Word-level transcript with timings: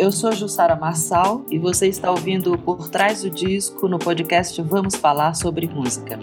eu 0.00 0.10
sou 0.10 0.32
Jussara 0.32 0.74
Marçal 0.74 1.44
e 1.50 1.58
você 1.58 1.86
está 1.86 2.10
ouvindo 2.10 2.56
Por 2.56 2.88
Trás 2.88 3.20
do 3.20 3.28
Disco 3.28 3.86
no 3.86 3.98
podcast 3.98 4.60
Vamos 4.62 4.94
Falar 4.94 5.34
sobre 5.34 5.68
Música. 5.68 6.18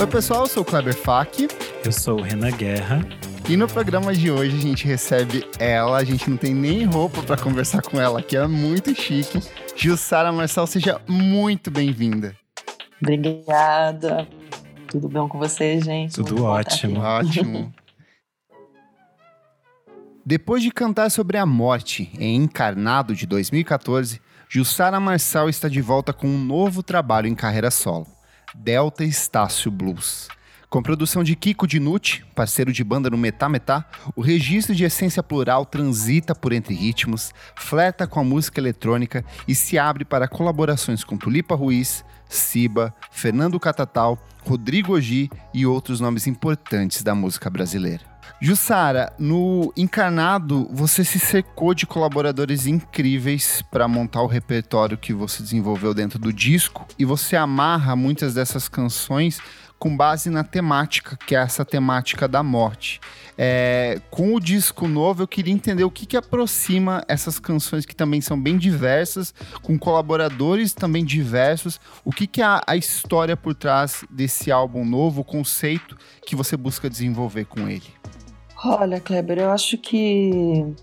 Oi 0.00 0.06
pessoal, 0.06 0.44
eu 0.44 0.46
sou 0.46 0.62
o 0.62 0.66
Kleber 0.66 0.96
Fak. 0.96 1.46
Eu 1.84 1.92
sou 1.92 2.20
o 2.20 2.22
Renan 2.22 2.52
Guerra. 2.52 3.06
E 3.46 3.54
no 3.54 3.68
programa 3.68 4.14
de 4.14 4.30
hoje 4.30 4.56
a 4.56 4.60
gente 4.60 4.86
recebe 4.86 5.46
ela, 5.58 5.98
a 5.98 6.04
gente 6.04 6.30
não 6.30 6.38
tem 6.38 6.54
nem 6.54 6.84
roupa 6.84 7.22
para 7.22 7.36
conversar 7.36 7.82
com 7.82 8.00
ela, 8.00 8.22
que 8.22 8.34
é 8.34 8.46
muito 8.46 8.94
chique. 8.94 9.42
Jussara 9.76 10.32
Marçal, 10.32 10.66
seja 10.66 11.02
muito 11.06 11.70
bem-vinda. 11.70 12.34
Obrigada. 12.98 14.26
Tudo 14.96 15.10
bom 15.10 15.28
com 15.28 15.38
você, 15.38 15.78
gente? 15.78 16.14
Tudo 16.14 16.42
ótimo. 16.42 17.00
Ótimo. 17.00 17.70
Depois 20.24 20.62
de 20.62 20.70
cantar 20.70 21.10
sobre 21.10 21.36
a 21.36 21.44
morte 21.44 22.10
em 22.18 22.36
Encarnado 22.36 23.14
de 23.14 23.26
2014, 23.26 24.22
Jussara 24.48 24.98
Marçal 24.98 25.50
está 25.50 25.68
de 25.68 25.82
volta 25.82 26.14
com 26.14 26.26
um 26.26 26.42
novo 26.42 26.82
trabalho 26.82 27.28
em 27.28 27.34
carreira 27.34 27.70
solo, 27.70 28.06
Delta 28.54 29.04
Estácio 29.04 29.70
Blues. 29.70 30.28
Com 30.70 30.82
produção 30.82 31.22
de 31.22 31.36
Kiko 31.36 31.66
Dinucci, 31.66 32.24
parceiro 32.34 32.72
de 32.72 32.82
banda 32.82 33.10
no 33.10 33.18
Metá 33.18 33.50
Metá, 33.50 33.84
o 34.16 34.22
registro 34.22 34.74
de 34.74 34.84
essência 34.84 35.22
plural 35.22 35.66
transita 35.66 36.34
por 36.34 36.54
entre 36.54 36.74
ritmos, 36.74 37.34
flerta 37.54 38.06
com 38.06 38.18
a 38.18 38.24
música 38.24 38.58
eletrônica 38.58 39.22
e 39.46 39.54
se 39.54 39.78
abre 39.78 40.06
para 40.06 40.26
colaborações 40.26 41.04
com 41.04 41.18
Tulipa 41.18 41.54
Ruiz, 41.54 42.02
Siba, 42.28 42.94
Fernando 43.10 43.58
Catatal, 43.60 44.18
Rodrigo 44.44 44.94
Ogi 44.94 45.30
e 45.52 45.66
outros 45.66 46.00
nomes 46.00 46.26
importantes 46.26 47.02
da 47.02 47.14
música 47.14 47.50
brasileira. 47.50 48.16
Jussara, 48.40 49.12
no 49.18 49.72
Encarnado, 49.76 50.68
você 50.70 51.02
se 51.02 51.18
secou 51.18 51.72
de 51.72 51.86
colaboradores 51.86 52.66
incríveis 52.66 53.62
para 53.70 53.88
montar 53.88 54.20
o 54.22 54.26
repertório 54.26 54.98
que 54.98 55.14
você 55.14 55.42
desenvolveu 55.42 55.94
dentro 55.94 56.18
do 56.18 56.32
disco 56.32 56.86
e 56.98 57.04
você 57.04 57.34
amarra 57.34 57.96
muitas 57.96 58.34
dessas 58.34 58.68
canções 58.68 59.40
com 59.78 59.96
base 59.96 60.30
na 60.30 60.44
temática, 60.44 61.16
que 61.26 61.34
é 61.34 61.38
essa 61.40 61.64
temática 61.64 62.26
da 62.26 62.42
morte. 62.42 63.00
É, 63.38 64.00
com 64.10 64.34
o 64.34 64.40
disco 64.40 64.88
novo, 64.88 65.22
eu 65.22 65.28
queria 65.28 65.52
entender 65.52 65.84
o 65.84 65.90
que, 65.90 66.06
que 66.06 66.16
aproxima 66.16 67.04
essas 67.06 67.38
canções 67.38 67.84
que 67.84 67.94
também 67.94 68.20
são 68.20 68.40
bem 68.40 68.56
diversas, 68.56 69.34
com 69.62 69.78
colaboradores 69.78 70.72
também 70.72 71.04
diversos. 71.04 71.78
O 72.04 72.10
que, 72.10 72.26
que 72.26 72.40
é 72.40 72.44
a, 72.44 72.62
a 72.66 72.76
história 72.76 73.36
por 73.36 73.54
trás 73.54 74.04
desse 74.10 74.50
álbum 74.50 74.84
novo, 74.84 75.20
o 75.20 75.24
conceito 75.24 75.96
que 76.24 76.34
você 76.34 76.56
busca 76.56 76.88
desenvolver 76.88 77.44
com 77.44 77.68
ele? 77.68 77.86
Olha, 78.64 78.98
Kleber, 79.00 79.38
eu 79.38 79.50
acho 79.50 79.76
que 79.76 80.74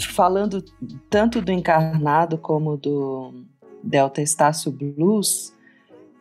falando 0.00 0.62
tanto 1.10 1.40
do 1.40 1.50
Encarnado 1.50 2.38
como 2.38 2.76
do 2.76 3.44
Delta 3.82 4.22
Estácio 4.22 4.70
Blues, 4.70 5.52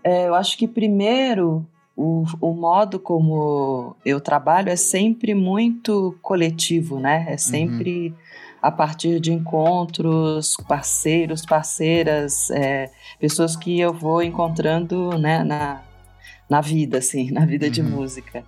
é, 0.03 0.27
eu 0.27 0.33
acho 0.33 0.57
que 0.57 0.67
primeiro 0.67 1.67
o, 1.95 2.25
o 2.41 2.53
modo 2.53 2.99
como 2.99 3.95
eu 4.05 4.19
trabalho 4.19 4.69
é 4.69 4.75
sempre 4.75 5.33
muito 5.33 6.17
coletivo, 6.21 6.99
né? 6.99 7.25
É 7.27 7.31
uhum. 7.31 7.37
sempre 7.37 8.09
uhum. 8.09 8.15
a 8.61 8.71
partir 8.71 9.19
de 9.19 9.31
encontros, 9.31 10.57
parceiros, 10.67 11.45
parceiras, 11.45 12.51
é, 12.51 12.91
pessoas 13.19 13.55
que 13.55 13.79
eu 13.79 13.93
vou 13.93 14.21
encontrando 14.21 15.17
né, 15.17 15.41
na, 15.43 15.83
na 16.49 16.59
vida, 16.59 16.97
assim, 16.97 17.31
na 17.31 17.45
vida 17.45 17.67
uhum. 17.67 17.71
de 17.71 17.81
música. 17.81 18.43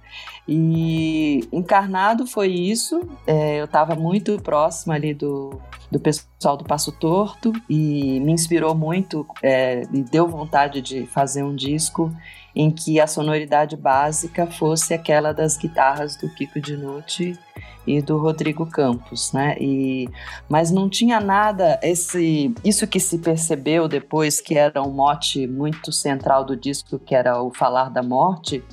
E 0.45 1.47
Encarnado 1.51 2.27
foi 2.27 2.49
isso. 2.49 3.01
É, 3.25 3.61
eu 3.61 3.65
estava 3.65 3.95
muito 3.95 4.41
próxima 4.41 4.93
ali 4.93 5.13
do, 5.13 5.57
do 5.89 5.99
pessoal 6.01 6.57
do 6.57 6.65
Passo 6.65 6.91
Torto 6.91 7.53
e 7.69 8.19
me 8.19 8.33
inspirou 8.33 8.75
muito, 8.75 9.25
é, 9.41 9.87
me 9.89 10.03
deu 10.03 10.27
vontade 10.27 10.81
de 10.81 11.05
fazer 11.05 11.43
um 11.43 11.55
disco 11.55 12.13
em 12.57 12.71
que 12.71 12.99
a 12.99 13.05
sonoridade 13.05 13.77
básica 13.77 14.47
fosse 14.47 14.91
aquela 14.91 15.31
das 15.31 15.55
guitarras 15.55 16.15
do 16.15 16.27
Kiko 16.27 16.59
Dinucci 16.59 17.37
e 17.85 18.01
do 18.01 18.17
Rodrigo 18.17 18.65
Campos, 18.65 19.31
né? 19.31 19.55
E, 19.61 20.09
mas 20.49 20.71
não 20.71 20.89
tinha 20.89 21.19
nada 21.19 21.79
esse 21.83 22.51
isso 22.65 22.87
que 22.87 22.99
se 22.99 23.19
percebeu 23.19 23.87
depois 23.87 24.41
que 24.41 24.57
era 24.57 24.81
um 24.81 24.91
mote 24.91 25.45
muito 25.45 25.91
central 25.91 26.43
do 26.43 26.57
disco, 26.57 26.97
que 26.97 27.13
era 27.13 27.39
o 27.39 27.53
falar 27.53 27.91
da 27.91 28.01
morte, 28.01 28.63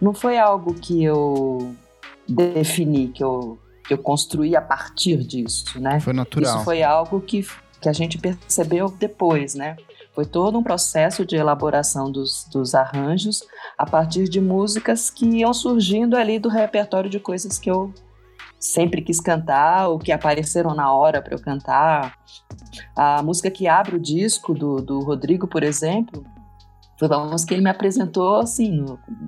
não 0.00 0.14
foi 0.14 0.38
algo 0.38 0.74
que 0.74 1.02
eu 1.02 1.74
defini, 2.28 3.08
que 3.08 3.24
eu 3.24 3.58
que 3.84 3.92
eu 3.92 3.98
construí 3.98 4.54
a 4.54 4.62
partir 4.62 5.16
disso, 5.16 5.80
né? 5.80 5.98
Foi 5.98 6.12
natural. 6.12 6.54
Isso 6.54 6.64
foi 6.64 6.84
algo 6.84 7.20
que 7.20 7.44
que 7.80 7.88
a 7.88 7.92
gente 7.92 8.16
percebeu 8.16 8.88
depois, 8.88 9.56
né? 9.56 9.76
Foi 10.14 10.26
todo 10.26 10.58
um 10.58 10.62
processo 10.62 11.24
de 11.24 11.36
elaboração 11.36 12.10
dos, 12.10 12.46
dos 12.52 12.74
arranjos 12.74 13.42
a 13.78 13.86
partir 13.86 14.24
de 14.28 14.40
músicas 14.40 15.08
que 15.08 15.24
iam 15.26 15.54
surgindo 15.54 16.16
ali 16.16 16.38
do 16.38 16.48
repertório 16.48 17.08
de 17.08 17.18
coisas 17.18 17.58
que 17.58 17.70
eu 17.70 17.92
sempre 18.60 19.02
quis 19.02 19.20
cantar 19.20 19.88
ou 19.88 19.98
que 19.98 20.12
apareceram 20.12 20.74
na 20.74 20.92
hora 20.92 21.20
para 21.20 21.34
eu 21.34 21.40
cantar. 21.40 22.16
A 22.94 23.22
música 23.22 23.50
que 23.50 23.66
abre 23.66 23.96
o 23.96 24.00
disco 24.00 24.54
do, 24.54 24.76
do 24.76 25.00
Rodrigo, 25.00 25.48
por 25.48 25.62
exemplo, 25.62 26.24
foi 26.98 27.08
uma 27.08 27.26
música 27.26 27.48
que 27.48 27.54
ele 27.54 27.64
me 27.64 27.70
apresentou 27.70 28.36
assim, 28.36 28.84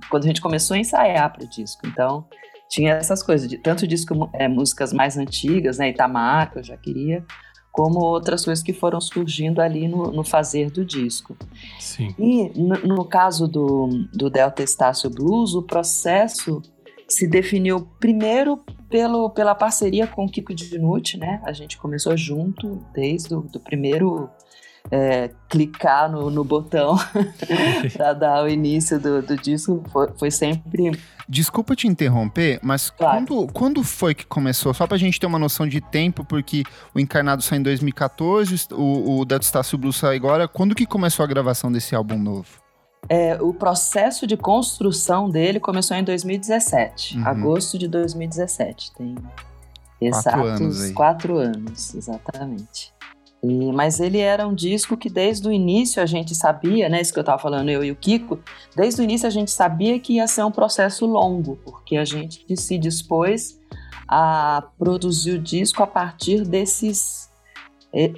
quando 0.09 0.25
a 0.25 0.27
gente 0.29 0.41
começou 0.41 0.77
a 0.77 0.79
ensaiar 0.79 1.33
para 1.33 1.45
o 1.45 1.49
disco. 1.49 1.87
Então, 1.87 2.27
tinha 2.69 2.95
essas 2.95 3.23
coisas, 3.23 3.49
de, 3.49 3.59
tanto 3.59 3.87
disco, 3.87 4.31
é, 4.33 4.47
músicas 4.47 4.93
mais 4.93 5.17
antigas, 5.17 5.79
né, 5.79 5.89
Itamar, 5.89 6.53
que 6.53 6.59
eu 6.59 6.63
já 6.63 6.77
queria, 6.77 7.25
como 7.75 7.99
outras 7.99 8.45
coisas 8.45 8.63
que 8.63 8.73
foram 8.73 9.01
surgindo 9.01 9.61
ali 9.61 9.89
no, 9.89 10.13
no 10.13 10.23
fazer 10.23 10.71
do 10.71 10.85
disco. 10.85 11.37
Sim. 11.81 12.15
E 12.17 12.49
no, 12.57 12.95
no 12.95 13.05
caso 13.05 13.49
do, 13.49 13.89
do 14.13 14.31
Delta 14.31 14.63
Estácio 14.63 15.11
Blues, 15.11 15.57
o 15.57 15.63
processo 15.63 16.63
se 17.09 17.27
definiu 17.27 17.85
primeiro 17.99 18.61
pelo, 18.89 19.29
pela 19.29 19.57
parceria 19.57 20.07
com 20.07 20.25
o 20.25 20.29
Kiko 20.31 20.55
Dinucci, 20.55 21.19
né? 21.19 21.43
A 21.45 21.53
gente 21.53 21.77
começou 21.77 22.17
junto 22.17 22.79
desde 22.95 23.35
o 23.35 23.41
do 23.41 23.59
primeiro 23.59 24.31
é, 24.91 25.31
clicar 25.49 26.11
no, 26.11 26.31
no 26.31 26.45
botão 26.45 26.97
para 27.97 28.13
dar 28.13 28.45
o 28.45 28.49
início 28.49 28.99
do, 29.01 29.23
do 29.23 29.37
disco 29.37 29.83
foi, 29.91 30.09
foi, 30.17 30.31
sempre. 30.31 30.99
Desculpa 31.29 31.75
te 31.75 31.89
interromper, 31.89 32.61
mas 32.63 32.91
claro. 32.91 33.27
quando, 33.27 33.53
quando 33.53 33.83
foi 33.83 34.15
que 34.15 34.27
começou? 34.27 34.75
Só 34.75 34.87
para 34.87 34.97
a 34.97 34.99
gente 34.99 35.19
ter 35.19 35.27
uma 35.27 35.39
noção 35.39 35.67
de 35.67 35.81
tempo, 35.81 36.25
porque 36.25 36.65
o 36.95 37.01
Encarnado 37.01 37.43
saiu 37.43 37.61
em 37.61 37.63
2014, 37.63 38.69
o, 38.73 39.21
o 39.21 39.25
Dead 39.25 39.43
Estácio 39.43 39.79
Blue 39.79 39.93
sai 39.93 40.17
agora. 40.17 40.47
Quando 40.47 40.75
que 40.75 40.87
começou 40.87 41.25
a 41.25 41.27
gravação 41.27 41.73
desse 41.73 41.95
álbum 41.95 42.19
novo? 42.19 42.65
É, 43.09 43.41
o 43.41 43.53
processo 43.53 44.27
de 44.27 44.37
construção 44.37 45.29
dele 45.29 45.61
começou 45.61 45.97
em 45.97 46.05
2017, 46.05 47.19
uhum. 47.19 47.27
agosto 47.27 47.79
de 47.79 47.87
2017. 47.89 48.93
Tem 48.95 49.15
exatos 50.01 50.33
quatro 50.33 50.65
anos, 50.65 50.93
quatro 50.93 51.39
anos 51.39 51.95
exatamente. 51.95 52.94
E, 53.45 53.73
mas 53.73 54.01
ele 54.01 54.19
era 54.19 54.49
um 54.49 54.55
disco 54.55 54.97
que 54.97 55.11
desde 55.11 55.47
o 55.47 55.53
início 55.53 56.03
a 56.03 56.07
gente 56.07 56.35
sabia, 56.35 56.89
né? 56.89 57.03
Isso 57.03 57.13
que 57.13 57.19
eu 57.19 57.23
estava 57.23 57.39
falando, 57.39 57.69
eu 57.69 57.85
e 57.85 57.91
o 57.91 57.97
Kiko, 57.97 58.41
desde 58.75 59.03
o 59.03 59.05
início 59.05 59.27
a 59.27 59.31
gente 59.31 59.51
sabia 59.51 59.99
que 60.01 60.15
ia 60.15 60.27
ser 60.27 60.45
um 60.45 60.51
processo 60.51 61.05
longo, 61.05 61.57
porque 61.63 61.99
a 61.99 62.07
gente 62.07 62.45
se 62.57 62.79
dispôs 62.79 63.61
a 64.09 64.65
produzir 64.79 65.33
o 65.33 65.39
disco 65.39 65.83
a 65.83 65.87
partir 65.87 66.43
desses 66.43 67.29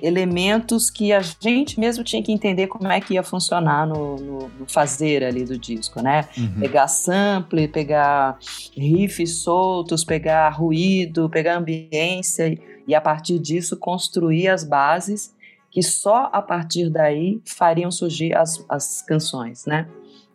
elementos 0.00 0.88
que 0.88 1.12
a 1.12 1.20
gente 1.20 1.78
mesmo 1.78 2.03
tinha 2.03 2.22
que 2.22 2.32
entender 2.32 2.66
como 2.66 2.86
é 2.86 2.98
que 2.98 3.12
ia 3.12 3.22
funcionar 3.22 3.86
no, 3.86 4.16
no, 4.16 4.38
no 4.60 4.66
fazer 4.66 5.22
ali 5.22 5.44
do 5.44 5.59
disco, 5.59 6.00
né? 6.00 6.26
Uhum. 6.38 6.60
Pegar 6.60 6.88
sample, 6.88 7.69
pegar 7.69 8.39
riffs 8.74 9.42
soltos, 9.42 10.03
pegar 10.03 10.48
ruído, 10.48 11.28
pegar 11.28 11.59
ambiência 11.59 12.59
e, 12.86 12.94
a 12.94 13.00
partir 13.00 13.38
disso 13.38 13.77
construir 13.77 14.48
as 14.48 14.65
bases 14.65 15.34
que 15.71 15.83
só 15.83 16.30
a 16.33 16.41
partir 16.41 16.88
daí 16.88 17.41
fariam 17.44 17.91
surgir 17.91 18.34
as, 18.34 18.65
as 18.68 19.03
canções, 19.03 19.66
né? 19.66 19.86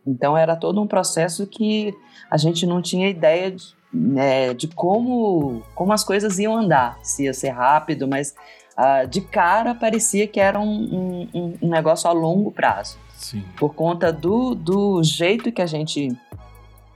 Então 0.06 0.38
era 0.38 0.56
todo 0.56 0.82
um 0.82 0.88
processo 0.88 1.48
que 1.48 1.94
a 2.30 2.38
gente 2.38 2.66
não 2.66 2.82
tinha 2.82 3.10
ideia 3.10 3.52
de, 3.52 3.64
né, 3.94 4.54
de 4.54 4.68
como, 4.68 5.64
como 5.76 5.94
as 5.94 6.04
coisas 6.04 6.40
iam 6.40 6.56
andar, 6.56 7.00
se 7.04 7.24
ia 7.24 7.34
ser 7.34 7.50
rápido, 7.50 8.08
mas 8.08 8.36
uh, 8.78 9.08
de 9.08 9.22
cara 9.22 9.76
parecia 9.76 10.28
que 10.28 10.40
era 10.40 10.60
um, 10.60 11.28
um, 11.34 11.58
um, 11.62 11.70
negócio 11.70 12.10
a 12.10 12.14
longo 12.14 12.52
prazo. 12.52 12.98
Sim. 13.16 13.44
Por 13.58 13.76
conta 13.76 14.12
do, 14.12 14.56
do 14.56 15.04
jeito 15.04 15.52
que 15.52 15.62
a 15.62 15.68
gente 15.68 16.16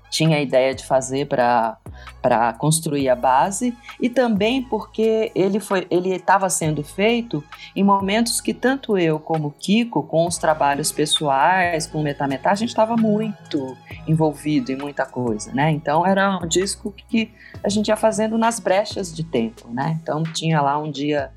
tinha 0.10 0.38
a 0.38 0.42
ideia 0.42 0.74
de 0.74 0.86
fazer 0.86 1.28
para 1.28 2.54
construir 2.58 3.10
a 3.10 3.16
base 3.16 3.76
e 4.00 4.10
também 4.10 4.62
porque 4.62 5.32
ele 5.36 5.60
foi 5.60 5.86
ele 5.90 6.14
estava 6.14 6.50
sendo 6.50 6.84
feito 6.84 7.44
em 7.76 7.84
momentos 7.84 8.40
que 8.42 8.54
tanto 8.54 8.98
eu 8.98 9.20
como 9.20 9.52
Kiko 9.52 10.04
com 10.04 10.26
os 10.26 10.38
trabalhos 10.38 10.92
pessoais 10.92 11.88
com 11.88 12.00
o 12.00 12.04
Metametá 12.04 12.52
a 12.52 12.56
gente 12.56 12.70
estava 12.70 12.96
muito 12.96 13.78
envolvido 14.08 14.72
em 14.72 14.78
muita 14.78 15.06
coisa 15.06 15.54
né? 15.54 15.72
Então 15.72 16.06
era 16.06 16.38
um 16.38 16.48
disco 16.48 16.94
que 17.08 17.32
a 17.64 17.70
gente 17.70 17.88
ia 17.88 17.98
fazendo 17.98 18.38
nas 18.38 18.60
brechas 18.60 19.14
de 19.14 19.24
tempo 19.24 19.68
né? 19.70 20.00
Então 20.02 20.24
tinha 20.24 20.62
lá 20.62 20.78
um 20.78 20.90
dia 20.90 21.32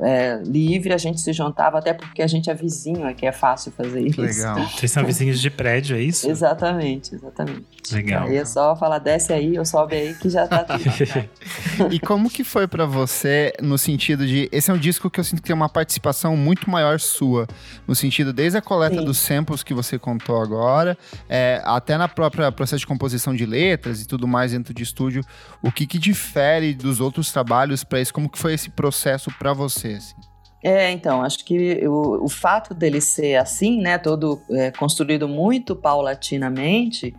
é, 0.00 0.40
livre, 0.44 0.92
a 0.92 0.98
gente 0.98 1.20
se 1.20 1.32
juntava, 1.32 1.78
até 1.78 1.92
porque 1.92 2.22
a 2.22 2.26
gente 2.26 2.48
é 2.48 2.54
vizinho 2.54 3.06
aqui, 3.06 3.26
é 3.26 3.32
fácil 3.32 3.72
fazer 3.72 4.00
isso. 4.00 4.20
Legal. 4.20 4.56
Vocês 4.70 4.92
são 4.92 5.04
vizinhos 5.04 5.40
de 5.40 5.50
prédio, 5.50 5.96
é 5.96 6.00
isso? 6.00 6.28
exatamente, 6.30 7.14
exatamente. 7.14 7.64
Legal. 7.92 8.26
Aí 8.26 8.36
é 8.36 8.44
só 8.44 8.76
falar, 8.76 8.98
desce 8.98 9.32
aí 9.32 9.58
ou 9.58 9.64
sobe 9.64 9.96
aí 9.96 10.14
que 10.14 10.28
já 10.28 10.46
tá 10.46 10.64
tudo. 10.64 10.78
E 11.90 11.98
como 12.00 12.28
que 12.28 12.44
foi 12.44 12.66
para 12.66 12.84
você 12.84 13.52
no 13.62 13.78
sentido 13.78 14.26
de 14.26 14.48
esse 14.52 14.70
é 14.70 14.74
um 14.74 14.78
disco 14.78 15.08
que 15.08 15.20
eu 15.20 15.24
sinto 15.24 15.40
que 15.40 15.46
tem 15.46 15.54
uma 15.54 15.68
participação 15.68 16.36
muito 16.36 16.68
maior 16.68 16.98
sua, 17.00 17.46
no 17.86 17.94
sentido 17.94 18.32
desde 18.32 18.58
a 18.58 18.62
coleta 18.62 18.98
Sim. 18.98 19.04
dos 19.04 19.18
samples 19.18 19.62
que 19.62 19.72
você 19.72 19.98
contou 19.98 20.40
agora, 20.42 20.98
é, 21.28 21.62
até 21.64 21.96
na 21.96 22.08
própria 22.08 22.50
processo 22.50 22.80
de 22.80 22.86
composição 22.86 23.34
de 23.34 23.46
letras 23.46 24.02
e 24.02 24.06
tudo 24.06 24.26
mais 24.26 24.52
dentro 24.52 24.74
de 24.74 24.82
estúdio, 24.82 25.24
o 25.62 25.70
que 25.70 25.86
que 25.86 25.98
difere 25.98 26.74
dos 26.74 27.00
outros 27.00 27.32
trabalhos 27.32 27.84
para 27.84 28.00
isso? 28.00 28.12
Como 28.12 28.28
que 28.28 28.38
foi 28.38 28.54
esse 28.54 28.70
processo 28.70 29.30
para 29.38 29.52
você? 29.52 29.87
Assim? 29.94 30.14
É, 30.62 30.90
então, 30.90 31.22
acho 31.22 31.44
que 31.44 31.86
o, 31.86 32.24
o 32.24 32.28
fato 32.28 32.74
dele 32.74 33.00
ser 33.00 33.36
assim, 33.36 33.80
né, 33.80 33.96
todo 33.96 34.40
é, 34.50 34.72
construído 34.72 35.28
muito 35.28 35.76
paulatinamente, 35.76 37.14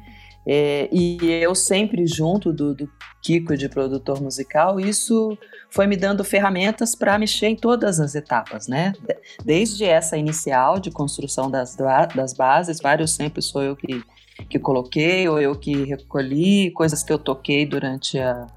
é, 0.45 0.89
e 0.91 1.17
eu 1.41 1.53
sempre 1.53 2.05
junto 2.07 2.51
do, 2.51 2.73
do 2.73 2.89
Kiko 3.21 3.55
de 3.55 3.69
produtor 3.69 4.21
musical, 4.21 4.79
isso 4.79 5.37
foi 5.69 5.85
me 5.85 5.95
dando 5.95 6.23
ferramentas 6.23 6.95
para 6.95 7.17
mexer 7.19 7.47
em 7.47 7.55
todas 7.55 7.99
as 7.99 8.15
etapas, 8.15 8.67
né? 8.67 8.93
De- 9.05 9.17
Desde 9.43 9.83
essa 9.85 10.17
inicial 10.17 10.79
de 10.79 10.89
construção 10.89 11.51
das, 11.51 11.75
das 12.15 12.33
bases, 12.33 12.79
vários 12.81 13.11
sempre 13.11 13.41
sou 13.41 13.61
eu 13.61 13.75
que, 13.75 14.01
que 14.47 14.59
coloquei, 14.59 15.27
ou 15.27 15.39
eu 15.39 15.55
que 15.55 15.83
recolhi, 15.83 16.71
coisas 16.71 17.03
que 17.03 17.11
eu 17.11 17.19
toquei 17.19 17.65
durante 17.65 18.19
a, 18.19 18.47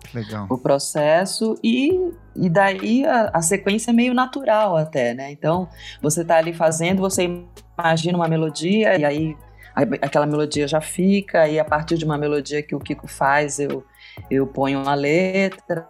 o 0.48 0.58
processo 0.58 1.58
e, 1.62 1.90
e 2.36 2.48
daí 2.48 3.04
a, 3.04 3.30
a 3.32 3.42
sequência 3.42 3.90
é 3.90 3.94
meio 3.94 4.14
natural 4.14 4.76
até, 4.76 5.14
né? 5.14 5.30
Então 5.30 5.68
você 6.00 6.24
tá 6.24 6.36
ali 6.36 6.52
fazendo, 6.52 7.00
você 7.00 7.28
imagina 7.78 8.16
uma 8.16 8.28
melodia 8.28 8.96
e 8.98 9.04
aí 9.04 9.36
aquela 9.74 10.26
melodia 10.26 10.68
já 10.68 10.80
fica 10.80 11.48
e 11.48 11.58
a 11.58 11.64
partir 11.64 11.96
de 11.96 12.04
uma 12.04 12.18
melodia 12.18 12.62
que 12.62 12.74
o 12.74 12.78
Kiko 12.78 13.08
faz 13.08 13.58
eu 13.58 13.82
eu 14.30 14.46
ponho 14.46 14.82
uma 14.82 14.94
letra 14.94 15.88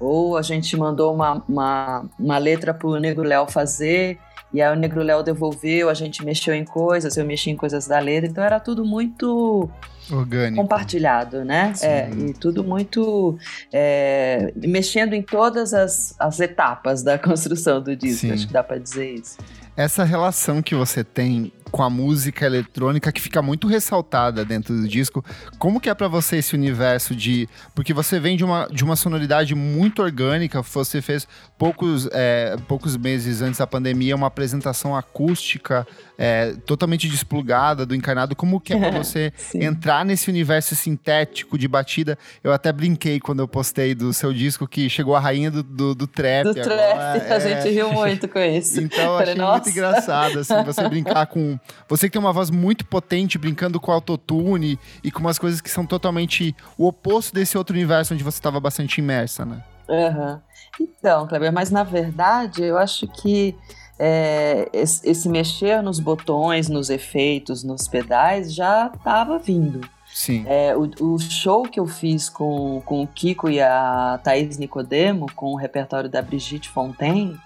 ou 0.00 0.38
a 0.38 0.42
gente 0.42 0.74
mandou 0.76 1.14
uma, 1.14 1.44
uma, 1.46 2.08
uma 2.18 2.38
letra 2.38 2.72
pro 2.72 2.98
Negro 2.98 3.22
Léo 3.22 3.46
fazer 3.46 4.18
e 4.52 4.60
aí 4.60 4.72
o 4.72 4.78
Negro 4.78 5.02
Léo 5.02 5.22
devolveu, 5.22 5.88
a 5.88 5.94
gente 5.94 6.24
mexeu 6.24 6.54
em 6.54 6.64
coisas, 6.64 7.16
eu 7.16 7.24
mexi 7.24 7.50
em 7.50 7.56
coisas 7.56 7.86
da 7.86 7.98
letra, 7.98 8.28
então 8.28 8.44
era 8.44 8.60
tudo 8.60 8.84
muito 8.84 9.68
Orgânico. 10.10 10.62
compartilhado, 10.62 11.44
né? 11.44 11.72
É, 11.80 12.10
e 12.10 12.34
tudo 12.34 12.62
muito 12.62 13.38
é, 13.72 14.52
mexendo 14.56 15.14
em 15.14 15.22
todas 15.22 15.72
as, 15.72 16.14
as 16.18 16.40
etapas 16.40 17.02
da 17.02 17.16
construção 17.18 17.80
do 17.80 17.96
disco, 17.96 18.26
Sim. 18.26 18.32
acho 18.32 18.46
que 18.46 18.52
dá 18.52 18.62
pra 18.62 18.78
dizer 18.78 19.14
isso. 19.14 19.38
Essa 19.76 20.04
relação 20.04 20.60
que 20.60 20.74
você 20.74 21.02
tem 21.02 21.50
com 21.72 21.82
a 21.82 21.88
música 21.88 22.44
eletrônica 22.44 23.10
que 23.10 23.20
fica 23.20 23.40
muito 23.40 23.66
ressaltada 23.66 24.44
dentro 24.44 24.76
do 24.76 24.86
disco, 24.86 25.24
como 25.58 25.80
que 25.80 25.88
é 25.88 25.94
pra 25.94 26.06
você 26.06 26.36
esse 26.36 26.54
universo 26.54 27.16
de... 27.16 27.48
Porque 27.74 27.94
você 27.94 28.20
vem 28.20 28.36
de 28.36 28.44
uma, 28.44 28.68
de 28.70 28.84
uma 28.84 28.94
sonoridade 28.94 29.54
muito 29.54 30.02
orgânica, 30.02 30.62
você 30.62 31.00
fez 31.00 31.26
poucos, 31.58 32.08
é, 32.12 32.56
poucos 32.68 32.96
meses 32.96 33.40
antes 33.40 33.58
da 33.58 33.66
pandemia 33.66 34.14
uma 34.14 34.26
apresentação 34.26 34.94
acústica 34.94 35.86
é, 36.24 36.54
totalmente 36.64 37.08
desplugada 37.08 37.84
do 37.84 37.96
encarnado, 37.96 38.36
como 38.36 38.60
que 38.60 38.72
é 38.72 38.78
pra 38.78 38.90
você 39.02 39.32
entrar 39.52 40.04
nesse 40.04 40.30
universo 40.30 40.76
sintético 40.76 41.58
de 41.58 41.66
batida? 41.66 42.16
Eu 42.44 42.52
até 42.52 42.70
brinquei 42.72 43.18
quando 43.18 43.40
eu 43.40 43.48
postei 43.48 43.92
do 43.92 44.12
seu 44.12 44.32
disco 44.32 44.68
que 44.68 44.88
chegou 44.88 45.16
a 45.16 45.20
rainha 45.20 45.50
do, 45.50 45.64
do, 45.64 45.94
do 45.96 46.06
trap 46.06 46.44
Do 46.44 46.50
agora, 46.50 46.64
trap, 46.64 47.32
a 47.32 47.34
é. 47.34 47.40
gente 47.40 47.74
riu 47.74 47.92
muito 47.92 48.28
com 48.28 48.38
isso. 48.38 48.80
Então 48.80 49.04
Falei, 49.04 49.22
achei 49.22 49.34
"Nossa." 49.34 49.52
muito 49.54 49.70
engraçado, 49.70 50.38
assim, 50.38 50.62
você 50.62 50.86
brincar 50.88 51.26
com. 51.26 51.58
Você 51.88 52.06
que 52.06 52.12
tem 52.12 52.20
uma 52.20 52.32
voz 52.32 52.50
muito 52.50 52.86
potente, 52.86 53.36
brincando 53.36 53.80
com 53.80 53.90
autotune 53.90 54.78
e 55.02 55.10
com 55.10 55.18
umas 55.18 55.40
coisas 55.40 55.60
que 55.60 55.68
são 55.68 55.84
totalmente 55.84 56.54
o 56.78 56.86
oposto 56.86 57.34
desse 57.34 57.58
outro 57.58 57.74
universo 57.74 58.14
onde 58.14 58.22
você 58.22 58.38
estava 58.38 58.60
bastante 58.60 58.98
imersa, 59.00 59.44
né? 59.44 59.60
Aham. 59.90 60.40
Então, 60.80 61.26
Kleber, 61.26 61.52
mas 61.52 61.72
na 61.72 61.82
verdade 61.82 62.62
eu 62.62 62.78
acho 62.78 63.08
que 63.08 63.56
é, 64.04 64.68
esse, 64.72 65.28
mexer 65.28 65.80
nos 65.80 66.00
botões, 66.00 66.68
nos 66.68 66.90
efeitos, 66.90 67.62
nos 67.62 67.86
pedais 67.86 68.52
já 68.52 68.90
estava 68.92 69.38
vindo. 69.38 69.80
Sim. 70.12 70.44
É, 70.44 70.76
o, 70.76 70.90
o 71.14 71.18
show 71.20 71.62
que 71.62 71.78
eu 71.78 71.86
fiz 71.86 72.28
com, 72.28 72.82
com 72.84 73.04
o 73.04 73.06
Kiko 73.06 73.48
e 73.48 73.60
a 73.60 74.18
Thaís 74.24 74.58
Nicodemo, 74.58 75.26
com 75.36 75.52
o 75.52 75.56
repertório 75.56 76.10
da 76.10 76.20
Brigitte 76.20 76.68
Fontaine, 76.68 77.38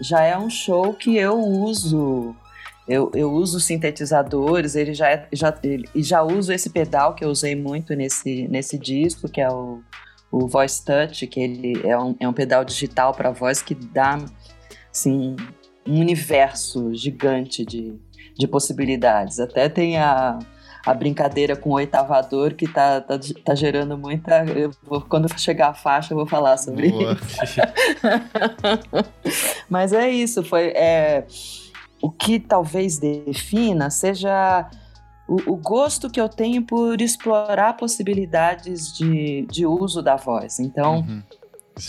já 0.00 0.20
é 0.24 0.36
um 0.36 0.50
show 0.50 0.92
que 0.92 1.16
eu 1.16 1.38
uso. 1.38 2.34
Eu, 2.88 3.12
eu 3.14 3.32
uso 3.32 3.60
sintetizadores, 3.60 4.74
ele 4.74 4.94
já, 4.94 5.08
é, 5.08 5.28
já, 5.32 5.56
ele, 5.62 5.88
e 5.94 6.02
já 6.02 6.22
uso 6.22 6.52
esse 6.52 6.70
pedal 6.70 7.14
que 7.14 7.24
eu 7.24 7.30
usei 7.30 7.54
muito 7.54 7.94
nesse, 7.94 8.48
nesse 8.48 8.76
disco, 8.76 9.28
que 9.28 9.40
é 9.40 9.48
o, 9.48 9.80
o 10.30 10.48
Voice 10.48 10.84
Touch, 10.84 11.24
que 11.28 11.40
ele 11.40 11.80
é 11.86 11.96
um, 11.96 12.16
é 12.18 12.28
um 12.28 12.32
pedal 12.32 12.64
digital 12.64 13.14
para 13.14 13.30
voz 13.30 13.62
que 13.62 13.74
dá 13.74 14.18
assim, 14.92 15.36
um 15.86 16.00
universo 16.00 16.94
gigante 16.94 17.64
de, 17.64 17.94
de 18.38 18.46
possibilidades. 18.46 19.38
Até 19.40 19.68
tem 19.68 19.98
a, 19.98 20.38
a 20.86 20.94
brincadeira 20.94 21.56
com 21.56 21.70
o 21.70 21.74
oitavador 21.74 22.54
que 22.54 22.66
tá, 22.66 23.00
tá, 23.00 23.18
tá 23.44 23.54
gerando 23.54 23.96
muita. 23.98 24.44
eu 24.44 24.70
vou- 24.82 25.00
quando 25.02 25.28
chegar 25.38 25.68
a 25.68 25.74
faixa, 25.74 26.12
eu 26.12 26.16
vou 26.18 26.26
falar 26.26 26.56
sobre 26.56 26.90
Boa. 26.90 27.16
Mas 29.68 29.92
é 29.92 30.10
isso, 30.10 30.42
foi 30.42 30.68
é, 30.68 31.24
o 32.02 32.10
que 32.10 32.38
talvez 32.38 32.98
defina 32.98 33.90
seja 33.90 34.68
o, 35.28 35.52
o 35.52 35.56
gosto 35.56 36.10
que 36.10 36.20
eu 36.20 36.28
tenho 36.28 36.62
por 36.62 37.00
explorar 37.00 37.76
possibilidades 37.76 38.92
de, 38.96 39.46
de 39.50 39.66
uso 39.66 40.02
da 40.02 40.16
voz. 40.16 40.58
Então, 40.58 41.00
Uhum. 41.00 41.22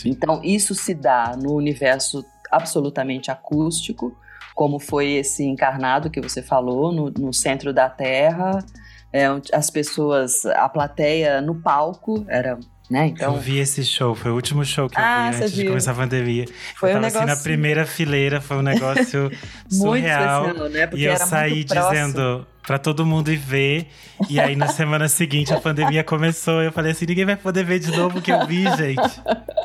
Então 0.04 0.40
isso 0.42 0.74
se 0.74 0.92
dá 0.92 1.36
no 1.40 1.54
universo 1.54 2.24
absolutamente 2.56 3.30
acústico, 3.30 4.16
como 4.54 4.78
foi 4.78 5.12
esse 5.12 5.44
encarnado 5.44 6.10
que 6.10 6.20
você 6.20 6.42
falou, 6.42 6.90
no, 6.92 7.10
no 7.10 7.32
centro 7.32 7.72
da 7.72 7.88
Terra, 7.88 8.64
é, 9.12 9.26
as 9.52 9.70
pessoas, 9.70 10.44
a 10.46 10.68
plateia 10.68 11.40
no 11.40 11.54
palco, 11.54 12.24
era, 12.28 12.58
né? 12.90 13.06
Então 13.08 13.34
eu 13.34 13.40
vi 13.40 13.58
esse 13.58 13.84
show, 13.84 14.14
foi 14.14 14.30
o 14.30 14.34
último 14.34 14.64
show 14.64 14.88
que 14.88 14.98
eu 14.98 15.04
Ah, 15.04 15.30
vi 15.30 15.36
você 15.36 15.42
antes 15.44 15.52
de 15.54 15.60
viu. 15.62 15.70
começar 15.70 15.92
a 15.92 15.94
pandemia. 15.94 16.44
foi 16.76 16.90
eu 16.92 16.98
um 16.98 17.00
tava 17.00 17.06
assim 17.08 17.18
negócio 17.18 17.36
na 17.36 17.42
primeira 17.42 17.86
fileira, 17.86 18.40
foi 18.40 18.56
um 18.56 18.62
negócio 18.62 19.30
muito 19.70 19.74
surreal. 19.74 20.46
especial, 20.46 20.68
né? 20.70 20.86
Porque 20.86 21.02
E 21.02 21.06
eu 21.06 21.16
saí 21.16 21.52
muito 21.54 21.74
dizendo 21.74 22.46
pra 22.66 22.78
todo 22.78 23.06
mundo 23.06 23.32
ir 23.32 23.36
ver. 23.36 23.86
E 24.28 24.40
aí 24.40 24.56
na 24.56 24.66
semana 24.66 25.08
seguinte 25.08 25.54
a 25.54 25.60
pandemia 25.60 26.02
começou. 26.02 26.60
Eu 26.62 26.72
falei 26.72 26.92
assim: 26.92 27.06
ninguém 27.06 27.24
vai 27.24 27.36
poder 27.36 27.64
ver 27.64 27.78
de 27.78 27.96
novo 27.96 28.18
o 28.18 28.22
que 28.22 28.32
eu 28.32 28.46
vi, 28.46 28.64
gente. 28.76 29.00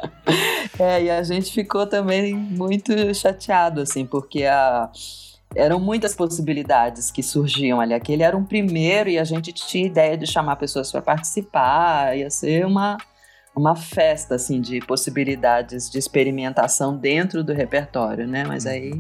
É, 0.80 1.04
e 1.04 1.10
a 1.12 1.22
gente 1.22 1.52
ficou 1.52 1.86
também 1.86 2.34
muito 2.34 3.14
chateado, 3.14 3.82
assim, 3.82 4.06
porque 4.06 4.46
a... 4.46 4.90
eram 5.56 5.80
muitas 5.80 6.16
possibilidades 6.16 7.12
que 7.12 7.22
surgiam 7.22 7.80
ali. 7.80 7.94
Aquele 7.94 8.24
era 8.24 8.36
um 8.36 8.44
primeiro 8.44 9.10
e 9.10 9.20
a 9.20 9.24
gente 9.24 9.52
tinha 9.52 9.86
ideia 9.86 10.18
de 10.18 10.26
chamar 10.26 10.56
pessoas 10.56 10.92
para 10.92 11.02
participar, 11.02 12.18
ia 12.18 12.30
ser 12.30 12.66
uma, 12.66 12.98
uma 13.56 13.76
festa, 13.76 14.36
assim, 14.36 14.62
de 14.62 14.80
possibilidades 14.80 15.90
de 15.90 16.00
experimentação 16.00 16.98
dentro 16.98 17.44
do 17.44 17.54
repertório, 17.54 18.28
né? 18.28 18.44
Mas 18.48 18.66
aí 18.66 19.00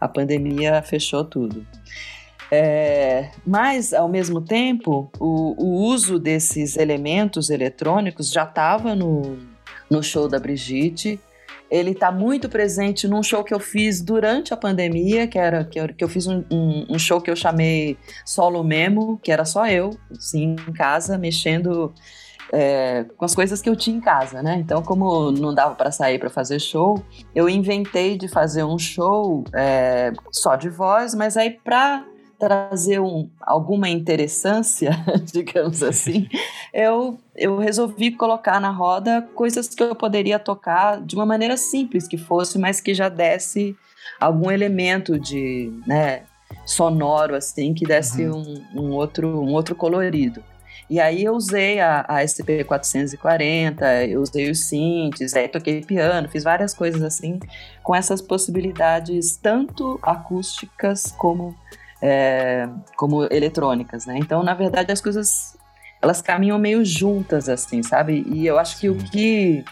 a 0.00 0.08
pandemia 0.08 0.80
fechou 0.82 1.24
tudo. 1.24 1.66
É, 2.54 3.30
mas, 3.46 3.94
ao 3.94 4.06
mesmo 4.06 4.42
tempo, 4.42 5.10
o, 5.18 5.54
o 5.56 5.86
uso 5.86 6.18
desses 6.18 6.76
elementos 6.76 7.48
eletrônicos 7.48 8.30
já 8.30 8.44
estava 8.44 8.94
no, 8.94 9.38
no 9.90 10.02
show 10.02 10.28
da 10.28 10.38
Brigitte. 10.38 11.18
Ele 11.70 11.92
está 11.92 12.12
muito 12.12 12.50
presente 12.50 13.08
num 13.08 13.22
show 13.22 13.42
que 13.42 13.54
eu 13.54 13.58
fiz 13.58 14.02
durante 14.02 14.52
a 14.52 14.56
pandemia, 14.58 15.26
que 15.26 15.38
era 15.38 15.64
que 15.64 15.80
eu, 15.80 15.88
que 15.94 16.04
eu 16.04 16.08
fiz 16.10 16.26
um, 16.26 16.44
um, 16.50 16.86
um 16.90 16.98
show 16.98 17.22
que 17.22 17.30
eu 17.30 17.36
chamei 17.36 17.96
Solo 18.26 18.62
Memo, 18.62 19.18
que 19.22 19.32
era 19.32 19.46
só 19.46 19.66
eu, 19.66 19.96
assim, 20.14 20.54
em 20.68 20.72
casa, 20.74 21.16
mexendo 21.16 21.94
é, 22.52 23.06
com 23.16 23.24
as 23.24 23.34
coisas 23.34 23.62
que 23.62 23.70
eu 23.70 23.74
tinha 23.74 23.96
em 23.96 24.00
casa, 24.00 24.42
né? 24.42 24.56
Então, 24.56 24.82
como 24.82 25.32
não 25.32 25.54
dava 25.54 25.74
para 25.74 25.90
sair 25.90 26.18
para 26.18 26.28
fazer 26.28 26.60
show, 26.60 27.02
eu 27.34 27.48
inventei 27.48 28.18
de 28.18 28.28
fazer 28.28 28.62
um 28.62 28.78
show 28.78 29.42
é, 29.54 30.12
só 30.30 30.54
de 30.54 30.68
voz, 30.68 31.14
mas 31.14 31.38
aí 31.38 31.58
para 31.64 32.04
trazer 32.42 32.98
um, 32.98 33.30
alguma 33.40 33.88
interessância, 33.88 34.90
digamos 35.32 35.80
assim, 35.84 36.28
eu, 36.74 37.16
eu 37.36 37.56
resolvi 37.56 38.10
colocar 38.10 38.58
na 38.60 38.70
roda 38.70 39.22
coisas 39.32 39.68
que 39.68 39.80
eu 39.80 39.94
poderia 39.94 40.40
tocar 40.40 41.00
de 41.00 41.14
uma 41.14 41.24
maneira 41.24 41.56
simples 41.56 42.08
que 42.08 42.18
fosse, 42.18 42.58
mas 42.58 42.80
que 42.80 42.94
já 42.94 43.08
desse 43.08 43.76
algum 44.20 44.50
elemento 44.50 45.20
de, 45.20 45.72
né, 45.86 46.22
sonoro 46.66 47.36
assim 47.36 47.72
que 47.72 47.84
desse 47.84 48.26
uhum. 48.26 48.64
um, 48.74 48.80
um, 48.80 48.90
outro 48.90 49.28
um 49.28 49.52
outro 49.52 49.76
colorido. 49.76 50.42
E 50.90 50.98
aí 50.98 51.22
eu 51.22 51.34
usei 51.34 51.78
a, 51.78 52.04
a 52.08 52.24
SCP-440, 52.24 54.08
eu 54.08 54.20
usei 54.20 54.50
os 54.50 54.64
synths, 54.64 55.32
aí 55.34 55.46
toquei 55.46 55.80
piano, 55.80 56.28
fiz 56.28 56.42
várias 56.42 56.74
coisas 56.74 57.02
assim, 57.02 57.38
com 57.84 57.94
essas 57.94 58.20
possibilidades 58.20 59.36
tanto 59.36 59.98
acústicas 60.02 61.14
como, 61.16 61.54
é, 62.02 62.68
como 62.96 63.24
eletrônicas, 63.30 64.04
né? 64.04 64.18
Então, 64.18 64.42
na 64.42 64.54
verdade, 64.54 64.90
as 64.90 65.00
coisas, 65.00 65.56
elas 66.02 66.20
caminham 66.20 66.58
meio 66.58 66.84
juntas, 66.84 67.48
assim, 67.48 67.82
sabe? 67.82 68.24
E 68.26 68.44
eu 68.44 68.58
acho 68.58 68.80
que 68.80 68.90
o 68.90 68.96
que 68.96 69.64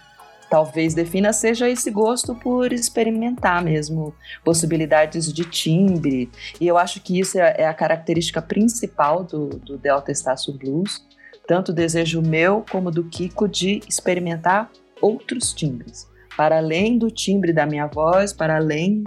talvez 0.48 0.94
defina 0.94 1.32
seja 1.32 1.68
esse 1.68 1.90
gosto 1.90 2.34
por 2.34 2.72
experimentar 2.72 3.62
mesmo 3.62 4.14
possibilidades 4.44 5.32
de 5.32 5.44
timbre. 5.44 6.30
E 6.60 6.66
eu 6.68 6.78
acho 6.78 7.00
que 7.00 7.18
isso 7.18 7.38
é, 7.38 7.56
é 7.58 7.66
a 7.66 7.74
característica 7.74 8.40
principal 8.40 9.24
do, 9.24 9.48
do 9.48 9.76
Delta 9.76 10.12
Estácio 10.12 10.52
Blues, 10.52 11.04
tanto 11.46 11.70
o 11.72 11.74
desejo 11.74 12.22
meu 12.22 12.64
como 12.70 12.92
do 12.92 13.04
Kiko 13.04 13.48
de 13.48 13.80
experimentar 13.88 14.70
outros 15.00 15.52
timbres, 15.52 16.08
para 16.36 16.58
além 16.58 16.96
do 16.96 17.10
timbre 17.10 17.52
da 17.52 17.66
minha 17.66 17.86
voz, 17.86 18.32
para 18.32 18.56
além 18.56 19.02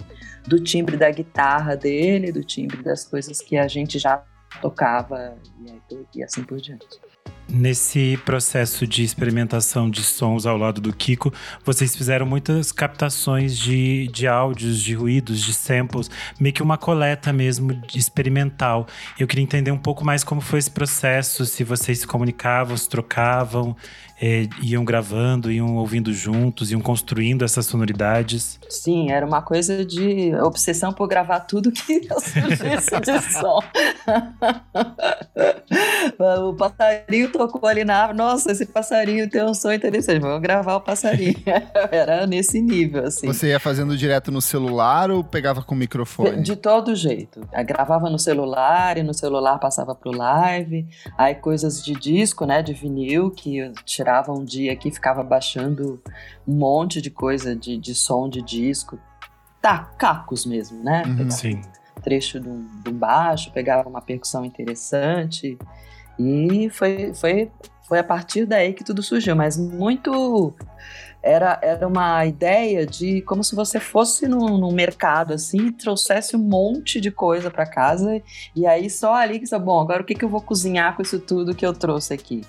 do 0.48 0.60
timbre 0.60 0.98
da 0.98 1.10
guitarra 1.12 1.76
dele, 1.76 2.32
do 2.32 2.44
timbre 2.44 2.82
das 2.84 3.06
coisas 3.06 3.40
que 3.42 3.58
a 3.58 3.68
gente 3.68 3.98
já 3.98 4.24
tocava 4.62 5.36
e, 5.92 6.20
e 6.20 6.24
assim 6.24 6.44
por 6.44 6.60
diante. 6.60 6.86
Nesse 7.50 8.18
processo 8.26 8.88
de 8.88 9.04
experimentação 9.04 9.90
de 9.90 10.02
sons 10.02 10.46
ao 10.46 10.58
lado 10.58 10.80
do 10.80 10.94
Kiko, 10.94 11.32
vocês 11.64 11.96
fizeram 11.96 12.26
muitas 12.26 12.72
captações 12.72 13.58
de, 13.58 14.08
de 14.08 14.28
áudios, 14.28 14.82
de 14.82 14.96
ruídos, 14.96 15.42
de 15.42 15.54
samples, 15.54 16.10
meio 16.40 16.54
que 16.54 16.64
uma 16.64 16.78
coleta 16.78 17.34
mesmo 17.34 17.80
experimental. 17.94 18.88
Eu 19.20 19.28
queria 19.28 19.44
entender 19.44 19.72
um 19.72 19.78
pouco 19.78 20.06
mais 20.06 20.24
como 20.24 20.40
foi 20.40 20.58
esse 20.58 20.72
processo, 20.72 21.46
se 21.46 21.64
vocês 21.64 22.00
se 22.00 22.08
comunicavam, 22.08 22.78
se 22.78 22.90
trocavam, 22.90 23.76
é, 24.26 24.48
iam 24.62 24.86
gravando, 24.86 25.52
iam 25.52 25.76
ouvindo 25.76 26.14
juntos, 26.14 26.72
iam 26.72 26.80
construindo 26.80 27.44
essas 27.44 27.66
sonoridades? 27.66 28.58
Sim, 28.70 29.12
era 29.12 29.26
uma 29.26 29.42
coisa 29.42 29.84
de 29.84 30.34
obsessão 30.36 30.94
por 30.94 31.10
gravar 31.10 31.42
tudo 31.42 31.74
que 31.74 32.08
surgisse 32.08 33.02
de 33.02 33.20
som. 33.20 33.60
o 36.48 36.54
passarinho 36.54 37.34
tocou 37.34 37.68
ali 37.68 37.84
na 37.84 37.98
árvore, 37.98 38.18
nossa, 38.18 38.54
esse 38.54 38.66
passarinho 38.66 39.30
tem 39.30 39.44
um 39.44 39.54
som 39.54 39.74
interessante, 39.74 40.22
vamos 40.22 40.42
gravar 40.42 40.78
o 40.78 40.82
passarinho. 40.82 41.36
era 41.92 42.26
nesse 42.26 42.62
nível, 42.62 43.04
assim. 43.04 43.28
Você 43.28 43.48
ia 43.48 43.60
fazendo 43.60 43.98
direto 43.98 44.32
no 44.32 44.42
celular 44.42 45.12
ou 45.12 45.22
pegava 45.22 45.62
com 45.62 45.76
o 45.76 45.78
microfone? 45.78 46.42
De, 46.42 46.56
todo 46.56 46.96
jeito. 46.96 47.42
Eu 47.52 47.66
gravava 47.66 48.10
no 48.10 48.18
celular 48.18 48.98
e 48.98 49.04
no 49.04 49.14
celular 49.14 49.60
passava 49.60 49.94
pro 49.94 50.16
live, 50.16 50.88
aí 51.18 51.36
coisas 51.36 51.84
de 51.84 51.92
disco, 51.94 52.46
né, 52.46 52.62
de 52.62 52.72
vinil, 52.74 53.30
que 53.30 53.58
eu 53.58 53.74
tirava 53.84 54.13
um 54.32 54.44
dia 54.44 54.72
aqui, 54.72 54.92
ficava 54.92 55.24
baixando 55.24 56.02
um 56.48 56.54
monte 56.54 57.02
de 57.02 57.10
coisa 57.10 57.56
de, 57.56 57.78
de 57.78 57.96
som 57.96 58.30
de 58.30 58.42
disco. 58.42 59.00
Tá, 59.62 59.92
cacos 59.98 60.46
mesmo, 60.46 60.84
né? 60.84 61.04
Uhum, 61.06 61.32
sim. 61.32 61.62
trecho 62.04 62.40
de 62.40 62.50
um, 62.50 62.68
de 62.84 62.90
um 62.90 62.94
baixo, 62.94 63.52
pegava 63.52 63.88
uma 63.88 64.02
percussão 64.02 64.44
interessante. 64.44 65.58
E 66.20 66.70
foi, 66.70 67.14
foi, 67.14 67.52
foi 67.88 68.00
a 68.00 68.04
partir 68.04 68.46
daí 68.46 68.74
que 68.74 68.84
tudo 68.84 69.02
surgiu, 69.02 69.36
mas 69.36 69.58
muito 69.58 70.54
era, 71.24 71.58
era 71.62 71.88
uma 71.88 72.26
ideia 72.26 72.86
de 72.86 73.22
como 73.22 73.44
se 73.44 73.56
você 73.56 73.80
fosse 73.80 74.28
no, 74.28 74.58
no 74.58 74.72
mercado 74.72 75.34
assim 75.34 75.68
e 75.68 75.72
trouxesse 75.72 76.36
um 76.36 76.40
monte 76.40 77.00
de 77.00 77.10
coisa 77.10 77.50
para 77.50 77.66
casa 77.66 78.22
e 78.54 78.68
aí 78.68 78.90
só 78.90 79.14
ali 79.14 79.40
que 79.40 79.48
você, 79.48 79.58
bom, 79.58 79.80
agora 79.80 80.02
o 80.02 80.06
que, 80.06 80.14
que 80.14 80.26
eu 80.26 80.30
vou 80.30 80.42
cozinhar 80.42 80.98
com 80.98 81.02
isso 81.02 81.20
tudo 81.20 81.56
que 81.56 81.66
eu 81.66 81.74
trouxe 81.74 82.14
aqui? 82.14 82.42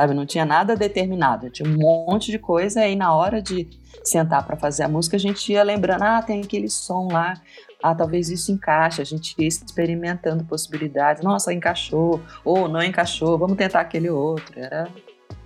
Sabe? 0.00 0.14
Não 0.14 0.24
tinha 0.24 0.44
nada 0.44 0.74
determinado, 0.74 1.50
tinha 1.50 1.68
um 1.68 1.76
monte 1.76 2.30
de 2.30 2.38
coisa. 2.38 2.86
E 2.86 2.96
na 2.96 3.14
hora 3.14 3.42
de 3.42 3.68
sentar 4.02 4.46
para 4.46 4.56
fazer 4.56 4.84
a 4.84 4.88
música, 4.88 5.16
a 5.16 5.20
gente 5.20 5.52
ia 5.52 5.62
lembrando: 5.62 6.02
ah, 6.02 6.22
tem 6.22 6.42
aquele 6.42 6.68
som 6.68 7.08
lá, 7.12 7.34
ah, 7.82 7.94
talvez 7.94 8.30
isso 8.30 8.50
encaixe. 8.50 9.02
A 9.02 9.04
gente 9.04 9.34
ia 9.38 9.46
experimentando 9.46 10.44
possibilidades. 10.44 11.22
Nossa, 11.22 11.52
encaixou, 11.52 12.20
ou 12.44 12.68
não 12.68 12.82
encaixou, 12.82 13.38
vamos 13.38 13.56
tentar 13.56 13.80
aquele 13.80 14.08
outro. 14.08 14.58
Era, 14.58 14.88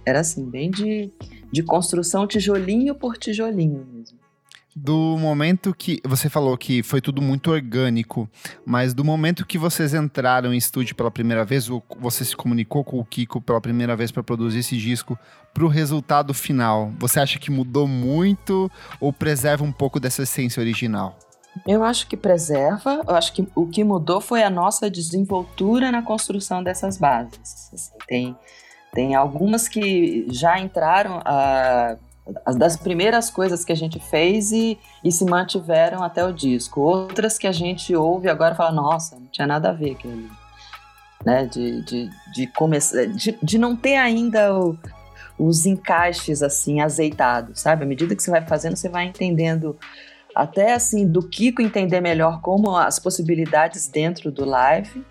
era 0.07 0.21
assim, 0.21 0.49
bem 0.49 0.71
de, 0.71 1.13
de 1.51 1.63
construção 1.63 2.27
tijolinho 2.27 2.95
por 2.95 3.17
tijolinho 3.17 3.87
mesmo 3.93 4.24
do 4.75 5.17
momento 5.19 5.73
que 5.73 6.01
você 6.05 6.29
falou 6.29 6.57
que 6.59 6.83
foi 6.83 7.01
tudo 7.01 7.23
muito 7.23 7.51
orgânico, 7.51 8.29
mas 8.67 8.93
do 8.93 9.05
momento 9.05 9.47
que 9.47 9.57
vocês 9.57 9.95
entraram 9.95 10.53
em 10.53 10.57
estúdio 10.57 10.97
pela 10.97 11.11
primeira 11.11 11.45
vez, 11.45 11.69
você 12.01 12.25
se 12.25 12.37
comunicou 12.37 12.83
com 12.83 12.99
o 12.99 13.05
Kiko 13.05 13.41
pela 13.41 13.61
primeira 13.61 13.95
vez 13.95 14.11
para 14.11 14.23
produzir 14.23 14.61
esse 14.61 14.77
disco, 14.77 15.17
para 15.53 15.65
o 15.65 15.69
resultado 15.69 16.35
final, 16.35 16.93
você 16.99 17.21
acha 17.21 17.39
que 17.39 17.51
mudou 17.51 17.87
muito 17.87 18.71
ou 19.01 19.13
preserva 19.13 19.63
um 19.63 19.71
pouco 19.71 20.01
dessa 20.01 20.25
essência 20.25 20.61
original? 20.61 21.17
Eu 21.65 21.85
acho 21.85 22.09
que 22.09 22.17
preserva. 22.17 23.03
Eu 23.07 23.15
acho 23.15 23.33
que 23.33 23.47
o 23.55 23.69
que 23.69 23.85
mudou 23.85 24.21
foi 24.21 24.43
a 24.43 24.51
nossa 24.51 24.91
desenvoltura 24.91 25.93
na 25.93 26.03
construção 26.03 26.65
dessas 26.65 26.99
bases. 26.99 27.71
Assim, 27.73 27.93
tem, 28.09 28.37
tem 28.93 29.15
algumas 29.15 29.69
que 29.69 30.27
já 30.31 30.59
entraram 30.59 31.23
a 31.25 31.97
das 32.57 32.77
primeiras 32.77 33.29
coisas 33.29 33.65
que 33.65 33.73
a 33.73 33.77
gente 33.77 33.99
fez 33.99 34.51
e, 34.51 34.79
e 35.03 35.13
se 35.13 35.25
mantiveram 35.25 36.03
até 36.03 36.25
o 36.25 36.33
disco. 36.33 36.81
Outras 36.81 37.37
que 37.37 37.47
a 37.47 37.53
gente 37.53 37.95
ouve 37.95 38.29
agora 38.29 38.55
fala, 38.55 38.73
nossa, 38.73 39.17
não 39.17 39.27
tinha 39.27 39.47
nada 39.47 39.71
a 39.71 39.73
ver 39.73 39.93
aquilo. 39.93 40.31
Né? 41.25 41.47
De, 41.47 41.83
de, 41.83 42.11
de 42.33 42.47
começar. 42.49 43.07
De, 43.07 43.39
de 43.43 43.59
não 43.59 43.77
ter 43.77 43.97
ainda 43.97 44.59
o, 44.59 44.79
os 45.39 45.67
encaixes 45.67 46.43
assim 46.43 46.81
azeitados, 46.81 47.61
sabe? 47.61 47.85
À 47.85 47.87
medida 47.87 48.17
que 48.17 48.23
você 48.23 48.31
vai 48.31 48.45
fazendo, 48.47 48.77
você 48.77 48.89
vai 48.89 49.05
entendendo 49.05 49.77
até 50.35 50.73
assim 50.73 51.07
do 51.07 51.23
Kiko 51.23 51.63
entender 51.63 52.01
melhor 52.01 52.41
como 52.41 52.77
as 52.77 52.99
possibilidades 52.99 53.87
dentro 53.87 54.33
do 54.33 54.45
live 54.45 55.05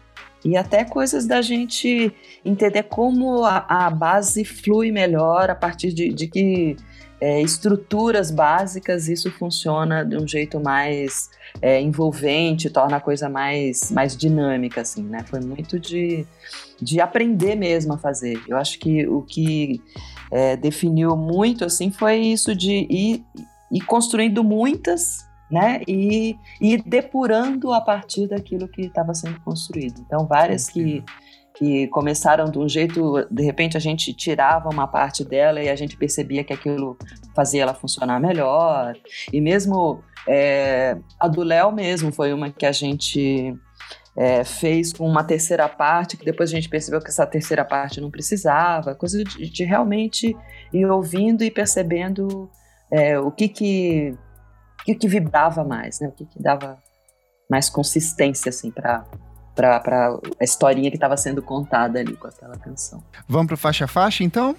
e 0.44 0.58
até 0.58 0.84
coisas 0.84 1.26
da 1.26 1.42
gente 1.42 2.14
entender 2.44 2.84
como 2.84 3.46
a, 3.46 3.66
a 3.86 3.90
base 3.90 4.44
flui 4.44 4.92
melhor 4.92 5.50
a 5.50 5.56
partir 5.56 5.94
de, 5.94 6.10
de 6.10 6.28
que 6.28 6.76
é, 7.24 7.42
estruturas 7.42 8.30
básicas, 8.30 9.08
isso 9.08 9.32
funciona 9.32 10.04
de 10.04 10.18
um 10.18 10.28
jeito 10.28 10.60
mais 10.60 11.30
é, 11.62 11.80
envolvente, 11.80 12.70
torna 12.70 12.98
a 12.98 13.00
coisa 13.00 13.30
mais, 13.30 13.90
mais 13.92 14.18
dinâmica, 14.18 14.82
assim, 14.82 15.04
né? 15.04 15.24
Foi 15.30 15.40
muito 15.40 15.80
de, 15.80 16.28
de 16.82 17.00
aprender 17.00 17.56
mesmo 17.56 17.94
a 17.94 17.98
fazer. 17.98 18.44
Eu 18.46 18.58
acho 18.58 18.78
que 18.78 19.08
o 19.08 19.22
que 19.22 19.82
é, 20.30 20.58
definiu 20.58 21.16
muito, 21.16 21.64
assim, 21.64 21.90
foi 21.92 22.18
isso 22.18 22.54
de 22.54 22.86
ir, 22.90 23.26
ir 23.72 23.82
construindo 23.86 24.44
muitas 24.44 25.26
né? 25.50 25.82
E, 25.88 26.36
e 26.60 26.78
depurando 26.78 27.72
a 27.72 27.80
partir 27.80 28.28
daquilo 28.28 28.68
que 28.68 28.82
estava 28.82 29.14
sendo 29.14 29.40
construído. 29.42 30.02
Então, 30.02 30.26
várias 30.26 30.68
que 30.68 31.04
que 31.56 31.88
começaram 31.88 32.46
de 32.46 32.58
um 32.58 32.68
jeito, 32.68 33.28
de 33.30 33.44
repente 33.44 33.78
a 33.78 33.80
gente 33.80 34.14
tirava 34.14 34.70
uma 34.70 34.88
parte 34.88 35.24
dela 35.24 35.62
e 35.62 35.70
a 35.70 35.76
gente 35.76 35.96
percebia 35.96 36.44
que 36.44 36.54
aquilo 36.54 36.98
fazia 37.36 37.62
ela 37.62 37.74
funcionar 37.74 38.20
melhor. 38.20 38.96
E 39.32 39.40
mesmo 39.40 40.04
é, 40.28 40.98
a 41.20 41.28
do 41.28 41.44
Léo 41.44 41.72
mesmo 41.72 42.12
foi 42.12 42.34
uma 42.34 42.50
que 42.50 42.66
a 42.66 42.72
gente 42.72 43.56
é, 44.16 44.44
fez 44.44 44.94
com 44.94 45.08
uma 45.08 45.24
terceira 45.24 45.68
parte, 45.70 46.18
que 46.18 46.26
depois 46.26 46.50
a 46.50 46.56
gente 46.56 46.70
percebeu 46.70 47.00
que 47.00 47.10
essa 47.10 47.26
terceira 47.26 47.64
parte 47.64 48.02
não 48.02 48.12
precisava, 48.12 48.96
coisa 48.96 49.24
de, 49.24 49.50
de 49.50 49.64
realmente 49.64 50.36
ir 50.72 50.86
ouvindo 50.90 51.44
e 51.44 51.52
percebendo 51.52 52.50
é, 52.92 53.20
o 53.20 53.32
que 53.32 53.48
que, 53.48 54.18
que 54.86 54.96
que 54.96 55.08
vibrava 55.08 55.64
mais, 55.64 56.00
né? 56.00 56.08
o 56.08 56.12
que, 56.12 56.26
que 56.26 56.42
dava 56.42 56.78
mais 57.50 57.70
consistência 57.70 58.50
assim 58.50 58.72
para 58.72 59.06
para 59.56 60.20
a 60.40 60.44
historinha 60.44 60.90
que 60.90 60.98
estava 60.98 61.16
sendo 61.16 61.42
contada 61.42 62.00
ali 62.00 62.16
com 62.16 62.28
aquela 62.28 62.58
canção. 62.58 63.04
Vamos 63.28 63.48
para 63.48 63.58
faixa 63.58 63.88
faixa 63.88 64.24
então? 64.24 64.56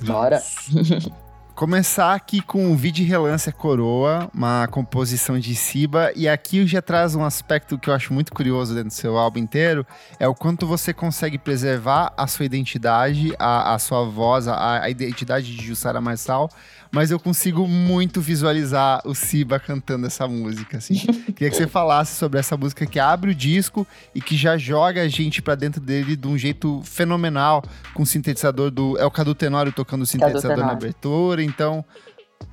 Bora. 0.00 0.42
Começar 1.60 2.14
aqui 2.14 2.40
com 2.40 2.72
o 2.72 2.74
Vide 2.74 3.02
Relance 3.02 3.52
Coroa, 3.52 4.30
uma 4.32 4.66
composição 4.68 5.38
de 5.38 5.54
Siba, 5.54 6.10
e 6.16 6.26
aqui 6.26 6.66
já 6.66 6.80
traz 6.80 7.14
um 7.14 7.22
aspecto 7.22 7.78
que 7.78 7.90
eu 7.90 7.92
acho 7.92 8.14
muito 8.14 8.32
curioso 8.32 8.72
dentro 8.72 8.88
do 8.88 8.94
seu 8.94 9.18
álbum 9.18 9.40
inteiro, 9.40 9.86
é 10.18 10.26
o 10.26 10.34
quanto 10.34 10.66
você 10.66 10.94
consegue 10.94 11.36
preservar 11.36 12.14
a 12.16 12.26
sua 12.26 12.46
identidade, 12.46 13.34
a, 13.38 13.74
a 13.74 13.78
sua 13.78 14.06
voz, 14.06 14.48
a, 14.48 14.80
a 14.80 14.88
identidade 14.88 15.54
de 15.54 15.62
Jussara 15.62 16.00
Marçal, 16.00 16.48
mas 16.90 17.10
eu 17.10 17.20
consigo 17.20 17.68
muito 17.68 18.20
visualizar 18.20 19.00
o 19.04 19.14
Siba 19.14 19.60
cantando 19.60 20.06
essa 20.06 20.26
música, 20.26 20.78
assim. 20.78 20.94
Queria 21.36 21.50
que 21.50 21.56
você 21.56 21.66
falasse 21.66 22.16
sobre 22.16 22.38
essa 22.38 22.56
música 22.56 22.84
que 22.84 22.98
abre 22.98 23.30
o 23.30 23.34
disco 23.34 23.86
e 24.14 24.20
que 24.20 24.36
já 24.36 24.56
joga 24.56 25.02
a 25.02 25.08
gente 25.08 25.40
para 25.40 25.54
dentro 25.54 25.80
dele 25.80 26.16
de 26.16 26.26
um 26.26 26.36
jeito 26.36 26.82
fenomenal, 26.84 27.62
com 27.94 28.02
o 28.02 28.06
sintetizador 28.06 28.70
do... 28.70 28.98
É 28.98 29.04
o 29.04 29.10
Cadu 29.10 29.34
Tenório 29.34 29.72
tocando 29.72 30.02
o 30.02 30.06
sintetizador 30.06 30.64
na 30.64 30.72
abertura, 30.72 31.42
então... 31.50 31.84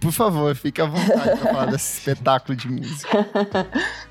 Por 0.02 0.12
favor, 0.12 0.54
fique 0.54 0.82
à 0.82 0.86
vontade 0.86 1.16
para 1.16 1.38
falar 1.38 1.66
desse 1.68 1.98
espetáculo 1.98 2.56
de 2.56 2.70
música. 2.70 3.26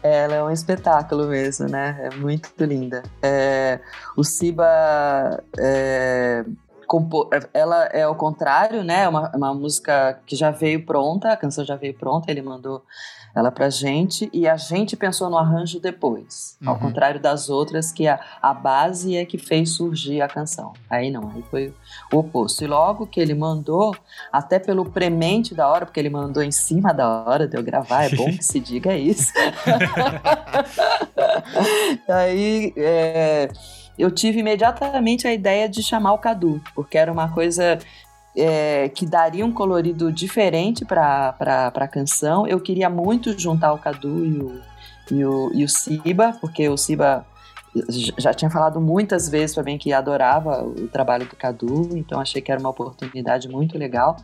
Ela 0.02 0.34
é 0.34 0.42
um 0.42 0.50
espetáculo 0.50 1.28
mesmo, 1.28 1.68
né? 1.68 2.10
É 2.10 2.16
muito 2.16 2.50
linda. 2.64 3.02
É, 3.22 3.78
o 4.16 4.24
Siba 4.24 4.66
é, 5.58 6.44
ela 7.52 7.84
é 7.86 8.02
ao 8.02 8.14
contrário, 8.14 8.82
né? 8.84 9.02
É 9.02 9.08
uma, 9.08 9.30
uma 9.34 9.54
música 9.54 10.20
que 10.24 10.36
já 10.36 10.50
veio 10.50 10.84
pronta, 10.84 11.32
a 11.32 11.36
canção 11.36 11.64
já 11.64 11.76
veio 11.76 11.94
pronta, 11.94 12.30
ele 12.30 12.42
mandou 12.42 12.82
ela 13.36 13.52
pra 13.52 13.68
gente 13.68 14.30
e 14.32 14.48
a 14.48 14.56
gente 14.56 14.96
pensou 14.96 15.28
no 15.28 15.36
arranjo 15.36 15.78
depois. 15.78 16.56
Uhum. 16.62 16.70
Ao 16.70 16.78
contrário 16.78 17.20
das 17.20 17.50
outras, 17.50 17.92
que 17.92 18.08
a, 18.08 18.18
a 18.40 18.54
base 18.54 19.14
é 19.14 19.26
que 19.26 19.36
fez 19.36 19.72
surgir 19.72 20.22
a 20.22 20.26
canção. 20.26 20.72
Aí 20.88 21.10
não, 21.10 21.30
aí 21.34 21.44
foi 21.50 21.74
o 22.10 22.16
oposto. 22.16 22.64
E 22.64 22.66
logo 22.66 23.06
que 23.06 23.20
ele 23.20 23.34
mandou, 23.34 23.94
até 24.32 24.58
pelo 24.58 24.86
premente 24.86 25.54
da 25.54 25.68
hora, 25.68 25.84
porque 25.84 26.00
ele 26.00 26.08
mandou 26.08 26.42
em 26.42 26.50
cima 26.50 26.94
da 26.94 27.26
hora 27.26 27.46
de 27.46 27.58
eu 27.58 27.62
gravar, 27.62 28.04
é 28.04 28.16
bom 28.16 28.24
que 28.24 28.42
se 28.42 28.58
diga 28.58 28.96
isso. 28.96 29.34
aí. 32.08 32.72
É, 32.74 33.50
eu 33.98 34.10
tive 34.10 34.40
imediatamente 34.40 35.26
a 35.26 35.32
ideia 35.32 35.68
de 35.68 35.82
chamar 35.82 36.12
o 36.12 36.18
Cadu, 36.18 36.62
porque 36.74 36.98
era 36.98 37.10
uma 37.10 37.32
coisa 37.32 37.78
é, 38.36 38.88
que 38.90 39.06
daria 39.06 39.44
um 39.44 39.52
colorido 39.52 40.12
diferente 40.12 40.84
para 40.84 41.34
a 41.74 41.88
canção. 41.88 42.46
Eu 42.46 42.60
queria 42.60 42.90
muito 42.90 43.38
juntar 43.38 43.72
o 43.72 43.78
Cadu 43.78 44.24
e 44.24 44.38
o, 44.38 44.60
e 45.10 45.24
o, 45.24 45.50
e 45.54 45.64
o 45.64 45.68
Siba, 45.68 46.36
porque 46.40 46.68
o 46.68 46.76
Siba 46.76 47.26
já 48.18 48.32
tinha 48.32 48.50
falado 48.50 48.80
muitas 48.80 49.28
vezes 49.28 49.54
para 49.54 49.64
mim 49.64 49.78
que 49.78 49.92
adorava 49.92 50.64
o 50.64 50.88
trabalho 50.88 51.26
do 51.26 51.36
Cadu, 51.36 51.96
então 51.96 52.20
achei 52.20 52.40
que 52.40 52.50
era 52.50 52.60
uma 52.60 52.70
oportunidade 52.70 53.48
muito 53.48 53.76
legal. 53.76 54.16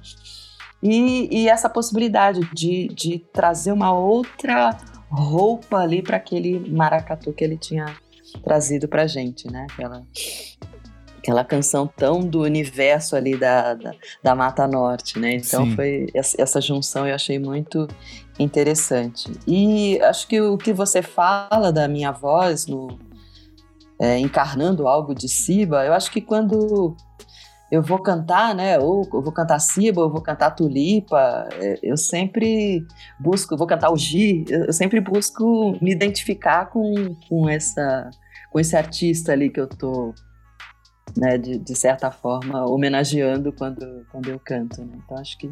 E, 0.82 1.28
e 1.30 1.48
essa 1.48 1.68
possibilidade 1.68 2.40
de, 2.52 2.88
de 2.88 3.18
trazer 3.32 3.72
uma 3.72 3.92
outra 3.92 4.76
roupa 5.08 5.78
ali 5.78 6.02
para 6.02 6.16
aquele 6.16 6.58
maracatu 6.70 7.32
que 7.32 7.44
ele 7.44 7.56
tinha 7.56 7.94
trazido 8.42 8.88
pra 8.88 9.06
gente, 9.06 9.50
né? 9.50 9.66
Aquela, 9.70 10.02
aquela 11.22 11.44
canção 11.44 11.86
tão 11.86 12.20
do 12.20 12.40
universo 12.40 13.14
ali 13.14 13.36
da, 13.36 13.74
da, 13.74 13.92
da 14.20 14.34
Mata 14.34 14.66
Norte, 14.66 15.20
né? 15.20 15.36
Então 15.36 15.64
Sim. 15.64 15.76
foi 15.76 16.06
essa, 16.12 16.60
junção 16.60 17.06
eu 17.06 17.14
achei 17.14 17.38
muito 17.38 17.86
interessante. 18.38 19.30
E 19.46 20.00
acho 20.02 20.26
que 20.26 20.40
o 20.40 20.58
que 20.58 20.72
você 20.72 21.00
fala 21.00 21.72
da 21.72 21.86
minha 21.86 22.10
voz 22.10 22.66
no 22.66 22.98
é, 24.00 24.18
encarnando 24.18 24.88
algo 24.88 25.14
de 25.14 25.28
Siba, 25.28 25.86
eu 25.86 25.94
acho 25.94 26.10
que 26.10 26.20
quando 26.20 26.96
eu 27.70 27.80
vou 27.80 28.00
cantar, 28.00 28.52
né? 28.52 28.80
Ou 28.80 29.08
eu 29.14 29.22
vou 29.22 29.32
cantar 29.32 29.60
Siba, 29.60 30.00
ou 30.00 30.08
eu 30.08 30.12
vou 30.12 30.20
cantar 30.20 30.50
Tulipa. 30.50 31.48
É, 31.52 31.78
eu 31.84 31.96
sempre 31.96 32.84
busco, 33.20 33.54
eu 33.54 33.58
vou 33.58 33.66
cantar 33.66 33.92
o 33.92 33.96
Gi, 33.96 34.44
eu 34.48 34.72
sempre 34.72 35.00
busco 35.00 35.78
me 35.80 35.92
identificar 35.92 36.66
com, 36.66 37.14
com, 37.28 37.48
essa, 37.48 38.10
com 38.50 38.58
esse 38.58 38.76
artista 38.76 39.32
ali 39.32 39.48
que 39.48 39.60
eu 39.60 39.68
tô, 39.68 40.12
né, 41.16 41.38
de, 41.38 41.58
de 41.58 41.74
certa 41.74 42.10
forma, 42.10 42.66
homenageando 42.66 43.52
quando, 43.52 44.06
quando 44.10 44.30
eu 44.30 44.38
canto. 44.38 44.82
Né? 44.82 44.94
Então 45.04 45.18
acho 45.18 45.38
que 45.38 45.50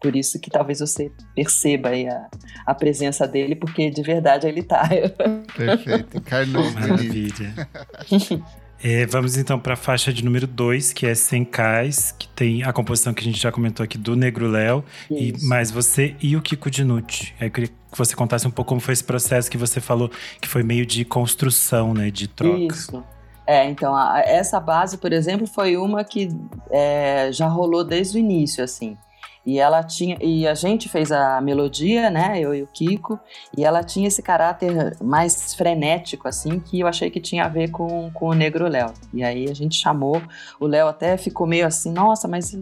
por 0.00 0.16
isso 0.16 0.40
que 0.40 0.50
talvez 0.50 0.80
você 0.80 1.12
perceba 1.34 1.90
aí 1.90 2.08
a, 2.08 2.28
a 2.64 2.74
presença 2.74 3.28
dele, 3.28 3.54
porque 3.54 3.90
de 3.90 4.02
verdade 4.02 4.48
ele 4.48 4.62
tá. 4.62 4.88
Perfeito, 5.54 6.16
encarnou. 6.16 6.70
Maravilha. 6.72 7.68
É, 8.82 9.04
vamos 9.04 9.36
então 9.36 9.60
para 9.60 9.74
a 9.74 9.76
faixa 9.76 10.10
de 10.10 10.24
número 10.24 10.46
2, 10.46 10.94
que 10.94 11.04
é 11.04 11.14
Sem 11.14 11.44
Cais, 11.44 12.14
que 12.18 12.26
tem 12.28 12.62
a 12.62 12.72
composição 12.72 13.12
que 13.12 13.20
a 13.20 13.24
gente 13.24 13.38
já 13.38 13.52
comentou 13.52 13.84
aqui 13.84 13.98
do 13.98 14.16
Negro 14.16 14.48
Léo, 14.48 14.82
e 15.10 15.34
mais 15.42 15.70
você 15.70 16.16
e 16.18 16.34
o 16.34 16.40
Kiko 16.40 16.70
Dinucci. 16.70 17.34
Aí 17.38 17.48
eu 17.48 17.50
queria 17.50 17.68
que 17.68 17.74
você 17.98 18.16
contasse 18.16 18.46
um 18.46 18.50
pouco 18.50 18.70
como 18.70 18.80
foi 18.80 18.94
esse 18.94 19.04
processo 19.04 19.50
que 19.50 19.58
você 19.58 19.82
falou, 19.82 20.10
que 20.40 20.48
foi 20.48 20.62
meio 20.62 20.86
de 20.86 21.04
construção, 21.04 21.92
né, 21.92 22.10
de 22.10 22.26
troca. 22.26 22.74
Isso. 22.74 23.04
É, 23.50 23.68
então, 23.68 23.96
a, 23.96 24.20
essa 24.20 24.60
base, 24.60 24.96
por 24.96 25.12
exemplo, 25.12 25.44
foi 25.44 25.76
uma 25.76 26.04
que 26.04 26.28
é, 26.70 27.32
já 27.32 27.48
rolou 27.48 27.82
desde 27.82 28.16
o 28.16 28.20
início, 28.20 28.62
assim. 28.62 28.96
E 29.44 29.58
ela 29.58 29.82
tinha 29.82 30.16
e 30.20 30.46
a 30.46 30.54
gente 30.54 30.88
fez 30.88 31.10
a 31.10 31.40
melodia, 31.40 32.10
né, 32.10 32.38
eu 32.38 32.54
e 32.54 32.62
o 32.62 32.66
Kiko, 32.66 33.18
e 33.56 33.64
ela 33.64 33.82
tinha 33.82 34.06
esse 34.06 34.22
caráter 34.22 34.96
mais 35.00 35.54
frenético 35.54 36.28
assim, 36.28 36.60
que 36.60 36.80
eu 36.80 36.86
achei 36.86 37.10
que 37.10 37.20
tinha 37.20 37.44
a 37.44 37.48
ver 37.48 37.70
com, 37.70 38.10
com 38.12 38.28
o 38.28 38.34
Negro 38.34 38.68
Léo. 38.68 38.92
E 39.14 39.24
aí 39.24 39.48
a 39.48 39.54
gente 39.54 39.76
chamou, 39.76 40.20
o 40.58 40.66
Léo 40.66 40.88
até 40.88 41.16
ficou 41.16 41.46
meio 41.46 41.66
assim, 41.66 41.90
nossa, 41.90 42.28
mas 42.28 42.52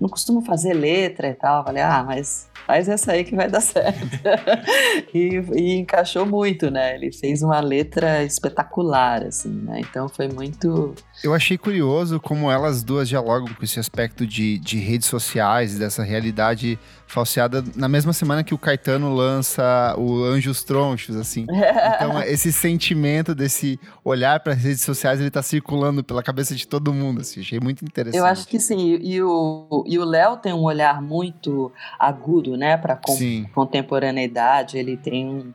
não 0.00 0.08
costumo 0.08 0.42
fazer 0.42 0.74
letra 0.74 1.28
e 1.28 1.34
tal. 1.34 1.60
Eu 1.60 1.64
falei: 1.64 1.82
"Ah, 1.82 2.04
mas 2.04 2.48
faz 2.66 2.88
essa 2.88 3.12
aí 3.12 3.24
que 3.24 3.34
vai 3.34 3.48
dar 3.48 3.60
certo". 3.62 4.20
e, 5.14 5.42
e, 5.54 5.78
encaixou 5.78 6.26
muito, 6.26 6.70
né? 6.70 6.94
Ele 6.96 7.12
fez 7.12 7.42
uma 7.42 7.60
letra 7.60 8.22
espetacular 8.24 9.24
assim, 9.24 9.48
né? 9.48 9.80
Então 9.80 10.08
foi 10.08 10.28
muito 10.28 10.94
Eu 11.24 11.32
achei 11.32 11.56
curioso 11.56 12.20
como 12.20 12.50
elas 12.50 12.82
duas 12.82 13.08
dialogam 13.08 13.54
com 13.54 13.64
esse 13.64 13.80
aspecto 13.80 14.26
de, 14.26 14.58
de 14.58 14.78
redes 14.78 15.08
sociais 15.08 15.74
e 15.74 15.78
dessa 15.78 16.02
realidade 16.02 16.25
realidade 16.26 16.78
falseada 17.06 17.64
na 17.74 17.88
mesma 17.88 18.12
semana 18.12 18.42
que 18.42 18.54
o 18.54 18.58
Caetano 18.58 19.14
lança 19.14 19.94
o 19.96 20.24
Anjos 20.24 20.64
Tronchos, 20.64 21.16
assim. 21.16 21.46
Então, 21.96 22.20
esse 22.22 22.52
sentimento 22.52 23.34
desse 23.34 23.78
olhar 24.04 24.40
para 24.40 24.52
as 24.52 24.62
redes 24.62 24.82
sociais, 24.82 25.20
ele 25.20 25.30
tá 25.30 25.42
circulando 25.42 26.02
pela 26.02 26.22
cabeça 26.22 26.54
de 26.54 26.66
todo 26.66 26.92
mundo, 26.92 27.20
assim. 27.20 27.40
Achei 27.40 27.60
muito 27.60 27.84
interessante. 27.84 28.18
Eu 28.18 28.26
acho 28.26 28.46
que 28.46 28.58
sim. 28.58 28.98
E 29.00 29.22
o 29.22 29.84
e 29.86 29.98
o 29.98 30.04
Léo 30.04 30.36
tem 30.36 30.52
um 30.52 30.62
olhar 30.62 31.00
muito 31.00 31.72
agudo, 31.98 32.56
né, 32.56 32.76
para 32.76 32.98
contemporaneidade. 33.54 34.76
Ele 34.76 34.96
tem 34.96 35.26
um, 35.26 35.54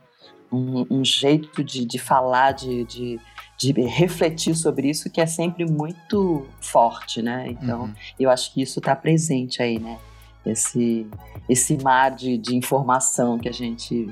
um, 0.50 0.86
um 0.98 1.04
jeito 1.04 1.62
de, 1.62 1.84
de 1.84 1.98
falar, 1.98 2.52
de, 2.52 2.84
de 2.84 3.20
de 3.58 3.72
refletir 3.82 4.56
sobre 4.56 4.90
isso 4.90 5.08
que 5.08 5.20
é 5.20 5.26
sempre 5.26 5.64
muito 5.64 6.44
forte, 6.60 7.22
né? 7.22 7.46
Então, 7.48 7.82
uhum. 7.82 7.94
eu 8.18 8.28
acho 8.28 8.52
que 8.52 8.60
isso 8.60 8.80
está 8.80 8.96
presente 8.96 9.62
aí, 9.62 9.78
né? 9.78 9.98
Esse, 10.44 11.06
esse 11.48 11.76
mar 11.82 12.10
de, 12.10 12.36
de 12.36 12.56
informação 12.56 13.38
que 13.38 13.48
a 13.48 13.52
gente 13.52 14.08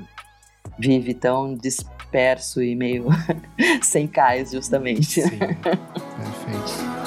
vive 0.79 1.13
tão 1.13 1.55
disperso 1.55 2.61
e 2.61 2.75
meio 2.75 3.07
sem 3.81 4.07
cais, 4.07 4.51
justamente. 4.51 5.21
Sim, 5.21 5.37
perfeito. 5.37 7.01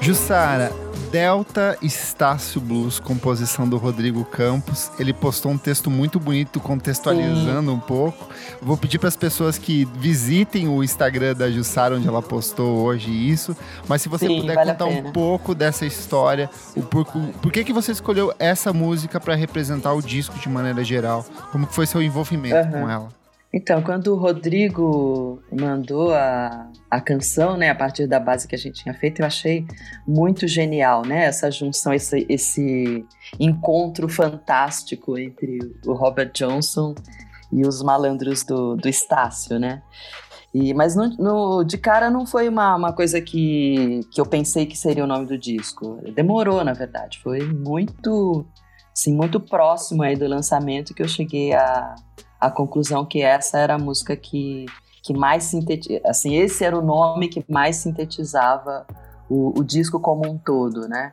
Jussara, 0.00 0.72
Delta 1.10 1.78
Estácio 1.80 2.60
Blues, 2.60 3.00
composição 3.00 3.66
do 3.66 3.78
Rodrigo 3.78 4.24
Campos. 4.24 4.90
Ele 4.98 5.14
postou 5.14 5.52
um 5.52 5.58
texto 5.58 5.90
muito 5.90 6.20
bonito, 6.20 6.60
contextualizando 6.60 7.70
Sim. 7.70 7.76
um 7.76 7.80
pouco. 7.80 8.28
Vou 8.60 8.76
pedir 8.76 8.98
para 8.98 9.08
as 9.08 9.16
pessoas 9.16 9.56
que 9.56 9.86
visitem 9.96 10.68
o 10.68 10.84
Instagram 10.84 11.34
da 11.34 11.50
Jussara, 11.50 11.96
onde 11.96 12.06
ela 12.06 12.20
postou 12.20 12.78
hoje 12.84 13.10
isso. 13.10 13.56
Mas 13.88 14.02
se 14.02 14.08
você 14.08 14.26
Sim, 14.26 14.40
puder 14.42 14.54
vale 14.54 14.72
contar 14.72 14.84
um 14.84 15.10
pouco 15.10 15.54
dessa 15.54 15.86
história, 15.86 16.50
o 16.76 16.82
por, 16.82 17.06
por 17.06 17.50
que, 17.50 17.64
que 17.64 17.72
você 17.72 17.92
escolheu 17.92 18.34
essa 18.38 18.72
música 18.72 19.18
para 19.18 19.34
representar 19.34 19.94
o 19.94 20.02
disco 20.02 20.38
de 20.38 20.48
maneira 20.48 20.84
geral? 20.84 21.24
Como 21.50 21.66
foi 21.66 21.86
seu 21.86 22.02
envolvimento 22.02 22.68
uhum. 22.68 22.82
com 22.82 22.90
ela? 22.90 23.17
Então, 23.52 23.82
quando 23.82 24.08
o 24.08 24.16
Rodrigo 24.16 25.42
mandou 25.50 26.12
a, 26.14 26.70
a 26.90 27.00
canção, 27.00 27.56
né, 27.56 27.70
a 27.70 27.74
partir 27.74 28.06
da 28.06 28.20
base 28.20 28.46
que 28.46 28.54
a 28.54 28.58
gente 28.58 28.82
tinha 28.82 28.92
feito, 28.92 29.20
eu 29.20 29.26
achei 29.26 29.66
muito 30.06 30.46
genial, 30.46 31.02
né, 31.02 31.24
essa 31.24 31.50
junção, 31.50 31.94
esse, 31.94 32.26
esse 32.28 33.06
encontro 33.40 34.06
fantástico 34.08 35.18
entre 35.18 35.58
o 35.86 35.94
Robert 35.94 36.30
Johnson 36.34 36.94
e 37.50 37.66
os 37.66 37.82
malandros 37.82 38.44
do, 38.44 38.76
do 38.76 38.88
Estácio, 38.88 39.58
né. 39.58 39.82
E, 40.52 40.74
mas 40.74 40.94
no, 40.94 41.08
no, 41.16 41.64
de 41.64 41.78
cara 41.78 42.10
não 42.10 42.26
foi 42.26 42.48
uma, 42.48 42.76
uma 42.76 42.92
coisa 42.92 43.20
que, 43.20 44.00
que 44.10 44.20
eu 44.20 44.26
pensei 44.26 44.66
que 44.66 44.76
seria 44.76 45.04
o 45.04 45.06
nome 45.06 45.26
do 45.26 45.38
disco. 45.38 46.00
Demorou, 46.14 46.64
na 46.64 46.72
verdade. 46.72 47.20
Foi 47.22 47.40
muito, 47.40 48.46
assim, 48.92 49.14
muito 49.14 49.38
próximo 49.38 50.02
aí 50.02 50.16
do 50.16 50.26
lançamento 50.26 50.94
que 50.94 51.02
eu 51.02 51.08
cheguei 51.08 51.52
a, 51.52 51.94
a 52.40 52.50
conclusão 52.50 53.04
que 53.04 53.22
essa 53.22 53.58
era 53.58 53.74
a 53.74 53.78
música 53.78 54.16
que, 54.16 54.66
que 55.02 55.12
mais 55.12 55.44
sintetizava, 55.44 56.08
assim, 56.08 56.36
esse 56.36 56.64
era 56.64 56.78
o 56.78 56.82
nome 56.82 57.28
que 57.28 57.44
mais 57.48 57.76
sintetizava 57.76 58.86
o, 59.28 59.58
o, 59.58 59.64
disco 59.64 59.98
como 59.98 60.28
um 60.28 60.38
todo, 60.38 60.88
né? 60.88 61.12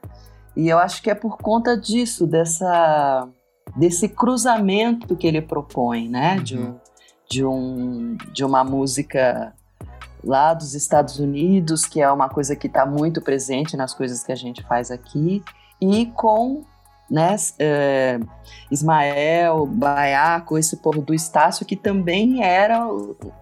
E 0.56 0.70
eu 0.70 0.78
acho 0.78 1.02
que 1.02 1.10
é 1.10 1.16
por 1.16 1.38
conta 1.38 1.76
disso, 1.78 2.26
dessa, 2.26 3.28
desse 3.76 4.08
cruzamento 4.08 5.16
que 5.16 5.28
ele 5.28 5.42
propõe, 5.42 6.08
né? 6.08 6.38
Uhum. 6.38 6.44
De, 6.44 6.58
um, 6.58 6.76
de, 7.30 7.46
um, 7.46 8.18
de 8.32 8.46
uma 8.46 8.64
música 8.64 9.54
lá 10.24 10.54
dos 10.54 10.74
Estados 10.74 11.20
Unidos, 11.20 11.86
que 11.86 12.02
é 12.02 12.12
uma 12.12 12.30
coisa 12.30 12.56
que 12.56 12.68
está 12.68 12.86
muito 12.86 13.22
presente 13.22 13.78
nas 13.78 13.94
coisas 13.94 14.24
que 14.24 14.32
a 14.32 14.36
gente 14.36 14.64
faz 14.64 14.90
aqui, 14.92 15.44
e 15.80 16.08
com 16.08 16.64
né, 17.10 17.36
é, 17.60 18.20
Ismael, 18.72 19.66
Baiaco, 19.66 20.58
esse 20.58 20.78
povo 20.78 21.02
do 21.02 21.14
Estácio, 21.14 21.66
que 21.66 21.76
também 21.76 22.44
era, 22.44 22.88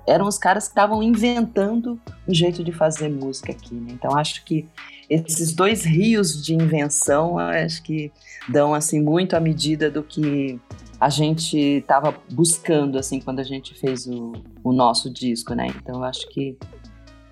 eram 0.07 0.27
os 0.27 0.37
caras 0.37 0.65
que 0.65 0.71
estavam 0.71 1.01
inventando 1.01 1.99
um 2.27 2.33
jeito 2.33 2.63
de 2.63 2.71
fazer 2.71 3.09
música 3.09 3.51
aqui. 3.51 3.73
Né? 3.75 3.91
Então 3.91 4.17
acho 4.17 4.43
que 4.43 4.67
esses 5.09 5.53
dois 5.53 5.83
rios 5.83 6.43
de 6.43 6.53
invenção, 6.53 7.37
acho 7.37 7.81
que 7.83 8.11
dão 8.49 8.73
assim 8.73 9.01
muito 9.01 9.35
à 9.35 9.39
medida 9.39 9.89
do 9.89 10.03
que 10.03 10.59
a 10.99 11.09
gente 11.09 11.57
estava 11.57 12.15
buscando 12.31 12.97
assim 12.97 13.19
quando 13.19 13.39
a 13.39 13.43
gente 13.43 13.73
fez 13.73 14.07
o, 14.07 14.33
o 14.63 14.71
nosso 14.71 15.09
disco, 15.09 15.53
né? 15.53 15.67
Então 15.67 16.03
acho 16.03 16.27
que 16.29 16.57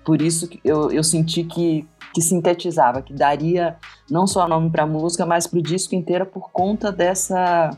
por 0.04 0.20
isso 0.20 0.48
eu, 0.64 0.90
eu 0.90 1.02
senti 1.02 1.44
que 1.44 1.86
que 2.12 2.20
sintetizava, 2.20 3.02
que 3.02 3.12
daria 3.12 3.76
não 4.10 4.26
só 4.26 4.46
nome 4.46 4.70
para 4.70 4.82
a 4.82 4.86
música, 4.86 5.24
mas 5.24 5.46
para 5.46 5.58
o 5.58 5.62
disco 5.62 5.94
inteiro 5.94 6.26
por 6.26 6.50
conta 6.50 6.92
dessa 6.92 7.70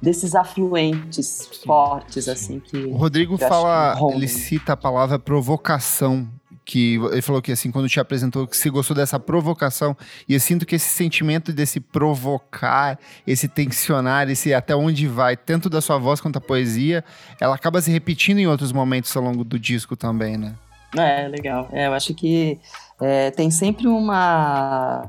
desses 0.00 0.34
afluentes 0.34 1.26
sim, 1.26 1.66
fortes 1.66 2.24
sim. 2.24 2.30
assim 2.30 2.60
que 2.60 2.76
o 2.76 2.96
Rodrigo 2.96 3.36
fala, 3.38 3.96
ele 4.12 4.28
cita 4.28 4.74
a 4.74 4.76
palavra 4.76 5.18
provocação 5.18 6.28
que 6.66 6.96
ele 7.12 7.22
falou 7.22 7.40
que 7.40 7.52
assim 7.52 7.70
quando 7.70 7.88
te 7.88 7.98
apresentou 7.98 8.46
que 8.46 8.56
se 8.56 8.68
gostou 8.68 8.94
dessa 8.94 9.18
provocação 9.18 9.96
e 10.28 10.34
eu 10.34 10.40
sinto 10.40 10.66
que 10.66 10.74
esse 10.74 10.88
sentimento 10.88 11.52
desse 11.52 11.80
provocar, 11.80 12.98
esse 13.26 13.48
tensionar, 13.48 14.28
esse 14.28 14.52
até 14.52 14.74
onde 14.74 15.06
vai, 15.06 15.36
tanto 15.36 15.70
da 15.70 15.80
sua 15.80 15.96
voz 15.96 16.20
quanto 16.20 16.34
da 16.34 16.40
poesia, 16.40 17.04
ela 17.40 17.54
acaba 17.54 17.80
se 17.80 17.90
repetindo 17.90 18.38
em 18.38 18.46
outros 18.46 18.72
momentos 18.72 19.16
ao 19.16 19.22
longo 19.22 19.44
do 19.44 19.58
disco 19.58 19.96
também, 19.96 20.36
né? 20.36 20.54
É, 20.96 21.28
legal. 21.28 21.68
É, 21.72 21.86
eu 21.86 21.94
acho 21.94 22.14
que 22.14 22.58
é, 23.00 23.30
tem 23.30 23.50
sempre 23.50 23.86
uma 23.86 25.08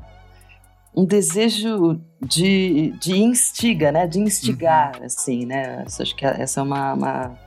um 0.94 1.04
desejo 1.04 2.00
de, 2.20 2.92
de 3.00 3.16
instiga, 3.16 3.92
né? 3.92 4.06
De 4.06 4.18
instigar, 4.18 4.98
uhum. 4.98 5.06
assim, 5.06 5.46
né? 5.46 5.84
Acho 5.86 6.16
que 6.16 6.26
essa 6.26 6.58
é 6.58 6.62
uma, 6.62 6.92
uma, 6.92 7.38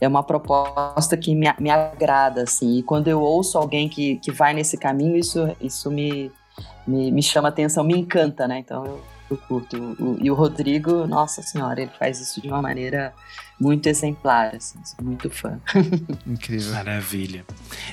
é 0.00 0.08
uma 0.08 0.22
proposta 0.24 1.16
que 1.16 1.32
me, 1.32 1.46
me 1.60 1.70
agrada, 1.70 2.42
assim. 2.42 2.78
E 2.78 2.82
quando 2.82 3.06
eu 3.06 3.20
ouço 3.20 3.56
alguém 3.58 3.88
que, 3.88 4.16
que 4.16 4.32
vai 4.32 4.52
nesse 4.52 4.76
caminho, 4.76 5.16
isso, 5.16 5.48
isso 5.60 5.88
me, 5.88 6.32
me, 6.84 7.12
me 7.12 7.22
chama 7.22 7.48
atenção, 7.48 7.84
me 7.84 7.96
encanta, 7.96 8.48
né? 8.48 8.58
Então 8.58 8.84
eu, 8.84 9.00
eu 9.30 9.36
curto. 9.36 9.76
O, 9.98 10.16
e 10.20 10.30
o 10.30 10.34
Rodrigo, 10.34 11.06
nossa 11.06 11.42
senhora, 11.42 11.80
ele 11.80 11.90
faz 11.98 12.20
isso 12.20 12.40
de 12.40 12.48
uma 12.48 12.62
maneira 12.62 13.12
muito 13.58 13.88
exemplar, 13.88 14.54
assim, 14.54 14.78
muito 15.00 15.30
fã. 15.30 15.58
Incrível. 16.26 16.72
Maravilha. 16.72 17.44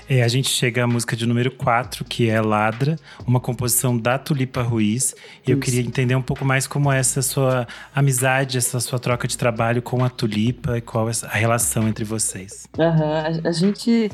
É, 0.10 0.22
a 0.22 0.28
gente 0.28 0.50
chega 0.50 0.84
à 0.84 0.88
música 0.88 1.16
de 1.16 1.26
número 1.26 1.52
4, 1.52 2.04
que 2.04 2.30
é 2.30 2.42
Ladra, 2.42 2.98
uma 3.26 3.40
composição 3.40 3.98
da 3.98 4.18
Tulipa 4.18 4.62
Ruiz. 4.62 5.16
E 5.48 5.52
eu 5.52 5.60
queria 5.60 5.82
entender 5.82 6.16
um 6.16 6.22
pouco 6.22 6.44
mais 6.44 6.68
como 6.68 6.92
é 6.92 7.00
essa 7.00 7.22
sua 7.22 7.68
amizade, 7.96 8.58
essa 8.58 8.80
sua 8.80 9.00
troca 9.00 9.28
de 9.28 9.38
trabalho 9.38 9.82
com 9.82 10.04
a 10.04 10.10
Tulipa 10.10 10.78
e 10.78 10.82
qual 10.82 11.10
é 11.10 11.14
a 11.24 11.38
relação 11.38 11.88
entre 11.88 12.04
vocês. 12.04 12.68
Uhum. 12.78 13.44
A, 13.44 13.50
a 13.50 13.52
gente 13.52 14.12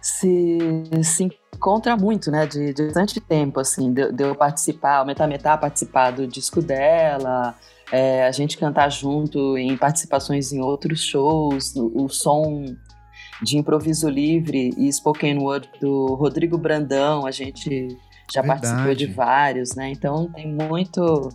se, 0.00 0.58
se 1.02 1.28
encontra 1.54 1.96
muito, 1.96 2.30
né, 2.30 2.46
de, 2.46 2.72
de 2.72 2.84
bastante 2.84 3.20
tempo, 3.20 3.60
assim, 3.60 3.92
de, 3.92 4.12
de 4.12 4.24
eu 4.24 4.34
participar, 4.34 5.02
o 5.02 5.06
Metametá 5.06 5.56
participar 5.56 6.12
do 6.12 6.26
disco 6.26 6.62
dela, 6.62 7.56
é, 7.90 8.24
a 8.24 8.30
gente 8.30 8.56
cantar 8.56 8.88
junto 8.90 9.58
em 9.58 9.76
participações 9.76 10.52
em 10.52 10.60
outros 10.60 11.02
shows, 11.02 11.74
o, 11.74 12.04
o, 12.04 12.08
som 12.08 12.64
de 13.42 13.56
improviso 13.56 14.08
livre 14.08 14.70
e 14.76 14.92
spoken 14.92 15.38
word 15.38 15.68
do 15.80 16.14
Rodrigo 16.14 16.56
Brandão, 16.56 17.26
a 17.26 17.30
gente 17.30 17.88
já 18.32 18.42
Verdade. 18.42 18.60
participou 18.60 18.94
de 18.94 19.06
vários, 19.06 19.74
né, 19.74 19.90
então 19.90 20.30
tem 20.32 20.46
muito, 20.46 21.28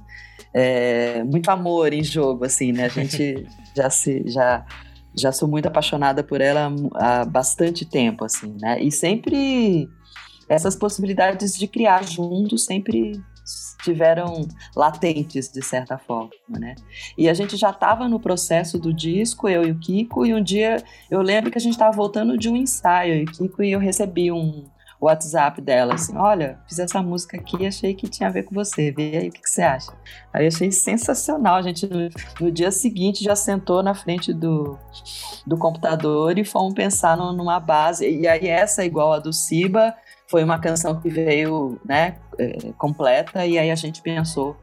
é, 0.53 1.23
muito 1.23 1.49
amor 1.49 1.91
em 1.91 2.03
jogo, 2.03 2.45
assim, 2.45 2.71
né, 2.71 2.85
a 2.85 2.89
gente 2.89 3.45
já 3.75 3.89
se, 3.89 4.23
já 4.27 4.65
já 5.17 5.31
sou 5.31 5.47
muito 5.47 5.67
apaixonada 5.67 6.23
por 6.23 6.41
ela 6.41 6.71
há 6.95 7.25
bastante 7.25 7.85
tempo, 7.85 8.25
assim, 8.25 8.55
né? 8.59 8.81
E 8.81 8.91
sempre 8.91 9.89
essas 10.49 10.75
possibilidades 10.75 11.57
de 11.57 11.67
criar 11.67 12.03
juntos 12.03 12.65
sempre 12.65 13.13
tiveram 13.83 14.47
latentes 14.75 15.51
de 15.51 15.61
certa 15.61 15.97
forma, 15.97 16.31
né? 16.47 16.75
E 17.17 17.27
a 17.27 17.33
gente 17.33 17.57
já 17.57 17.69
estava 17.69 18.07
no 18.07 18.19
processo 18.19 18.79
do 18.79 18.93
disco, 18.93 19.49
eu 19.49 19.65
e 19.65 19.71
o 19.71 19.79
Kiko, 19.79 20.25
e 20.25 20.33
um 20.33 20.41
dia 20.41 20.81
eu 21.11 21.21
lembro 21.21 21.51
que 21.51 21.57
a 21.57 21.61
gente 21.61 21.73
estava 21.73 21.91
voltando 21.91 22.37
de 22.37 22.49
um 22.49 22.55
ensaio 22.55 23.15
e 23.15 23.25
Kiko 23.25 23.61
e 23.61 23.71
eu 23.71 23.79
recebi 23.79 24.31
um 24.31 24.65
WhatsApp 25.05 25.61
dela, 25.61 25.95
assim, 25.95 26.15
olha, 26.17 26.59
fiz 26.67 26.79
essa 26.79 27.01
música 27.01 27.37
aqui, 27.37 27.65
achei 27.65 27.93
que 27.93 28.07
tinha 28.07 28.29
a 28.29 28.31
ver 28.31 28.43
com 28.43 28.53
você, 28.53 28.91
vê 28.91 29.17
aí 29.17 29.29
o 29.29 29.31
que, 29.31 29.41
que 29.41 29.49
você 29.49 29.61
acha. 29.61 29.91
Aí 30.31 30.47
achei 30.47 30.71
sensacional, 30.71 31.55
a 31.55 31.61
gente 31.61 31.87
no, 31.87 32.09
no, 32.39 32.51
dia 32.51 32.71
seguinte 32.71 33.23
já 33.23 33.35
sentou 33.35 33.81
na 33.83 33.93
frente 33.93 34.33
do, 34.33 34.77
do 35.45 35.57
computador 35.57 36.37
e 36.37 36.43
fomos 36.43 36.73
pensar 36.73 37.17
no, 37.17 37.33
numa 37.33 37.59
base, 37.59 38.09
e 38.09 38.27
aí 38.27 38.47
essa 38.47 38.85
igual 38.85 39.13
a 39.13 39.19
do 39.19 39.33
Siba, 39.33 39.95
foi 40.27 40.43
uma 40.43 40.57
canção 40.57 40.99
que 40.99 41.09
veio 41.09 41.79
né, 41.85 42.17
é, 42.39 42.71
completa 42.77 43.45
e 43.45 43.57
aí 43.57 43.69
a 43.69 43.75
gente 43.75 44.01
pensou 44.01 44.57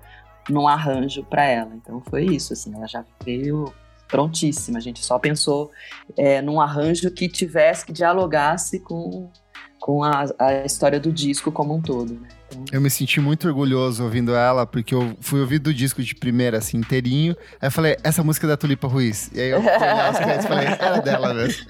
num 0.49 0.67
arranjo 0.67 1.23
para 1.25 1.45
ela. 1.45 1.73
Então 1.75 2.03
foi 2.09 2.25
isso, 2.25 2.53
assim, 2.53 2.75
ela 2.75 2.87
já 2.87 3.05
veio 3.25 3.73
prontíssima. 4.09 4.79
A 4.79 4.81
gente 4.81 5.05
só 5.05 5.19
pensou 5.19 5.71
é, 6.17 6.43
num 6.43 6.61
arranjo 6.61 7.11
que 7.11 7.29
tivesse, 7.29 7.87
que 7.87 7.93
dialogasse 7.93 8.81
com, 8.81 9.31
com 9.81 10.05
a, 10.05 10.27
a 10.39 10.65
história 10.65 11.01
do 11.01 11.11
disco 11.11 11.51
como 11.51 11.75
um 11.75 11.81
todo. 11.81 12.13
Né? 12.13 12.29
Então... 12.51 12.65
Eu 12.71 12.81
me 12.81 12.91
senti 12.91 13.21
muito 13.21 13.49
orgulhoso 13.49 14.05
ouvindo 14.05 14.35
ela, 14.35 14.67
porque 14.67 14.95
eu 14.95 15.17
fui 15.21 15.41
ouvir 15.41 15.59
do 15.59 15.73
disco 15.73 16.03
de 16.03 16.15
primeira, 16.15 16.59
assim, 16.59 16.77
inteirinho. 16.77 17.37
Aí 17.61 17.69
eu 17.69 17.71
falei, 17.71 17.97
essa 18.05 18.23
música 18.23 18.47
é 18.47 18.51
da 18.51 18.57
Tulipa 18.57 18.87
Ruiz. 18.87 19.31
E 19.33 19.41
aí 19.41 19.51
eu 19.51 19.63
fui 19.63 19.71
olhar 19.71 20.13
os 20.13 20.19
créditos 20.19 20.45
e 20.45 20.49
falei, 20.49 20.67
era 20.67 21.01
dela 21.01 21.35
mesmo. 21.35 21.65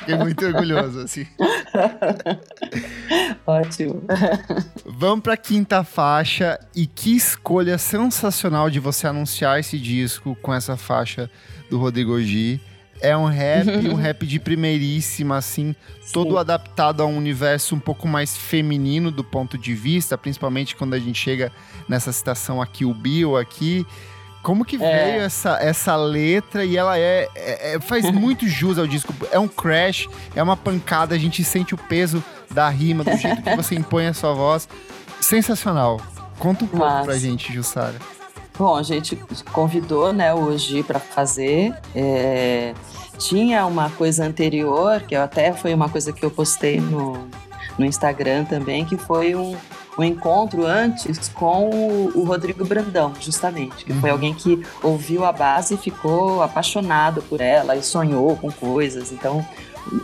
Fiquei 0.00 0.16
muito 0.16 0.46
orgulhoso, 0.46 1.00
assim. 1.00 1.26
Ótimo. 3.46 4.02
Vamos 4.86 5.22
pra 5.22 5.36
quinta 5.36 5.84
faixa. 5.84 6.58
E 6.74 6.86
que 6.86 7.14
escolha 7.14 7.76
sensacional 7.76 8.70
de 8.70 8.80
você 8.80 9.06
anunciar 9.06 9.60
esse 9.60 9.78
disco 9.78 10.36
com 10.40 10.54
essa 10.54 10.76
faixa 10.76 11.28
do 11.68 11.78
Rodrigo 11.78 12.20
G. 12.20 12.60
É 13.02 13.16
um 13.16 13.26
rap, 13.26 13.66
um 13.90 13.94
rap 13.94 14.24
de 14.24 14.38
primeiríssima, 14.38 15.36
assim, 15.36 15.74
Sim. 16.00 16.12
todo 16.12 16.38
adaptado 16.38 17.02
a 17.02 17.06
um 17.06 17.16
universo 17.16 17.74
um 17.74 17.80
pouco 17.80 18.06
mais 18.06 18.36
feminino 18.36 19.10
do 19.10 19.24
ponto 19.24 19.58
de 19.58 19.74
vista, 19.74 20.16
principalmente 20.16 20.76
quando 20.76 20.94
a 20.94 20.98
gente 20.98 21.18
chega 21.18 21.50
nessa 21.88 22.12
citação 22.12 22.62
aqui, 22.62 22.84
o 22.84 22.94
Bill 22.94 23.36
aqui. 23.36 23.84
Como 24.42 24.64
que 24.64 24.76
é. 24.76 24.78
veio 24.78 25.22
essa, 25.22 25.58
essa 25.60 25.94
letra 25.96 26.64
e 26.64 26.76
ela 26.76 26.98
é, 26.98 27.28
é, 27.34 27.74
é 27.74 27.80
faz 27.80 28.08
muito 28.10 28.48
jus 28.48 28.78
ao 28.78 28.86
disco. 28.86 29.12
É 29.30 29.38
um 29.38 29.48
crash, 29.48 30.08
é 30.34 30.42
uma 30.42 30.56
pancada, 30.56 31.14
a 31.14 31.18
gente 31.18 31.42
sente 31.44 31.74
o 31.74 31.78
peso 31.78 32.22
da 32.50 32.68
rima, 32.68 33.02
do 33.04 33.16
jeito 33.16 33.42
que 33.42 33.56
você 33.56 33.74
impõe 33.76 34.06
a 34.06 34.14
sua 34.14 34.32
voz. 34.32 34.68
Sensacional. 35.20 36.00
Conta 36.38 36.64
um 36.64 36.68
pouco 36.68 36.84
Mas... 36.84 37.04
pra 37.04 37.16
gente, 37.16 37.52
Jussara. 37.52 37.94
Bom, 38.58 38.76
a 38.76 38.82
gente 38.82 39.16
convidou 39.52 40.12
né, 40.12 40.34
o 40.34 40.44
Oji 40.44 40.82
para 40.82 41.00
fazer. 41.00 41.74
É, 41.94 42.74
tinha 43.28 43.66
uma 43.66 43.90
coisa 43.90 44.24
anterior, 44.24 45.00
que 45.02 45.14
até 45.14 45.52
foi 45.52 45.72
uma 45.72 45.88
coisa 45.88 46.12
que 46.12 46.24
eu 46.24 46.30
postei 46.30 46.80
no, 46.80 47.28
no 47.78 47.84
Instagram 47.84 48.44
também, 48.44 48.84
que 48.84 48.96
foi 48.96 49.34
um, 49.34 49.56
um 49.98 50.04
encontro 50.04 50.66
antes 50.66 51.28
com 51.28 51.70
o, 51.70 52.12
o 52.14 52.24
Rodrigo 52.24 52.64
Brandão, 52.64 53.12
justamente, 53.20 53.84
que 53.84 53.92
uhum. 53.92 54.00
foi 54.00 54.10
alguém 54.10 54.34
que 54.34 54.64
ouviu 54.82 55.24
a 55.24 55.32
base 55.32 55.74
e 55.74 55.76
ficou 55.76 56.42
apaixonado 56.42 57.22
por 57.22 57.40
ela 57.40 57.76
e 57.76 57.82
sonhou 57.82 58.36
com 58.36 58.50
coisas. 58.50 59.12
Então, 59.12 59.46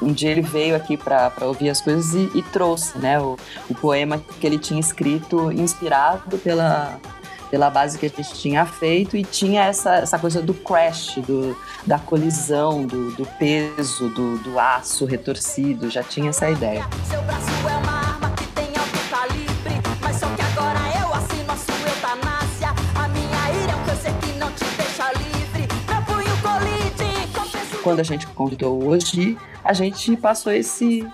um 0.03 0.13
dia 0.13 0.31
ele 0.31 0.43
veio 0.43 0.75
aqui 0.75 0.97
para 0.97 1.33
ouvir 1.43 1.71
as 1.71 1.81
coisas 1.81 2.13
e, 2.15 2.39
e 2.39 2.43
trouxe 2.43 2.99
né, 2.99 3.21
o, 3.21 3.37
o 3.69 3.75
poema 3.75 4.19
que 4.41 4.47
ele 4.47 4.59
tinha 4.59 4.81
escrito, 4.81 5.53
inspirado 5.53 6.37
pela, 6.39 7.01
pela 7.51 7.71
base 7.71 7.99
que 7.99 8.07
a 8.07 8.09
gente 8.09 8.35
tinha 8.35 8.65
feito 8.67 9.17
e 9.17 9.25
tinha 9.25 9.65
essa, 9.65 9.97
essa 9.97 10.19
coisa 10.19 10.43
do 10.43 10.55
crash, 10.55 11.17
do, 11.27 11.57
da 11.87 11.99
colisão, 11.99 12.87
do, 12.87 13.11
do 13.13 13.27
peso, 13.39 14.09
do, 14.11 14.39
do 14.39 14.59
aço 14.59 15.05
retorcido, 15.05 15.91
já 15.91 16.03
tinha 16.03 16.31
essa 16.31 16.51
ideia. 16.51 16.87
Seu 17.09 17.21
braço 17.23 17.47
é 17.69 17.77
uma 17.77 17.93
arma 17.93 18.31
que 18.33 18.47
tem 18.49 18.67
alto 18.67 19.11
calibre, 19.11 19.75
mas 20.03 20.17
só 20.17 20.27
que 20.29 20.43
agora 20.43 20.79
eu 21.01 21.15
assino 21.15 21.53
a 21.53 21.57
sua 21.57 21.89
eutanásia. 21.89 22.69
A 22.95 23.09
minha 23.09 23.63
ira 23.63 23.73
é 24.05 24.27
que 24.27 24.39
não 24.39 24.51
te 24.53 24.65
deixa 24.77 25.13
livre. 25.13 25.69
Meu 25.89 26.03
punho 26.03 26.37
colide, 26.43 27.83
quando 27.83 28.01
a 28.01 28.05
gente 28.05 28.27
convidou 28.29 28.85
hoje, 28.85 29.39
a 29.65 29.73
gente 29.73 30.17
passou 30.17 30.53
esse 30.53 31.07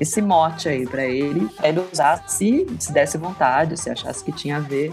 esse 0.00 0.22
mote 0.22 0.68
aí 0.68 0.86
para 0.86 1.04
ele, 1.04 1.48
ele 1.60 1.80
usar 1.92 2.22
se, 2.28 2.66
se 2.78 2.92
desse 2.92 3.18
vontade, 3.18 3.76
se 3.76 3.90
achasse 3.90 4.22
que 4.24 4.30
tinha 4.30 4.58
a 4.58 4.60
ver. 4.60 4.92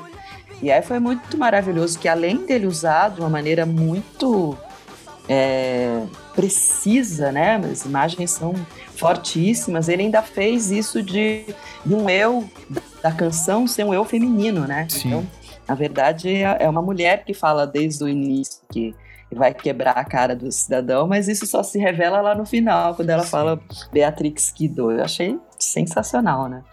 E 0.61 0.71
aí 0.71 0.81
foi 0.81 0.99
muito 0.99 1.37
maravilhoso 1.37 1.99
que 1.99 2.07
além 2.07 2.45
dele 2.45 2.65
usar 2.65 3.09
de 3.09 3.19
uma 3.19 3.29
maneira 3.29 3.65
muito 3.65 4.57
é, 5.27 6.01
precisa, 6.33 7.31
né? 7.31 7.55
As 7.57 7.85
imagens 7.85 8.31
são 8.31 8.53
fortíssimas. 8.95 9.89
Ele 9.89 10.03
ainda 10.03 10.21
fez 10.21 10.71
isso 10.71 11.01
de, 11.01 11.45
de 11.85 11.93
um 11.93 12.09
eu 12.09 12.49
da 13.01 13.11
canção 13.11 13.67
ser 13.67 13.83
um 13.83 13.93
eu 13.93 14.05
feminino, 14.05 14.67
né? 14.67 14.87
Sim. 14.89 15.07
Então, 15.07 15.27
na 15.67 15.75
verdade, 15.75 16.29
é, 16.29 16.57
é 16.61 16.69
uma 16.69 16.81
mulher 16.81 17.23
que 17.23 17.33
fala 17.33 17.65
desde 17.65 18.03
o 18.03 18.07
início 18.07 18.61
que 18.71 18.95
vai 19.31 19.53
quebrar 19.53 19.97
a 19.97 20.05
cara 20.05 20.35
do 20.35 20.51
cidadão, 20.51 21.07
mas 21.07 21.27
isso 21.27 21.45
só 21.45 21.61
se 21.63 21.77
revela 21.77 22.21
lá 22.21 22.35
no 22.35 22.45
final, 22.45 22.95
quando 22.95 23.09
ela 23.09 23.23
Sim. 23.23 23.29
fala 23.29 23.59
Beatrix 23.91 24.51
Kido. 24.51 24.91
Eu 24.91 25.03
achei 25.03 25.39
sensacional, 25.59 26.47
né? 26.47 26.63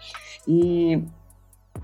E 0.47 1.01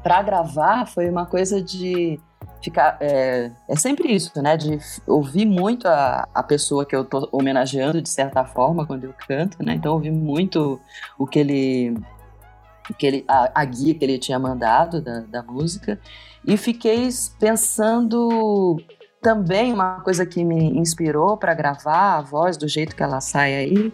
para 0.03 0.21
gravar 0.21 0.85
foi 0.85 1.09
uma 1.09 1.25
coisa 1.25 1.61
de 1.61 2.19
ficar. 2.61 2.97
É, 2.99 3.51
é, 3.67 3.75
sempre 3.75 4.13
isso, 4.13 4.31
né? 4.41 4.55
De 4.55 4.79
ouvir 5.07 5.45
muito 5.45 5.87
a, 5.87 6.27
a 6.33 6.43
pessoa 6.43 6.85
que 6.85 6.95
eu 6.95 7.03
tô 7.03 7.27
homenageando, 7.31 8.01
de 8.01 8.09
certa 8.09 8.45
forma, 8.45 8.85
quando 8.85 9.05
eu 9.05 9.13
canto, 9.27 9.63
né? 9.63 9.73
Então, 9.75 9.93
ouvir 9.93 10.11
muito 10.11 10.79
o 11.17 11.25
que 11.25 11.39
ele. 11.39 11.97
O 12.89 12.93
que 12.93 13.05
ele 13.05 13.25
a, 13.27 13.51
a 13.53 13.65
guia 13.65 13.93
que 13.93 14.03
ele 14.03 14.17
tinha 14.17 14.39
mandado 14.39 15.01
da, 15.01 15.21
da 15.21 15.43
música. 15.43 15.99
E 16.45 16.57
fiquei 16.57 17.09
pensando 17.39 18.81
também 19.21 19.73
uma 19.73 20.01
coisa 20.01 20.25
que 20.25 20.43
me 20.43 20.77
inspirou 20.77 21.37
para 21.37 21.53
gravar 21.53 22.17
a 22.17 22.21
voz 22.21 22.57
do 22.57 22.67
jeito 22.67 22.95
que 22.95 23.03
ela 23.03 23.19
sai 23.19 23.55
aí 23.55 23.93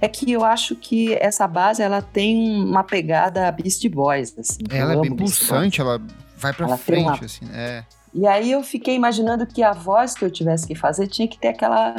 é 0.00 0.08
que 0.08 0.30
eu 0.30 0.44
acho 0.44 0.76
que 0.76 1.14
essa 1.14 1.46
base 1.46 1.82
ela 1.82 2.00
tem 2.00 2.62
uma 2.62 2.84
pegada 2.84 3.50
Beast 3.50 3.86
Boys 3.88 4.38
assim. 4.38 4.62
Ela 4.70 4.94
é 4.94 5.00
bem 5.00 5.16
pulsante, 5.16 5.80
ela 5.80 6.00
vai 6.36 6.52
para 6.52 6.76
frente 6.76 7.06
uma... 7.06 7.24
assim, 7.24 7.48
é. 7.52 7.84
E 8.14 8.26
aí 8.26 8.52
eu 8.52 8.62
fiquei 8.62 8.94
imaginando 8.94 9.46
que 9.46 9.62
a 9.62 9.72
voz 9.72 10.14
que 10.14 10.24
eu 10.24 10.30
tivesse 10.30 10.66
que 10.66 10.74
fazer 10.74 11.06
tinha 11.08 11.28
que 11.28 11.38
ter 11.38 11.48
aquela 11.48 11.96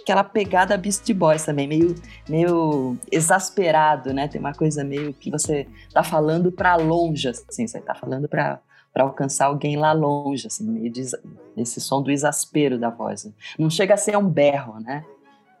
aquela 0.00 0.24
pegada 0.24 0.76
Beast 0.76 1.12
Boys 1.12 1.44
também, 1.44 1.68
meio 1.68 1.94
meio 2.28 2.96
exasperado, 3.10 4.12
né? 4.12 4.26
Tem 4.28 4.40
uma 4.40 4.52
coisa 4.52 4.82
meio 4.82 5.14
que 5.14 5.30
você 5.30 5.66
tá 5.92 6.02
falando 6.02 6.50
para 6.50 6.74
longe 6.76 7.28
assim, 7.28 7.66
você 7.66 7.80
tá 7.80 7.94
falando 7.94 8.28
para 8.28 8.60
para 8.92 9.04
alcançar 9.04 9.46
alguém 9.46 9.76
lá 9.76 9.92
longe, 9.92 10.46
assim, 10.46 10.64
meio 10.64 10.90
de, 10.90 11.02
esse 11.56 11.80
som 11.80 12.02
do 12.02 12.10
exaspero 12.10 12.78
da 12.78 12.90
voz. 12.90 13.24
Né? 13.24 13.32
Não 13.58 13.70
chega 13.70 13.94
a 13.94 13.96
ser 13.96 14.16
um 14.16 14.28
berro, 14.28 14.78
né? 14.80 15.04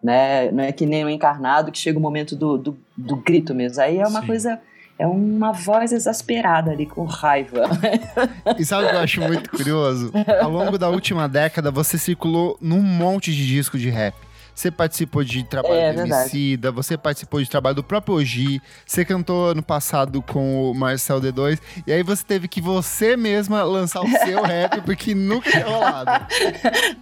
né? 0.02 0.50
Não 0.50 0.64
é 0.64 0.72
que 0.72 0.84
nem 0.84 1.04
o 1.04 1.06
um 1.06 1.10
encarnado 1.10 1.72
que 1.72 1.78
chega 1.78 1.98
o 1.98 2.02
momento 2.02 2.36
do, 2.36 2.58
do, 2.58 2.78
do 2.96 3.16
grito 3.16 3.54
mesmo. 3.54 3.82
Aí 3.82 3.98
é 3.98 4.06
uma 4.06 4.20
Sim. 4.20 4.26
coisa 4.26 4.60
é 4.98 5.06
uma 5.06 5.52
voz 5.52 5.90
exasperada 5.90 6.70
ali, 6.70 6.86
com 6.86 7.04
raiva. 7.04 7.62
E 8.58 8.64
sabe 8.64 8.84
o 8.84 8.90
que 8.90 8.94
eu 8.94 9.00
acho 9.00 9.20
muito 9.20 9.50
curioso? 9.50 10.12
Ao 10.40 10.50
longo 10.50 10.76
da 10.76 10.88
última 10.88 11.28
década, 11.28 11.70
você 11.70 11.96
circulou 11.96 12.56
num 12.60 12.82
monte 12.82 13.32
de 13.32 13.46
disco 13.46 13.78
de 13.78 13.88
rap. 13.88 14.14
Você 14.54 14.70
participou 14.70 15.24
de 15.24 15.42
trabalho 15.44 15.74
é, 15.74 15.92
do 15.92 16.00
Emicida, 16.02 16.70
você 16.70 16.96
participou 16.96 17.40
de 17.40 17.48
trabalho 17.48 17.76
do 17.76 17.82
próprio 17.82 18.16
Oji, 18.16 18.60
você 18.86 19.04
cantou 19.04 19.48
ano 19.50 19.62
passado 19.62 20.22
com 20.22 20.70
o 20.70 20.74
Marcel 20.74 21.20
D2, 21.20 21.58
e 21.86 21.92
aí 21.92 22.02
você 22.02 22.24
teve 22.24 22.48
que 22.48 22.60
você 22.60 23.16
mesma 23.16 23.62
lançar 23.62 24.02
o 24.02 24.08
seu 24.08 24.42
rap, 24.44 24.80
porque 24.82 25.14
nunca 25.14 25.50
tinha 25.50 25.66
rolado. 25.66 26.26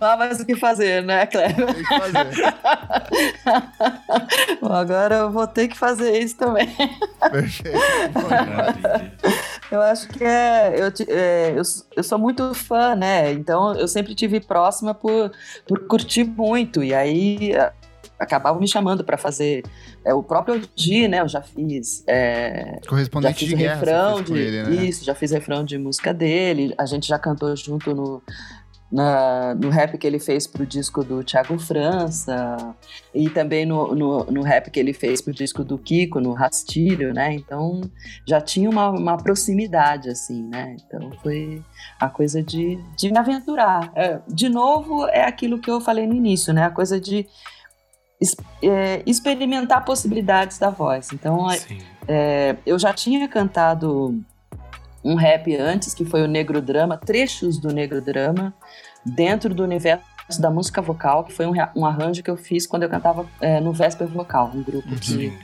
Não 0.01 0.09
há 0.09 0.17
mais 0.17 0.41
o 0.41 0.47
que 0.47 0.57
fazer, 0.57 1.03
né, 1.03 1.27
Cleber? 1.27 1.75
Tem 1.75 1.85
que 1.85 1.99
fazer. 1.99 2.55
Bom, 4.61 4.73
agora 4.73 5.15
eu 5.17 5.31
vou 5.31 5.47
ter 5.47 5.69
que 5.69 5.77
fazer 5.77 6.19
isso 6.19 6.37
também. 6.37 6.69
Perfeito. 7.31 7.79
Eu 9.71 9.81
acho 9.81 10.09
que 10.09 10.25
é 10.25 10.75
eu, 10.77 11.15
é, 11.15 11.51
eu, 11.53 11.63
eu 11.97 12.03
sou 12.03 12.19
muito 12.19 12.53
fã, 12.55 12.95
né? 12.95 13.33
Então 13.33 13.75
eu 13.75 13.87
sempre 13.87 14.15
tive 14.15 14.41
próxima 14.41 14.95
por, 14.95 15.33
por 15.67 15.87
curtir 15.87 16.25
muito. 16.25 16.83
E 16.83 16.93
aí 16.93 17.53
acabavam 18.21 18.61
me 18.61 18.69
chamando 18.69 19.03
para 19.03 19.17
fazer 19.17 19.65
é, 20.05 20.13
o 20.13 20.23
próprio 20.23 20.61
G, 20.77 21.09
né? 21.09 21.21
Eu 21.21 21.29
já 21.29 21.41
fiz. 21.41 22.05
É, 22.07 22.79
Correspondente 22.87 23.33
já 23.33 23.39
fiz 23.39 23.49
de 23.49 23.57
guerra, 23.57 23.75
refrão 23.75 24.23
de, 24.23 24.39
ele, 24.39 24.63
né? 24.63 24.85
Isso, 24.85 25.05
já 25.05 25.15
fiz 25.15 25.31
refrão 25.31 25.65
de 25.65 25.79
música 25.79 26.13
dele. 26.13 26.75
A 26.77 26.85
gente 26.85 27.09
já 27.09 27.19
cantou 27.19 27.57
junto 27.57 27.95
no 27.95 28.23
na, 28.91 29.55
no 29.55 29.69
rap 29.69 29.97
que 29.97 30.07
ele 30.07 30.19
fez 30.19 30.47
pro 30.47 30.67
disco 30.67 31.05
do 31.05 31.23
Thiago 31.23 31.59
França 31.59 32.75
e 33.15 33.31
também 33.31 33.65
no, 33.65 33.95
no, 33.95 34.25
no, 34.25 34.43
rap 34.43 34.71
que 34.71 34.81
ele 34.81 34.93
fez 34.93 35.21
pro 35.21 35.33
disco 35.33 35.63
do 35.63 35.79
Kiko, 35.79 36.21
no 36.21 36.33
Rastilho, 36.33 37.15
né? 37.15 37.33
Então 37.33 37.81
já 38.27 38.41
tinha 38.41 38.69
uma, 38.69 38.91
uma 38.91 39.17
proximidade, 39.17 40.11
assim, 40.11 40.43
né? 40.49 40.77
Então 40.85 41.11
foi 41.23 41.63
a 42.01 42.09
coisa 42.09 42.43
de, 42.43 42.79
de 42.97 43.13
me 43.13 43.19
aventurar. 43.19 43.93
É, 43.95 44.21
de 44.27 44.49
novo, 44.49 45.07
é 45.07 45.23
aquilo 45.23 45.61
que 45.61 45.71
eu 45.71 45.81
falei 45.81 46.07
no 46.07 46.15
início, 46.15 46.53
né? 46.53 46.65
A 46.65 46.71
coisa 46.71 47.01
de 47.01 47.27
é, 48.63 49.03
experimentar 49.07 49.85
possibilidades 49.85 50.59
da 50.59 50.69
voz. 50.69 51.11
Então 51.13 51.47
é, 52.09 52.57
eu 52.67 52.79
já 52.79 52.93
tinha 52.93 53.29
cantado 53.29 54.21
um 55.05 55.15
rap 55.15 55.55
antes, 55.57 55.95
que 55.95 56.05
foi 56.05 56.23
o 56.23 56.27
Negro 56.27 56.61
Drama, 56.61 56.97
trechos 56.97 57.59
do 57.59 57.73
Negro 57.73 58.01
Drama, 58.01 58.55
dentro 59.05 59.55
do 59.55 59.63
universo 59.63 60.05
da 60.41 60.51
música 60.51 60.81
vocal, 60.81 61.25
que 61.25 61.33
foi 61.33 61.47
um, 61.47 61.53
um 61.75 61.85
arranjo 61.85 62.23
que 62.23 62.31
eu 62.31 62.37
fiz 62.37 62.67
quando 62.67 62.85
eu 62.85 62.89
cantava 62.89 63.27
é, 63.41 63.61
no 63.61 63.73
Vesper 63.73 64.07
Vocal, 64.07 64.51
um 64.55 64.63
grupo 64.63 64.95
que, 64.97 65.37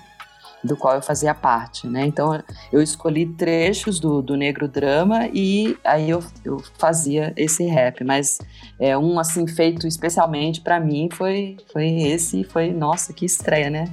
do 0.66 0.76
qual 0.76 0.96
eu 0.96 1.02
fazia 1.02 1.34
parte, 1.34 1.86
né? 1.86 2.04
Então 2.06 2.42
eu 2.72 2.82
escolhi 2.82 3.26
trechos 3.26 4.00
do, 4.00 4.20
do 4.20 4.36
Negro 4.36 4.68
Drama 4.68 5.28
e 5.32 5.76
aí 5.84 6.10
eu, 6.10 6.22
eu 6.44 6.62
fazia 6.78 7.32
esse 7.36 7.64
rap, 7.64 8.04
mas 8.04 8.38
é 8.78 8.96
um 8.96 9.18
assim 9.18 9.46
feito 9.46 9.86
especialmente 9.86 10.60
para 10.60 10.78
mim 10.78 11.08
foi 11.10 11.56
foi 11.72 11.86
esse, 12.02 12.44
foi 12.44 12.72
nossa 12.72 13.12
que 13.12 13.24
estreia, 13.24 13.70
né? 13.70 13.84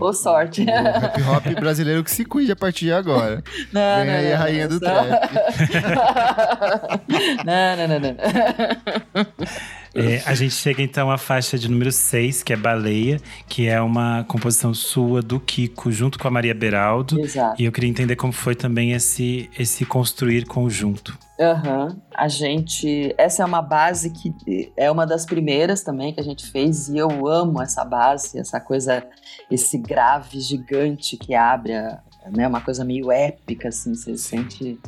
Ô 0.00 0.12
sorte. 0.14 0.62
O 0.62 0.64
hip 0.64 1.22
hop 1.22 1.46
brasileiro 1.60 2.04
que 2.04 2.10
se 2.10 2.24
cuide 2.24 2.52
a 2.52 2.56
partir 2.56 2.86
de 2.86 2.92
agora. 2.92 3.42
Não, 3.72 3.96
Vem 3.98 4.06
não, 4.06 4.14
aí 4.14 4.28
não, 4.28 4.34
a 4.34 4.38
rainha 4.38 4.68
do 4.68 4.80
trap. 4.80 5.08
não, 7.44 7.76
não, 7.76 7.88
não, 7.88 8.00
não. 8.00 8.14
É, 9.94 10.22
a 10.26 10.34
gente 10.34 10.54
chega 10.54 10.82
então 10.82 11.10
à 11.10 11.16
faixa 11.16 11.56
de 11.56 11.70
número 11.70 11.92
6, 11.92 12.42
que 12.42 12.52
é 12.52 12.56
Baleia, 12.56 13.20
que 13.48 13.68
é 13.68 13.80
uma 13.80 14.24
composição 14.24 14.74
sua 14.74 15.22
do 15.22 15.38
Kiko 15.38 15.92
junto 15.92 16.18
com 16.18 16.26
a 16.26 16.30
Maria 16.30 16.54
Beraldo. 16.54 17.20
Exato. 17.20 17.62
E 17.62 17.64
eu 17.64 17.70
queria 17.70 17.88
entender 17.88 18.16
como 18.16 18.32
foi 18.32 18.56
também 18.56 18.92
esse, 18.92 19.48
esse 19.56 19.84
construir 19.84 20.46
conjunto. 20.46 21.16
Aham. 21.40 21.86
Uhum. 21.86 22.02
A 22.14 22.28
gente. 22.28 23.14
Essa 23.16 23.42
é 23.42 23.46
uma 23.46 23.62
base 23.62 24.10
que 24.10 24.32
é 24.76 24.90
uma 24.90 25.06
das 25.06 25.24
primeiras 25.24 25.82
também 25.82 26.12
que 26.12 26.20
a 26.20 26.24
gente 26.24 26.46
fez, 26.50 26.88
e 26.88 26.98
eu 26.98 27.26
amo 27.26 27.62
essa 27.62 27.84
base, 27.84 28.38
essa 28.38 28.60
coisa, 28.60 29.04
esse 29.50 29.78
grave 29.78 30.40
gigante 30.40 31.16
que 31.16 31.34
abre, 31.34 31.74
a, 31.74 32.00
né? 32.32 32.46
Uma 32.46 32.60
coisa 32.60 32.84
meio 32.84 33.10
épica, 33.12 33.68
assim, 33.68 33.94
você 33.94 34.16
sente. 34.16 34.78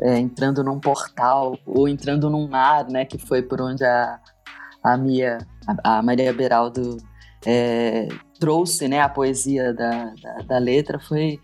É, 0.00 0.16
entrando 0.16 0.62
num 0.62 0.78
portal 0.78 1.58
ou 1.66 1.88
entrando 1.88 2.30
num 2.30 2.46
mar, 2.46 2.88
né, 2.88 3.04
que 3.04 3.18
foi 3.18 3.42
por 3.42 3.60
onde 3.60 3.84
a, 3.84 4.20
a 4.92 4.96
Mia, 4.96 5.38
a, 5.66 5.98
a 5.98 6.02
Maria 6.02 6.32
Beraldo 6.32 6.98
é, 7.46 8.08
trouxe, 8.38 8.88
né, 8.88 9.00
a 9.00 9.08
poesia 9.08 9.72
da, 9.72 10.12
da, 10.22 10.42
da 10.46 10.58
letra, 10.58 10.98
foi 10.98 11.40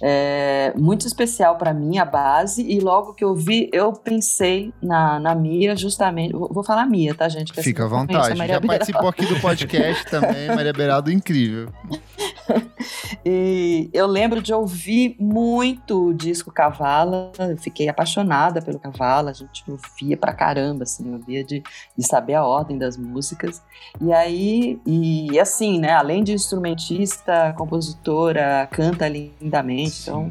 é, 0.00 0.72
muito 0.76 1.06
especial 1.06 1.56
para 1.56 1.74
mim 1.74 1.98
a 1.98 2.04
base 2.04 2.62
e 2.62 2.78
logo 2.78 3.14
que 3.14 3.24
eu 3.24 3.34
vi 3.34 3.68
eu 3.72 3.92
pensei 3.92 4.72
na, 4.80 5.18
na 5.18 5.34
Mia 5.34 5.74
justamente 5.74 6.32
vou, 6.32 6.48
vou 6.52 6.62
falar 6.62 6.86
Mia 6.86 7.14
tá 7.14 7.28
gente 7.28 7.52
fica 7.60 7.84
à 7.84 7.88
vontade 7.88 8.28
já 8.28 8.46
Beraldo. 8.46 8.66
participou 8.68 9.08
aqui 9.08 9.26
do 9.26 9.40
podcast 9.40 10.04
também 10.04 10.46
Maria 10.54 10.72
Beraldo 10.72 11.10
incrível 11.10 11.68
e 13.24 13.90
eu 13.92 14.06
lembro 14.06 14.40
de 14.42 14.52
ouvir 14.52 15.16
muito 15.18 16.08
o 16.08 16.14
disco 16.14 16.50
Cavala, 16.50 17.32
eu 17.38 17.56
fiquei 17.56 17.88
apaixonada 17.88 18.60
pelo 18.62 18.78
Cavala, 18.78 19.30
a 19.30 19.34
gente 19.34 19.64
ouvia 19.68 20.16
pra 20.16 20.32
caramba, 20.32 20.84
assim, 20.84 21.12
ouvia 21.12 21.44
de, 21.44 21.62
de 21.96 22.06
saber 22.06 22.34
a 22.34 22.44
ordem 22.44 22.78
das 22.78 22.96
músicas. 22.96 23.62
E 24.00 24.12
aí, 24.12 24.80
e 24.86 25.38
assim, 25.38 25.78
né, 25.78 25.92
além 25.92 26.24
de 26.24 26.32
instrumentista, 26.32 27.54
compositora, 27.56 28.68
canta 28.70 29.08
lindamente, 29.08 29.90
Sim. 29.90 30.10
então 30.10 30.30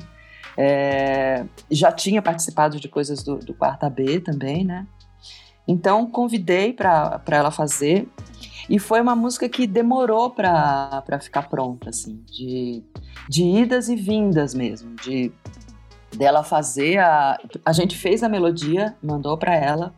é, 0.58 1.46
já 1.70 1.92
tinha 1.92 2.22
participado 2.22 2.80
de 2.80 2.88
coisas 2.90 3.22
do, 3.22 3.38
do 3.38 3.54
Quarta 3.54 3.90
B 3.90 4.20
também, 4.20 4.66
né? 4.66 4.88
Então 5.68 6.10
convidei 6.10 6.74
para 6.74 7.22
ela 7.28 7.52
fazer. 7.52 8.08
E 8.70 8.80
foi 8.80 9.00
uma 9.00 9.16
música 9.16 9.48
que 9.48 9.66
demorou 9.66 10.30
para 10.30 11.20
ficar 11.22 11.50
pronta, 11.50 11.90
assim, 11.90 12.22
de, 12.26 12.84
de 13.30 13.44
idas 13.44 13.88
e 13.88 13.96
vindas 13.96 14.54
mesmo, 14.54 14.94
de 14.96 15.32
dela 16.16 16.44
fazer 16.44 17.00
a 17.00 17.38
a 17.64 17.72
gente 17.72 17.96
fez 17.96 18.24
a 18.24 18.30
melodia, 18.30 18.96
mandou 19.02 19.38
para 19.38 19.56
ela. 19.56 19.94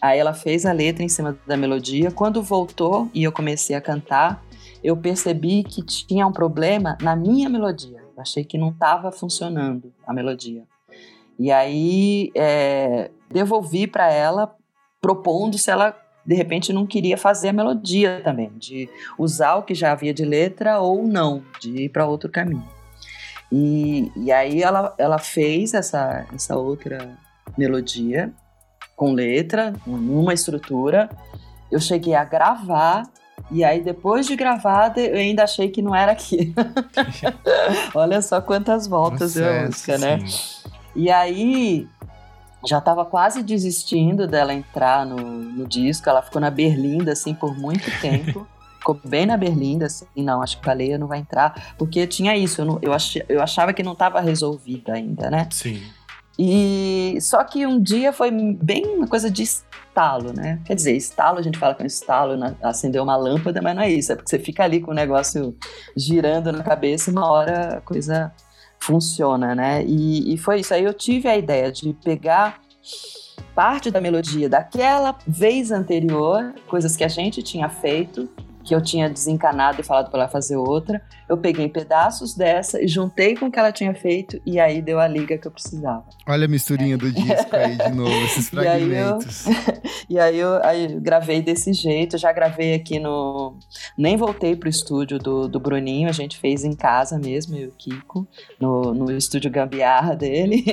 Aí 0.00 0.18
ela 0.18 0.34
fez 0.34 0.66
a 0.66 0.72
letra 0.72 1.02
em 1.02 1.08
cima 1.08 1.38
da 1.46 1.56
melodia. 1.56 2.10
Quando 2.10 2.42
voltou 2.42 3.08
e 3.14 3.24
eu 3.24 3.32
comecei 3.32 3.74
a 3.74 3.80
cantar, 3.80 4.42
eu 4.84 4.96
percebi 4.96 5.62
que 5.62 5.82
tinha 5.82 6.26
um 6.26 6.32
problema 6.32 6.98
na 7.00 7.16
minha 7.16 7.48
melodia. 7.48 7.98
Eu 8.14 8.22
achei 8.22 8.44
que 8.44 8.58
não 8.58 8.70
estava 8.70 9.10
funcionando 9.10 9.92
a 10.06 10.12
melodia. 10.12 10.64
E 11.38 11.50
aí 11.50 12.30
é, 12.34 13.10
devolvi 13.30 13.86
para 13.86 14.10
ela, 14.10 14.54
propondo 15.00 15.58
se 15.58 15.70
ela 15.70 15.96
de 16.26 16.34
repente 16.34 16.72
não 16.72 16.86
queria 16.86 17.16
fazer 17.16 17.50
a 17.50 17.52
melodia 17.52 18.20
também, 18.24 18.50
de 18.56 18.88
usar 19.18 19.56
o 19.56 19.62
que 19.62 19.74
já 19.74 19.92
havia 19.92 20.12
de 20.12 20.24
letra 20.24 20.80
ou 20.80 21.06
não, 21.06 21.42
de 21.60 21.84
ir 21.84 21.88
para 21.88 22.06
outro 22.06 22.30
caminho. 22.30 22.66
E, 23.50 24.10
e 24.16 24.32
aí 24.32 24.62
ela, 24.62 24.92
ela 24.98 25.18
fez 25.18 25.72
essa, 25.72 26.26
essa 26.34 26.56
outra 26.56 27.16
melodia 27.56 28.32
com 28.96 29.12
letra, 29.12 29.72
numa 29.86 30.34
estrutura. 30.34 31.08
Eu 31.70 31.78
cheguei 31.78 32.14
a 32.14 32.24
gravar 32.24 33.04
e 33.50 33.62
aí, 33.62 33.80
depois 33.80 34.26
de 34.26 34.34
gravada, 34.34 35.00
eu 35.00 35.16
ainda 35.16 35.44
achei 35.44 35.68
que 35.68 35.80
não 35.80 35.94
era 35.94 36.12
aqui. 36.12 36.52
Olha 37.94 38.20
só 38.20 38.40
quantas 38.40 38.88
voltas 38.88 39.34
deu 39.34 39.48
a 39.48 39.62
música, 39.66 39.98
né? 39.98 40.18
E 40.94 41.10
aí, 41.10 41.86
já 42.66 42.78
estava 42.78 43.04
quase 43.04 43.42
desistindo 43.42 44.26
dela 44.26 44.52
entrar 44.52 45.06
no, 45.06 45.16
no 45.16 45.66
disco. 45.66 46.08
Ela 46.08 46.22
ficou 46.22 46.40
na 46.40 46.50
berlinda, 46.50 47.12
assim, 47.12 47.34
por 47.34 47.56
muito 47.56 47.90
tempo. 48.00 48.46
ficou 48.78 49.00
bem 49.04 49.26
na 49.26 49.36
berlinda, 49.36 49.86
assim, 49.86 50.06
não, 50.16 50.42
acho 50.42 50.58
que 50.58 50.66
Baleia 50.66 50.98
não 50.98 51.06
vai 51.06 51.18
entrar. 51.18 51.74
Porque 51.78 52.06
tinha 52.06 52.36
isso, 52.36 52.60
eu, 52.60 52.64
não, 52.64 52.78
eu, 52.82 52.92
ach, 52.92 53.16
eu 53.28 53.42
achava 53.42 53.72
que 53.72 53.82
não 53.82 53.92
estava 53.92 54.20
resolvida 54.20 54.92
ainda, 54.94 55.30
né? 55.30 55.48
Sim. 55.50 55.82
E 56.38 57.16
só 57.20 57.42
que 57.42 57.66
um 57.66 57.80
dia 57.80 58.12
foi 58.12 58.30
bem 58.30 58.84
uma 58.86 59.06
coisa 59.06 59.30
de 59.30 59.42
estalo, 59.42 60.34
né? 60.34 60.60
Quer 60.66 60.74
dizer, 60.74 60.94
estalo, 60.94 61.38
a 61.38 61.42
gente 61.42 61.58
fala 61.58 61.74
que 61.74 61.82
é 61.82 61.84
um 61.84 61.86
estalo, 61.86 62.36
né? 62.36 62.54
acender 62.62 63.00
uma 63.00 63.16
lâmpada, 63.16 63.62
mas 63.62 63.74
não 63.74 63.82
é 63.82 63.90
isso, 63.90 64.12
é 64.12 64.16
porque 64.16 64.28
você 64.28 64.38
fica 64.38 64.62
ali 64.62 64.80
com 64.80 64.90
o 64.90 64.94
negócio 64.94 65.56
girando 65.96 66.52
na 66.52 66.62
cabeça 66.62 67.10
uma 67.10 67.30
hora 67.30 67.78
a 67.78 67.80
coisa 67.80 68.30
funciona, 68.78 69.54
né? 69.54 69.84
E, 69.84 70.34
e 70.34 70.38
foi 70.38 70.60
isso. 70.60 70.74
Aí 70.74 70.84
eu 70.84 70.94
tive 70.94 71.28
a 71.28 71.36
ideia 71.36 71.70
de 71.72 71.92
pegar 71.92 72.60
parte 73.54 73.90
da 73.90 74.00
melodia 74.00 74.48
daquela 74.48 75.16
vez 75.26 75.70
anterior, 75.70 76.54
coisas 76.68 76.94
que 76.94 77.02
a 77.02 77.08
gente 77.08 77.42
tinha 77.42 77.68
feito, 77.68 78.28
que 78.66 78.74
eu 78.74 78.82
tinha 78.82 79.08
desencanado 79.08 79.80
e 79.80 79.84
falado 79.84 80.10
para 80.10 80.22
ela 80.22 80.28
fazer 80.28 80.56
outra. 80.56 81.00
Eu 81.28 81.38
peguei 81.38 81.68
pedaços 81.68 82.34
dessa 82.34 82.82
e 82.82 82.88
juntei 82.88 83.36
com 83.36 83.46
o 83.46 83.50
que 83.50 83.58
ela 83.58 83.70
tinha 83.70 83.94
feito 83.94 84.40
e 84.44 84.58
aí 84.58 84.82
deu 84.82 84.98
a 84.98 85.06
liga 85.06 85.38
que 85.38 85.46
eu 85.46 85.52
precisava. 85.52 86.04
Olha 86.26 86.46
a 86.46 86.48
misturinha 86.48 86.94
é. 86.94 86.98
do 86.98 87.12
disco 87.12 87.54
aí 87.54 87.76
de 87.76 87.90
novo, 87.94 88.10
esses 88.24 88.48
fragmentos. 88.48 89.44
e 90.10 90.18
aí 90.18 90.36
eu, 90.36 90.64
aí 90.64 90.92
eu, 90.92 91.00
gravei 91.00 91.40
desse 91.40 91.72
jeito, 91.72 92.18
já 92.18 92.32
gravei 92.32 92.74
aqui 92.74 92.98
no... 92.98 93.56
Nem 93.96 94.16
voltei 94.16 94.56
pro 94.56 94.68
estúdio 94.68 95.18
do, 95.18 95.46
do 95.46 95.60
Bruninho, 95.60 96.08
a 96.08 96.12
gente 96.12 96.36
fez 96.36 96.64
em 96.64 96.74
casa 96.74 97.18
mesmo, 97.18 97.54
eu 97.56 97.62
e 97.62 97.66
o 97.66 97.72
Kiko, 97.72 98.26
no, 98.58 98.92
no 98.92 99.12
estúdio 99.16 99.50
gambiarra 99.50 100.16
dele. 100.16 100.64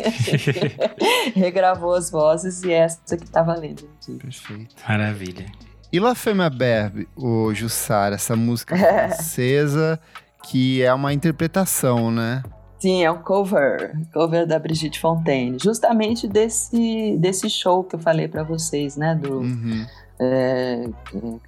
Regravou 1.35 1.93
as 1.93 2.09
vozes 2.09 2.63
e 2.63 2.71
essa 2.71 3.15
que 3.15 3.29
tá 3.29 3.43
valendo. 3.43 3.87
Perfeito. 4.19 4.75
Maravilha. 4.87 5.45
E 5.93 5.99
La 5.99 6.15
Femme 6.15 6.49
Berbe, 6.49 7.07
o 7.15 7.53
Jussara, 7.53 8.15
essa 8.15 8.35
música 8.35 8.75
francesa 8.75 9.99
que 10.49 10.81
é 10.81 10.91
uma 10.91 11.13
interpretação, 11.13 12.09
né? 12.09 12.41
Sim, 12.79 13.03
é 13.03 13.11
um 13.11 13.21
cover, 13.21 13.93
cover 14.11 14.47
da 14.47 14.57
Brigitte 14.57 14.99
Fontaine, 14.99 15.55
justamente 15.61 16.27
desse, 16.27 17.15
desse 17.19 17.47
show 17.47 17.83
que 17.83 17.93
eu 17.95 17.99
falei 17.99 18.27
para 18.27 18.41
vocês, 18.41 18.97
né? 18.97 19.13
Do, 19.13 19.41
uhum. 19.41 19.85
é, 20.19 20.89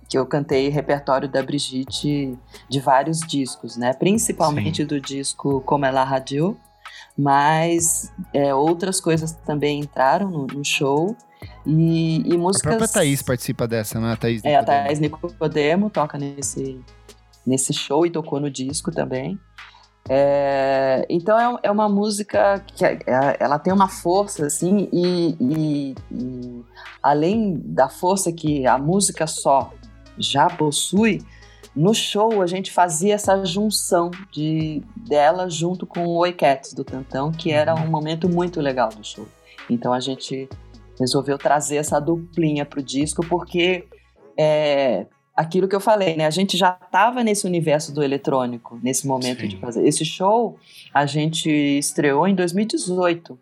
que 0.08 0.16
eu 0.16 0.28
cantei 0.28 0.70
repertório 0.70 1.28
da 1.28 1.42
Brigitte 1.42 2.38
de 2.70 2.80
vários 2.80 3.22
discos, 3.22 3.76
né? 3.76 3.94
Principalmente 3.94 4.84
Sim. 4.84 4.86
do 4.86 5.02
disco 5.02 5.60
Como 5.62 5.88
Ela 5.88 6.04
Radio, 6.04 6.56
mas 7.18 8.14
é, 8.32 8.54
outras 8.54 9.02
coisas 9.02 9.32
também 9.32 9.80
entraram 9.80 10.30
no, 10.30 10.46
no 10.46 10.64
show. 10.64 11.18
E, 11.66 12.22
e 12.26 12.38
músicas. 12.38 12.74
A 12.74 12.78
própria 12.78 12.88
Thaís 12.88 13.22
participa 13.22 13.68
dessa, 13.68 14.00
não 14.00 14.10
é? 14.10 14.14
A 14.14 14.18
Thaís 14.18 14.44
é, 14.44 14.56
a 14.56 14.64
Thaís 14.64 15.00
Nicodemo 15.00 15.90
toca 15.90 16.18
nesse, 16.18 16.80
nesse 17.46 17.74
show 17.74 18.06
e 18.06 18.12
tocou 18.12 18.40
no 18.40 18.50
disco 18.50 18.92
também. 18.92 19.40
É, 20.08 21.06
então 21.10 21.58
é, 21.58 21.60
é, 21.64 21.72
uma 21.72 21.90
música 21.90 22.64
que 22.76 22.86
é, 22.86 23.00
é, 23.08 23.38
ela 23.40 23.58
tem 23.58 23.74
uma 23.74 23.88
força 23.88 24.46
assim 24.46 24.88
e, 24.94 25.36
e, 25.40 25.96
e, 26.12 26.64
além 27.02 27.60
da 27.60 27.90
força 27.90 28.32
que 28.32 28.68
a 28.68 28.78
música 28.78 29.26
só 29.26 29.74
já 30.16 30.48
possui, 30.48 31.26
no 31.76 31.92
show 31.92 32.44
a 32.44 32.46
gente 32.46 32.72
fazia 32.72 33.16
essa 33.16 33.44
junção 33.44 34.12
de 34.32 34.84
dela 34.96 35.50
junto 35.50 35.88
com 35.88 36.06
o 36.06 36.18
Oi 36.18 36.34
Cats 36.34 36.74
do 36.74 36.84
Tantão, 36.84 37.32
que 37.32 37.52
era 37.52 37.74
um 37.74 37.88
momento 37.88 38.30
muito 38.30 38.62
legal 38.62 38.90
do 38.90 39.04
show. 39.04 39.28
Então 39.68 39.92
a 39.92 40.00
gente 40.00 40.48
resolveu 41.00 41.38
trazer 41.38 41.78
essa 41.78 42.00
duplinha 42.00 42.66
pro 42.66 42.82
disco, 42.82 43.26
porque 43.26 43.88
é 44.38 45.06
aquilo 45.36 45.68
que 45.68 45.76
eu 45.76 45.82
falei, 45.82 46.16
né? 46.16 46.26
A 46.26 46.32
gente 46.32 46.56
já 46.56 46.78
estava 46.82 47.24
nesse 47.24 47.46
universo 47.46 47.94
do 47.94 48.02
eletrônico, 48.02 48.80
nesse 48.82 49.06
momento 49.06 49.42
Sim. 49.42 49.50
de 49.50 49.58
fazer. 49.58 49.86
Esse 49.86 50.06
show 50.06 50.58
a 50.94 51.06
gente 51.06 51.50
estreou 51.50 52.28
em 52.28 52.34
2018. 52.34 53.38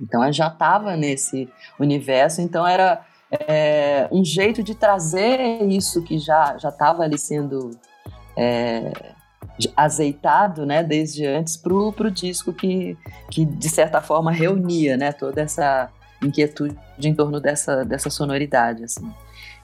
Então 0.00 0.30
já 0.32 0.48
estava 0.48 0.96
nesse 0.96 1.48
universo, 1.80 2.40
então 2.40 2.66
era 2.66 3.04
é, 3.30 4.08
um 4.12 4.24
jeito 4.24 4.62
de 4.62 4.74
trazer 4.74 5.62
isso 5.64 6.02
que 6.02 6.18
já 6.18 6.56
já 6.56 6.68
estava 6.68 7.02
ali 7.02 7.18
sendo 7.18 7.70
é, 8.36 8.92
azeitado, 9.76 10.64
né, 10.64 10.84
desde 10.84 11.26
antes 11.26 11.56
pro, 11.56 11.92
pro 11.92 12.10
disco 12.10 12.52
que, 12.52 12.96
que 13.28 13.44
de 13.44 13.68
certa 13.68 14.00
forma 14.00 14.30
reunia, 14.30 14.96
né, 14.96 15.10
toda 15.10 15.40
essa 15.40 15.90
inquietude 16.22 16.76
em 17.02 17.14
torno 17.14 17.40
dessa, 17.40 17.84
dessa 17.84 18.10
sonoridade, 18.10 18.84
assim. 18.84 19.12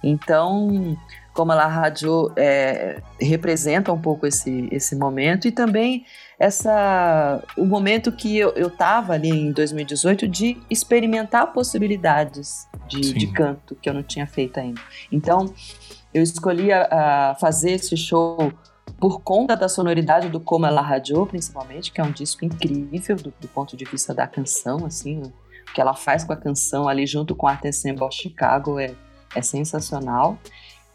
Então, 0.02 0.96
como 1.32 1.52
a 1.52 1.66
rádio 1.66 2.30
é, 2.36 3.02
representa 3.20 3.92
um 3.92 4.00
pouco 4.00 4.26
esse, 4.26 4.68
esse 4.70 4.94
momento 4.94 5.48
e 5.48 5.52
também 5.52 6.04
essa 6.38 7.42
o 7.56 7.64
momento 7.64 8.12
que 8.12 8.36
eu 8.36 8.68
estava 8.68 9.14
ali 9.14 9.30
em 9.30 9.50
2018 9.50 10.28
de 10.28 10.58
experimentar 10.70 11.52
possibilidades 11.52 12.68
de, 12.86 13.14
de, 13.14 13.26
canto 13.28 13.74
que 13.74 13.88
eu 13.88 13.94
não 13.94 14.02
tinha 14.02 14.26
feito 14.26 14.60
ainda. 14.60 14.80
Então, 15.10 15.52
eu 16.12 16.22
escolhi 16.22 16.70
a, 16.70 17.30
a 17.30 17.34
fazer 17.36 17.72
esse 17.72 17.96
show 17.96 18.52
por 18.98 19.20
conta 19.22 19.56
da 19.56 19.68
sonoridade 19.68 20.28
do 20.28 20.38
Como 20.38 20.66
Ela 20.66 20.80
Radiou, 20.80 21.26
principalmente, 21.26 21.90
que 21.90 22.00
é 22.00 22.04
um 22.04 22.12
disco 22.12 22.44
incrível 22.44 23.16
do, 23.16 23.34
do 23.40 23.48
ponto 23.48 23.76
de 23.76 23.84
vista 23.84 24.14
da 24.14 24.26
canção, 24.26 24.86
assim, 24.86 25.22
que 25.72 25.80
ela 25.80 25.94
faz 25.94 26.24
com 26.24 26.32
a 26.32 26.36
canção 26.36 26.88
ali 26.88 27.06
junto 27.06 27.34
com 27.34 27.46
a 27.46 27.52
Art 27.52 27.64
Chicago 28.10 28.78
é, 28.78 28.94
é 29.34 29.42
sensacional. 29.42 30.38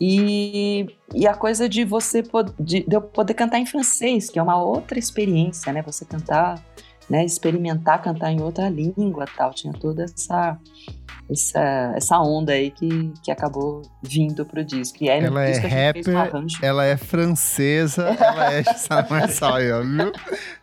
E, 0.01 0.88
e 1.13 1.27
a 1.27 1.34
coisa 1.34 1.67
de 1.67 1.84
você 1.84 2.23
de, 2.58 2.84
de 2.84 2.95
eu 2.95 3.01
poder 3.01 3.34
cantar 3.34 3.60
em 3.60 3.65
francês, 3.65 4.29
que 4.29 4.39
é 4.39 4.43
uma 4.43 4.62
outra 4.62 4.97
experiência, 4.97 5.73
né? 5.73 5.82
Você 5.82 6.05
cantar, 6.05 6.63
né? 7.10 7.25
Experimentar 7.25 8.01
cantar 8.01 8.32
em 8.32 8.41
outra 8.41 8.69
língua 8.69 9.25
tal. 9.36 9.53
Tinha 9.53 9.73
toda 9.73 10.03
essa 10.03 10.58
essa, 11.29 11.93
essa 11.95 12.19
onda 12.19 12.53
aí 12.53 12.71
que, 12.71 13.13
que 13.23 13.31
acabou 13.31 13.81
vindo 14.01 14.45
pro 14.45 14.63
disco. 14.63 14.97
E 15.03 15.09
aí, 15.09 15.23
ela 15.23 15.43
é 15.45 15.57
rapper, 15.57 16.15
ela 16.61 16.85
é 16.85 16.97
francesa, 16.97 18.07
ela 18.19 18.53
é 18.53 18.63
Sara 18.73 19.07
Marçal, 19.09 19.57
viu? 19.57 20.11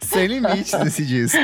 Sem 0.00 0.26
limites 0.26 0.72
esse 0.74 1.04
disco. 1.04 1.38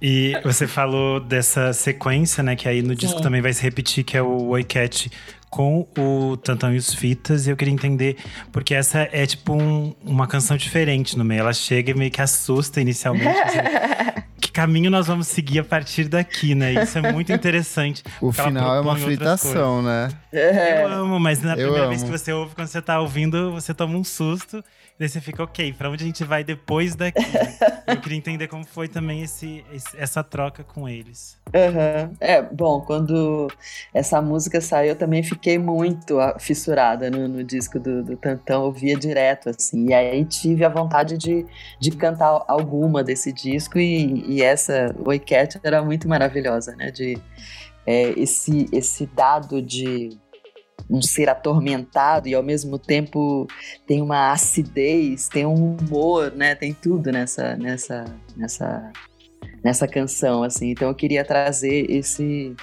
E 0.00 0.34
você 0.44 0.66
falou 0.66 1.20
dessa 1.20 1.72
sequência, 1.72 2.42
né? 2.42 2.54
Que 2.54 2.68
aí 2.68 2.82
no 2.82 2.94
disco 2.94 3.18
Sim. 3.18 3.22
também 3.22 3.42
vai 3.42 3.52
se 3.52 3.62
repetir, 3.62 4.04
que 4.04 4.16
é 4.16 4.22
o 4.22 4.48
Oi 4.48 4.62
Cat 4.64 5.10
com 5.50 5.86
o 5.98 6.36
Tantão 6.36 6.74
e 6.74 6.76
os 6.76 6.94
Fitas, 6.94 7.46
e 7.46 7.50
eu 7.50 7.56
queria 7.56 7.72
entender, 7.72 8.16
porque 8.52 8.74
essa 8.74 9.08
é 9.10 9.24
tipo 9.26 9.54
um, 9.54 9.94
uma 10.04 10.26
canção 10.26 10.56
diferente 10.56 11.16
no 11.16 11.24
meio. 11.24 11.40
Ela 11.40 11.52
chega 11.52 11.90
e 11.90 11.94
meio 11.94 12.10
que 12.10 12.20
assusta 12.20 12.80
inicialmente. 12.80 13.26
Assim, 13.26 13.58
caminho 14.58 14.90
nós 14.90 15.06
vamos 15.06 15.28
seguir 15.28 15.60
a 15.60 15.64
partir 15.64 16.08
daqui, 16.08 16.52
né? 16.52 16.82
Isso 16.82 16.98
é 16.98 17.12
muito 17.12 17.32
interessante. 17.32 18.02
o 18.20 18.32
final 18.32 18.74
é 18.74 18.80
uma 18.80 18.96
fritação, 18.96 19.80
né? 19.80 20.08
Eu 20.32 20.88
amo, 20.88 21.20
mas 21.20 21.40
na 21.40 21.52
eu 21.52 21.58
primeira 21.58 21.82
amo. 21.82 21.90
vez 21.90 22.02
que 22.02 22.10
você 22.10 22.32
ouve, 22.32 22.56
quando 22.56 22.66
você 22.66 22.82
tá 22.82 22.98
ouvindo, 22.98 23.52
você 23.52 23.72
toma 23.72 23.96
um 23.96 24.02
susto. 24.02 24.64
Daí 24.98 25.08
você 25.08 25.20
fica, 25.20 25.44
ok, 25.44 25.72
pra 25.74 25.88
onde 25.88 26.02
a 26.02 26.06
gente 26.06 26.24
vai 26.24 26.42
depois 26.42 26.96
daqui? 26.96 27.20
Eu 27.86 28.00
queria 28.00 28.18
entender 28.18 28.48
como 28.48 28.64
foi 28.66 28.88
também 28.88 29.22
esse, 29.22 29.64
essa 29.96 30.22
troca 30.22 30.64
com 30.64 30.88
eles. 30.88 31.38
Uhum. 31.46 32.14
É, 32.20 32.42
bom, 32.42 32.80
quando 32.82 33.48
essa 33.94 34.20
música 34.20 34.60
saiu, 34.60 34.90
eu 34.90 34.96
também 34.96 35.22
fiquei 35.22 35.58
muito 35.58 36.18
fissurada 36.38 37.10
no, 37.10 37.26
no 37.26 37.42
disco 37.42 37.80
do, 37.80 38.04
do 38.04 38.14
Tantão, 38.14 38.64
ouvia 38.64 38.94
direto, 38.94 39.48
assim. 39.48 39.88
E 39.88 39.94
aí 39.94 40.22
tive 40.26 40.66
a 40.66 40.68
vontade 40.68 41.16
de, 41.16 41.46
de 41.80 41.90
cantar 41.92 42.44
alguma 42.46 43.02
desse 43.02 43.32
disco, 43.32 43.78
e, 43.78 44.22
e 44.28 44.42
essa, 44.42 44.94
Oi 45.06 45.18
Cat, 45.18 45.58
era 45.62 45.82
muito 45.82 46.06
maravilhosa, 46.06 46.76
né? 46.76 46.90
De, 46.90 47.18
é, 47.86 48.10
esse, 48.20 48.68
esse 48.70 49.06
dado 49.06 49.62
de 49.62 50.10
um 50.90 51.02
ser 51.02 51.28
atormentado 51.28 52.28
e 52.28 52.34
ao 52.34 52.42
mesmo 52.42 52.78
tempo 52.78 53.46
tem 53.86 54.00
uma 54.00 54.32
acidez, 54.32 55.28
tem 55.28 55.44
um 55.44 55.76
humor, 55.76 56.32
né? 56.32 56.54
Tem 56.54 56.72
tudo 56.72 57.12
nessa 57.12 57.56
nessa 57.56 58.04
nessa 58.36 58.92
nessa 59.62 59.86
canção 59.86 60.42
assim. 60.42 60.70
Então 60.70 60.88
eu 60.88 60.94
queria 60.94 61.24
trazer 61.24 61.90
esse 61.90 62.54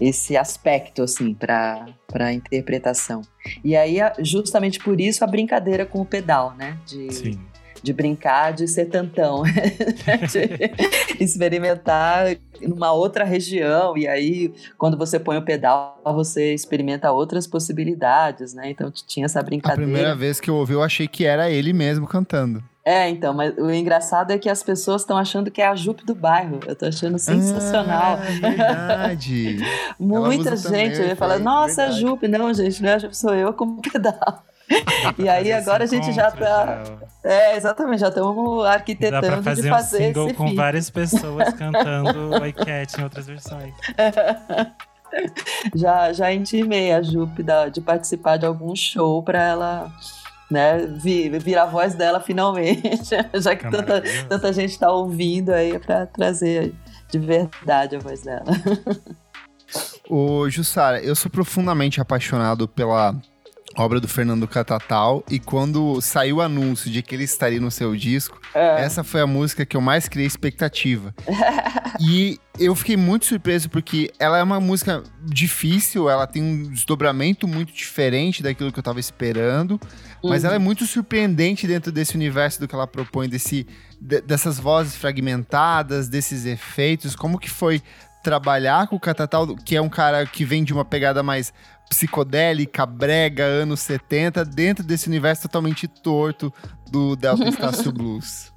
esse 0.00 0.36
aspecto 0.36 1.02
assim 1.02 1.32
para 1.34 1.86
para 2.06 2.32
interpretação. 2.32 3.22
E 3.62 3.76
aí 3.76 3.96
justamente 4.20 4.78
por 4.78 5.00
isso 5.00 5.24
a 5.24 5.26
brincadeira 5.26 5.86
com 5.86 6.00
o 6.00 6.06
pedal, 6.06 6.54
né? 6.56 6.78
De 6.86 7.12
Sim 7.12 7.38
de 7.84 7.92
brincar 7.92 8.54
de 8.54 8.66
ser 8.66 8.86
tantão, 8.86 9.42
de 10.32 11.22
experimentar 11.22 12.34
numa 12.62 12.92
outra 12.92 13.24
região 13.24 13.96
e 13.96 14.08
aí 14.08 14.54
quando 14.78 14.96
você 14.96 15.20
põe 15.20 15.36
o 15.36 15.42
pedal 15.42 16.00
você 16.02 16.54
experimenta 16.54 17.12
outras 17.12 17.46
possibilidades, 17.46 18.54
né? 18.54 18.70
Então 18.70 18.90
tinha 19.06 19.26
essa 19.26 19.42
brincadeira. 19.42 19.82
A 19.82 19.84
primeira 19.84 20.16
vez 20.16 20.40
que 20.40 20.48
eu 20.48 20.54
ouvi 20.54 20.72
eu 20.72 20.82
achei 20.82 21.06
que 21.06 21.26
era 21.26 21.50
ele 21.50 21.74
mesmo 21.74 22.06
cantando. 22.06 22.64
É, 22.82 23.08
então, 23.08 23.34
mas 23.34 23.54
o 23.56 23.70
engraçado 23.70 24.30
é 24.30 24.38
que 24.38 24.48
as 24.48 24.62
pessoas 24.62 25.02
estão 25.02 25.16
achando 25.16 25.50
que 25.50 25.60
é 25.60 25.66
a 25.66 25.74
Jupe 25.74 26.04
do 26.04 26.14
bairro. 26.14 26.60
Eu 26.66 26.76
tô 26.76 26.84
achando 26.84 27.18
sensacional. 27.18 28.18
Ah, 28.18 28.48
verdade. 28.48 29.56
Muita 29.98 30.54
gente 30.54 30.98
também, 30.98 31.14
fala, 31.14 31.38
nossa, 31.38 31.82
verdade. 31.82 32.00
Jupe. 32.00 32.28
Não, 32.28 32.52
gente, 32.52 32.82
não 32.82 32.90
é 32.90 32.94
a 32.94 32.98
Jupe, 32.98 33.16
sou 33.16 33.34
eu 33.34 33.54
com 33.54 33.76
pedal. 33.80 34.44
e 35.18 35.28
aí 35.28 35.52
agora 35.52 35.84
a 35.84 35.86
gente 35.86 36.12
já 36.12 36.30
tá. 36.30 36.84
Já. 36.84 36.84
É, 37.22 37.56
exatamente, 37.56 38.00
já 38.00 38.08
estamos 38.08 38.64
arquitetando 38.64 39.20
Dá 39.22 39.32
pra 39.32 39.42
fazer 39.42 39.62
de 39.62 39.68
fazer 39.68 39.96
um 39.96 40.06
single 40.06 40.34
com 40.34 40.54
várias 40.54 40.90
pessoas 40.90 41.52
cantando 41.54 42.30
o 42.30 42.46
iCat 42.46 42.98
em 42.98 43.04
outras 43.04 43.26
versões. 43.26 43.74
já, 45.74 46.12
já 46.12 46.32
intimei 46.32 46.92
a 46.92 47.02
Jupe 47.02 47.44
de 47.72 47.80
participar 47.80 48.36
de 48.36 48.46
algum 48.46 48.74
show 48.74 49.22
para 49.22 49.42
ela 49.42 49.92
né, 50.50 50.86
vir, 50.86 51.38
vir 51.38 51.58
a 51.58 51.66
voz 51.66 51.94
dela 51.94 52.20
finalmente, 52.20 53.10
já 53.34 53.56
que 53.56 53.70
tanta, 53.70 54.02
tanta 54.28 54.52
gente 54.52 54.70
está 54.70 54.90
ouvindo 54.90 55.50
aí 55.50 55.78
para 55.78 56.06
trazer 56.06 56.74
de 57.10 57.18
verdade 57.18 57.96
a 57.96 57.98
voz 57.98 58.22
dela. 58.22 58.44
Ô, 60.08 60.48
Jussara, 60.50 61.00
eu 61.02 61.14
sou 61.14 61.30
profundamente 61.30 62.00
apaixonado 62.00 62.68
pela 62.68 63.14
obra 63.76 64.00
do 64.00 64.08
Fernando 64.08 64.46
Catatal 64.46 65.24
e 65.30 65.38
quando 65.38 66.00
saiu 66.00 66.36
o 66.36 66.40
anúncio 66.40 66.90
de 66.90 67.02
que 67.02 67.14
ele 67.14 67.24
estaria 67.24 67.60
no 67.60 67.70
seu 67.70 67.94
disco, 67.96 68.40
é. 68.54 68.82
essa 68.82 69.02
foi 69.02 69.20
a 69.20 69.26
música 69.26 69.66
que 69.66 69.76
eu 69.76 69.80
mais 69.80 70.08
criei 70.08 70.26
expectativa. 70.26 71.14
e 72.00 72.38
eu 72.58 72.74
fiquei 72.74 72.96
muito 72.96 73.26
surpreso 73.26 73.68
porque 73.68 74.12
ela 74.18 74.38
é 74.38 74.42
uma 74.42 74.60
música 74.60 75.02
difícil, 75.22 76.08
ela 76.08 76.26
tem 76.26 76.42
um 76.42 76.70
desdobramento 76.70 77.48
muito 77.48 77.72
diferente 77.72 78.42
daquilo 78.42 78.72
que 78.72 78.78
eu 78.78 78.82
estava 78.82 79.00
esperando, 79.00 79.72
uhum. 80.22 80.30
mas 80.30 80.44
ela 80.44 80.54
é 80.54 80.58
muito 80.58 80.86
surpreendente 80.86 81.66
dentro 81.66 81.90
desse 81.90 82.14
universo 82.14 82.60
do 82.60 82.68
que 82.68 82.74
ela 82.74 82.86
propõe, 82.86 83.28
desse, 83.28 83.66
dessas 84.00 84.58
vozes 84.58 84.96
fragmentadas, 84.96 86.08
desses 86.08 86.46
efeitos, 86.46 87.16
como 87.16 87.38
que 87.38 87.50
foi 87.50 87.82
trabalhar 88.24 88.86
com 88.86 88.96
o 88.96 89.00
Catatal, 89.00 89.54
que 89.54 89.76
é 89.76 89.82
um 89.82 89.88
cara 89.88 90.24
que 90.24 90.46
vem 90.46 90.64
de 90.64 90.72
uma 90.72 90.84
pegada 90.84 91.22
mais 91.22 91.52
psicodélica, 91.88 92.84
brega, 92.86 93.44
anos 93.44 93.80
70, 93.80 94.44
dentro 94.44 94.84
desse 94.84 95.08
universo 95.08 95.42
totalmente 95.42 95.86
torto 95.88 96.52
do 96.90 97.16
Delta 97.16 97.44
Estácio 97.48 97.92
Blues. 97.92 98.54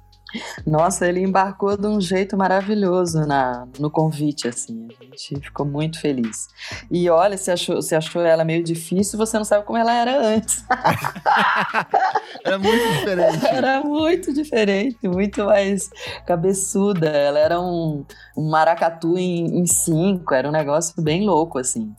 Nossa, 0.66 1.08
ele 1.08 1.20
embarcou 1.20 1.76
de 1.76 1.86
um 1.86 2.00
jeito 2.00 2.36
maravilhoso 2.36 3.20
na, 3.26 3.66
no 3.78 3.90
convite, 3.90 4.46
assim. 4.46 4.86
A 5.00 5.04
gente 5.04 5.46
ficou 5.46 5.64
muito 5.64 5.98
feliz. 5.98 6.48
E 6.90 7.08
olha, 7.08 7.36
você 7.36 7.52
achou, 7.52 7.76
você 7.76 7.96
achou 7.96 8.20
ela 8.22 8.44
meio 8.44 8.62
difícil, 8.62 9.18
você 9.18 9.38
não 9.38 9.44
sabe 9.44 9.64
como 9.64 9.78
ela 9.78 9.92
era 9.92 10.20
antes. 10.20 10.64
era 12.44 12.58
muito 12.58 12.92
diferente. 12.92 13.46
Era 13.46 13.80
muito 13.82 14.34
diferente, 14.34 15.08
muito 15.08 15.44
mais 15.46 15.88
cabeçuda. 16.26 17.08
Ela 17.08 17.38
era 17.38 17.60
um, 17.60 18.04
um 18.36 18.50
maracatu 18.50 19.16
em, 19.16 19.58
em 19.58 19.66
cinco, 19.66 20.34
era 20.34 20.46
um 20.46 20.52
negócio 20.52 21.02
bem 21.02 21.24
louco, 21.24 21.58
assim. 21.58 21.94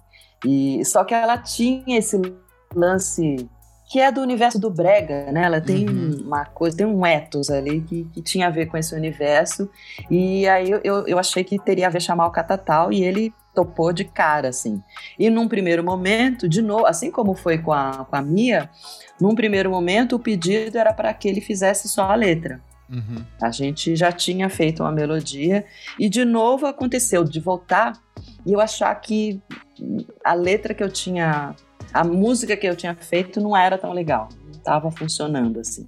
E 0.46 0.84
só 0.86 1.04
que 1.04 1.14
ela 1.14 1.38
tinha 1.38 1.98
esse 1.98 2.20
lance 2.74 3.50
que 3.90 4.00
é 4.00 4.12
do 4.12 4.22
universo 4.22 4.60
do 4.60 4.70
brega, 4.70 5.32
né? 5.32 5.44
Ela 5.44 5.60
tem 5.60 5.90
uhum. 5.90 6.22
uma 6.24 6.46
coisa, 6.46 6.78
tem 6.78 6.86
um 6.86 7.04
ethos 7.04 7.50
ali 7.50 7.82
que, 7.82 8.04
que 8.14 8.22
tinha 8.22 8.46
a 8.46 8.52
ver 8.52 8.68
com 8.68 8.78
esse 8.78 8.94
universo. 8.94 9.68
E 10.12 10.48
aí 10.48 10.70
eu, 10.70 11.08
eu 11.08 11.18
achei 11.18 11.44
que 11.44 11.58
teria 11.58 11.88
a 11.88 11.90
ver 11.90 12.00
chamar 12.00 12.28
o 12.28 12.32
Catatal 12.32 12.94
e 12.94 13.04
ele 13.04 13.34
topou 13.54 13.92
de 13.92 14.06
cara, 14.06 14.50
assim. 14.50 14.82
E 15.18 15.28
num 15.32 15.48
primeiro 15.48 15.84
momento, 15.84 16.48
de 16.48 16.62
novo, 16.62 16.86
assim 16.86 17.10
como 17.10 17.34
foi 17.34 17.58
com 17.58 17.74
a, 17.74 18.06
com 18.06 18.16
a 18.16 18.22
Mia, 18.22 18.70
num 19.20 19.34
primeiro 19.34 19.72
momento 19.72 20.16
o 20.16 20.20
pedido 20.20 20.78
era 20.78 20.94
para 20.94 21.12
que 21.12 21.28
ele 21.28 21.42
fizesse 21.42 21.90
só 21.90 22.04
a 22.04 22.16
letra. 22.16 22.62
Uhum. 22.90 23.24
A 23.42 23.52
gente 23.52 23.96
já 23.96 24.12
tinha 24.12 24.50
feito 24.50 24.82
uma 24.82 24.92
melodia 24.92 25.66
e 26.00 26.10
de 26.10 26.26
novo 26.26 26.66
aconteceu 26.66 27.24
de 27.24 27.40
voltar 27.40 27.94
e 28.46 28.54
eu 28.54 28.60
achar 28.60 28.94
que 28.96 29.42
a 30.24 30.34
letra 30.34 30.74
que 30.74 30.84
eu 30.84 30.90
tinha, 30.90 31.56
a 31.94 32.04
música 32.04 32.56
que 32.56 32.68
eu 32.68 32.76
tinha 32.76 32.96
feito 32.96 33.40
não 33.42 33.56
era 33.56 33.78
tão 33.78 33.94
legal, 33.94 34.30
não 34.44 34.52
estava 34.52 34.92
funcionando 34.92 35.60
assim. 35.60 35.88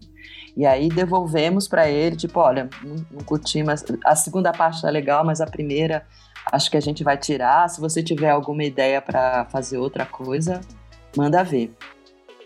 E 0.56 0.66
aí 0.66 0.89
devolvemos 0.89 1.68
para 1.68 1.89
ele, 1.89 2.16
tipo, 2.16 2.39
olha, 2.39 2.70
não, 2.84 2.95
não 3.12 3.24
curti, 3.24 3.64
mas 3.64 3.84
a 4.06 4.16
segunda 4.16 4.52
parte 4.52 4.82
tá 4.82 4.89
legal, 4.89 5.26
mas 5.26 5.39
a 5.39 5.45
primeira 5.45 6.06
acho 6.52 6.70
que 6.70 6.78
a 6.78 6.82
gente 6.82 7.04
vai 7.04 7.18
tirar. 7.18 7.70
Se 7.70 7.80
você 7.80 8.04
tiver 8.04 8.30
alguma 8.30 8.64
ideia 8.64 9.02
para 9.02 9.45
fazer 9.45 9.78
outra 9.78 10.06
coisa, 10.06 10.60
manda 11.16 11.43
ver. 11.43 11.74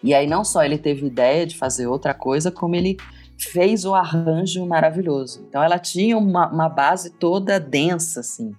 E 0.03 0.14
aí 0.14 0.28
não 0.28 0.43
só 0.43 0.64
ele 0.64 0.78
teve 0.78 1.08
ideia 1.08 1.47
de 1.47 1.58
fazer 1.58 1.88
outra 1.88 2.14
coisa, 2.14 2.51
como 2.51 2.76
ele 2.76 2.97
fez 3.38 3.86
o 3.86 3.93
arranjo 3.93 4.66
maravilhoso. 4.66 5.45
Então 5.49 5.64
ela 5.64 5.80
tinha 5.80 6.18
uma, 6.18 6.47
uma, 6.47 6.70
base 6.70 7.10
toda 7.12 7.60
densa, 7.60 8.20
assim. 8.20 8.51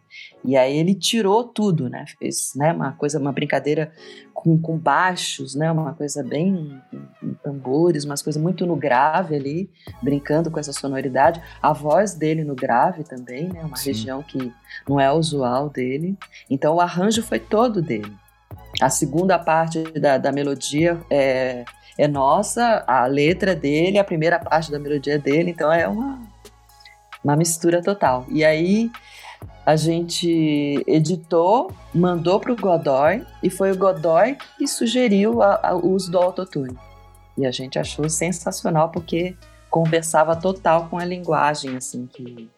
E 0.46 0.56
aí 0.56 0.78
ele 0.78 0.94
tirou 0.94 1.42
tudo, 1.42 1.90
né? 1.90 2.04
Fez 2.18 2.52
né, 2.54 2.72
uma 2.72 2.92
coisa, 2.92 3.18
uma 3.18 3.32
brincadeira 3.32 3.92
com, 4.32 4.56
com 4.56 4.78
baixos, 4.78 5.56
né? 5.56 5.70
Uma 5.72 5.92
coisa 5.92 6.22
bem 6.22 6.80
com 7.20 7.34
tambores, 7.42 8.04
umas 8.04 8.22
coisas 8.22 8.40
muito 8.40 8.64
no 8.64 8.76
grave 8.76 9.34
ali, 9.34 9.68
brincando 10.00 10.48
com 10.48 10.60
essa 10.60 10.72
sonoridade. 10.72 11.42
A 11.60 11.72
voz 11.72 12.14
dele 12.14 12.44
no 12.44 12.54
grave 12.54 13.02
também, 13.02 13.48
né? 13.48 13.64
Uma 13.64 13.76
Sim. 13.76 13.90
região 13.90 14.22
que 14.22 14.52
não 14.88 15.00
é 15.00 15.12
usual 15.12 15.68
dele. 15.68 16.16
Então 16.48 16.76
o 16.76 16.80
arranjo 16.80 17.22
foi 17.22 17.40
todo 17.40 17.82
dele. 17.82 18.12
A 18.80 18.88
segunda 18.88 19.38
parte 19.38 19.82
da, 19.98 20.16
da 20.16 20.30
melodia 20.30 21.00
é, 21.10 21.64
é 21.98 22.06
nossa, 22.06 22.84
a 22.86 23.06
letra 23.06 23.56
dele, 23.56 23.98
a 23.98 24.04
primeira 24.04 24.38
parte 24.38 24.70
da 24.70 24.78
melodia 24.78 25.14
é 25.14 25.18
dele, 25.18 25.50
então 25.50 25.72
é 25.72 25.88
uma, 25.88 26.20
uma 27.24 27.34
mistura 27.34 27.82
total. 27.82 28.26
E 28.28 28.44
aí 28.44 28.92
a 29.66 29.74
gente 29.74 30.84
editou, 30.86 31.72
mandou 31.92 32.38
para 32.38 32.52
o 32.52 32.56
Godoy 32.56 33.26
e 33.42 33.50
foi 33.50 33.72
o 33.72 33.76
Godoy 33.76 34.38
que 34.56 34.68
sugeriu 34.68 35.42
a, 35.42 35.58
a, 35.60 35.74
o 35.74 35.90
uso 35.90 36.08
do 36.08 36.18
autotune. 36.18 36.78
E 37.36 37.44
a 37.44 37.50
gente 37.50 37.76
achou 37.76 38.08
sensacional 38.08 38.90
porque 38.90 39.36
conversava 39.68 40.36
total 40.36 40.88
com 40.88 40.96
a 40.96 41.04
linguagem 41.04 41.76
assim 41.76 42.06
que 42.06 42.48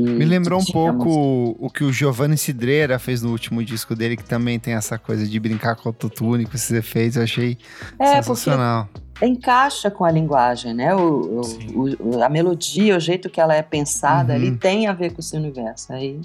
me 0.00 0.24
lembrou 0.24 0.60
um 0.60 0.64
pouco 0.64 1.56
o 1.58 1.70
que 1.70 1.84
o 1.84 1.92
Giovanni 1.92 2.36
Cidreira 2.36 2.98
fez 2.98 3.22
no 3.22 3.30
último 3.30 3.62
disco 3.64 3.94
dele, 3.94 4.16
que 4.16 4.24
também 4.24 4.58
tem 4.58 4.74
essa 4.74 4.98
coisa 4.98 5.26
de 5.26 5.38
brincar 5.38 5.76
com 5.76 5.88
o 5.88 5.88
autotune, 5.90 6.46
com 6.46 6.54
esses 6.54 6.70
efeitos, 6.70 7.16
eu 7.16 7.22
achei 7.22 7.58
é, 7.98 8.16
sensacional. 8.16 8.88
Encaixa 9.22 9.90
com 9.90 10.04
a 10.04 10.10
linguagem, 10.10 10.74
né? 10.74 10.94
O, 10.94 11.42
o, 11.74 12.22
a 12.22 12.28
melodia, 12.28 12.96
o 12.96 13.00
jeito 13.00 13.30
que 13.30 13.40
ela 13.40 13.54
é 13.54 13.62
pensada 13.62 14.32
uhum. 14.32 14.38
ali 14.38 14.56
tem 14.56 14.88
a 14.88 14.92
ver 14.92 15.12
com 15.12 15.20
esse 15.20 15.36
universo. 15.36 15.92
Aí, 15.92 16.20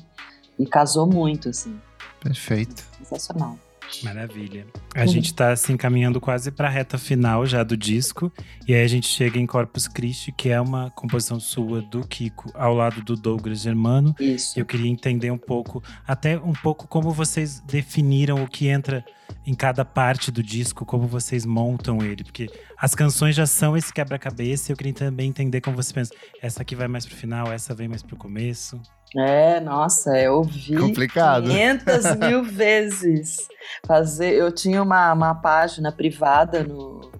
e 0.57 0.65
casou 0.65 1.05
muito, 1.05 1.49
assim. 1.49 1.79
Perfeito. 2.19 2.83
Sensacional. 2.97 3.57
Maravilha. 4.03 4.65
A 4.95 5.01
uhum. 5.01 5.07
gente 5.07 5.25
está 5.25 5.55
se 5.55 5.65
assim, 5.65 5.73
encaminhando 5.73 6.19
quase 6.19 6.51
para 6.51 6.67
a 6.67 6.71
reta 6.71 6.97
final 6.97 7.45
já 7.45 7.63
do 7.63 7.75
disco. 7.75 8.31
E 8.67 8.73
aí 8.73 8.83
a 8.83 8.87
gente 8.87 9.07
chega 9.07 9.39
em 9.39 9.45
Corpus 9.45 9.87
Christi, 9.87 10.31
que 10.31 10.49
é 10.49 10.59
uma 10.59 10.89
composição 10.91 11.39
sua 11.39 11.81
do 11.81 12.05
Kiko, 12.07 12.51
ao 12.53 12.73
lado 12.73 13.01
do 13.01 13.15
Douglas 13.15 13.61
Germano. 13.61 14.15
Isso. 14.19 14.59
Eu 14.59 14.65
queria 14.65 14.89
entender 14.89 15.31
um 15.31 15.37
pouco, 15.37 15.83
até 16.07 16.37
um 16.37 16.53
pouco 16.53 16.87
como 16.87 17.11
vocês 17.11 17.59
definiram 17.61 18.43
o 18.43 18.47
que 18.47 18.67
entra 18.67 19.03
em 19.45 19.53
cada 19.53 19.85
parte 19.85 20.31
do 20.31 20.43
disco, 20.43 20.85
como 20.85 21.07
vocês 21.07 21.45
montam 21.45 22.03
ele. 22.03 22.23
Porque 22.23 22.49
as 22.77 22.93
canções 22.93 23.35
já 23.35 23.45
são 23.45 23.75
esse 23.75 23.93
quebra-cabeça. 23.93 24.71
Eu 24.71 24.77
queria 24.77 24.93
também 24.93 25.29
entender 25.29 25.61
como 25.61 25.75
você 25.75 25.93
pensa. 25.93 26.13
Essa 26.41 26.61
aqui 26.61 26.75
vai 26.75 26.87
mais 26.87 27.05
pro 27.05 27.15
final, 27.15 27.51
essa 27.51 27.73
vem 27.73 27.87
mais 27.87 28.03
pro 28.03 28.15
começo. 28.15 28.79
É, 29.17 29.59
nossa, 29.59 30.17
eu 30.19 30.35
ouvi 30.35 30.75
Complicado. 30.75 31.47
500 31.47 32.15
mil 32.19 32.43
vezes. 32.43 33.47
Fazer, 33.85 34.33
eu 34.33 34.51
tinha 34.51 34.81
uma, 34.83 35.13
uma 35.13 35.35
página 35.35 35.91
privada 35.91 36.63
no, 36.63 37.11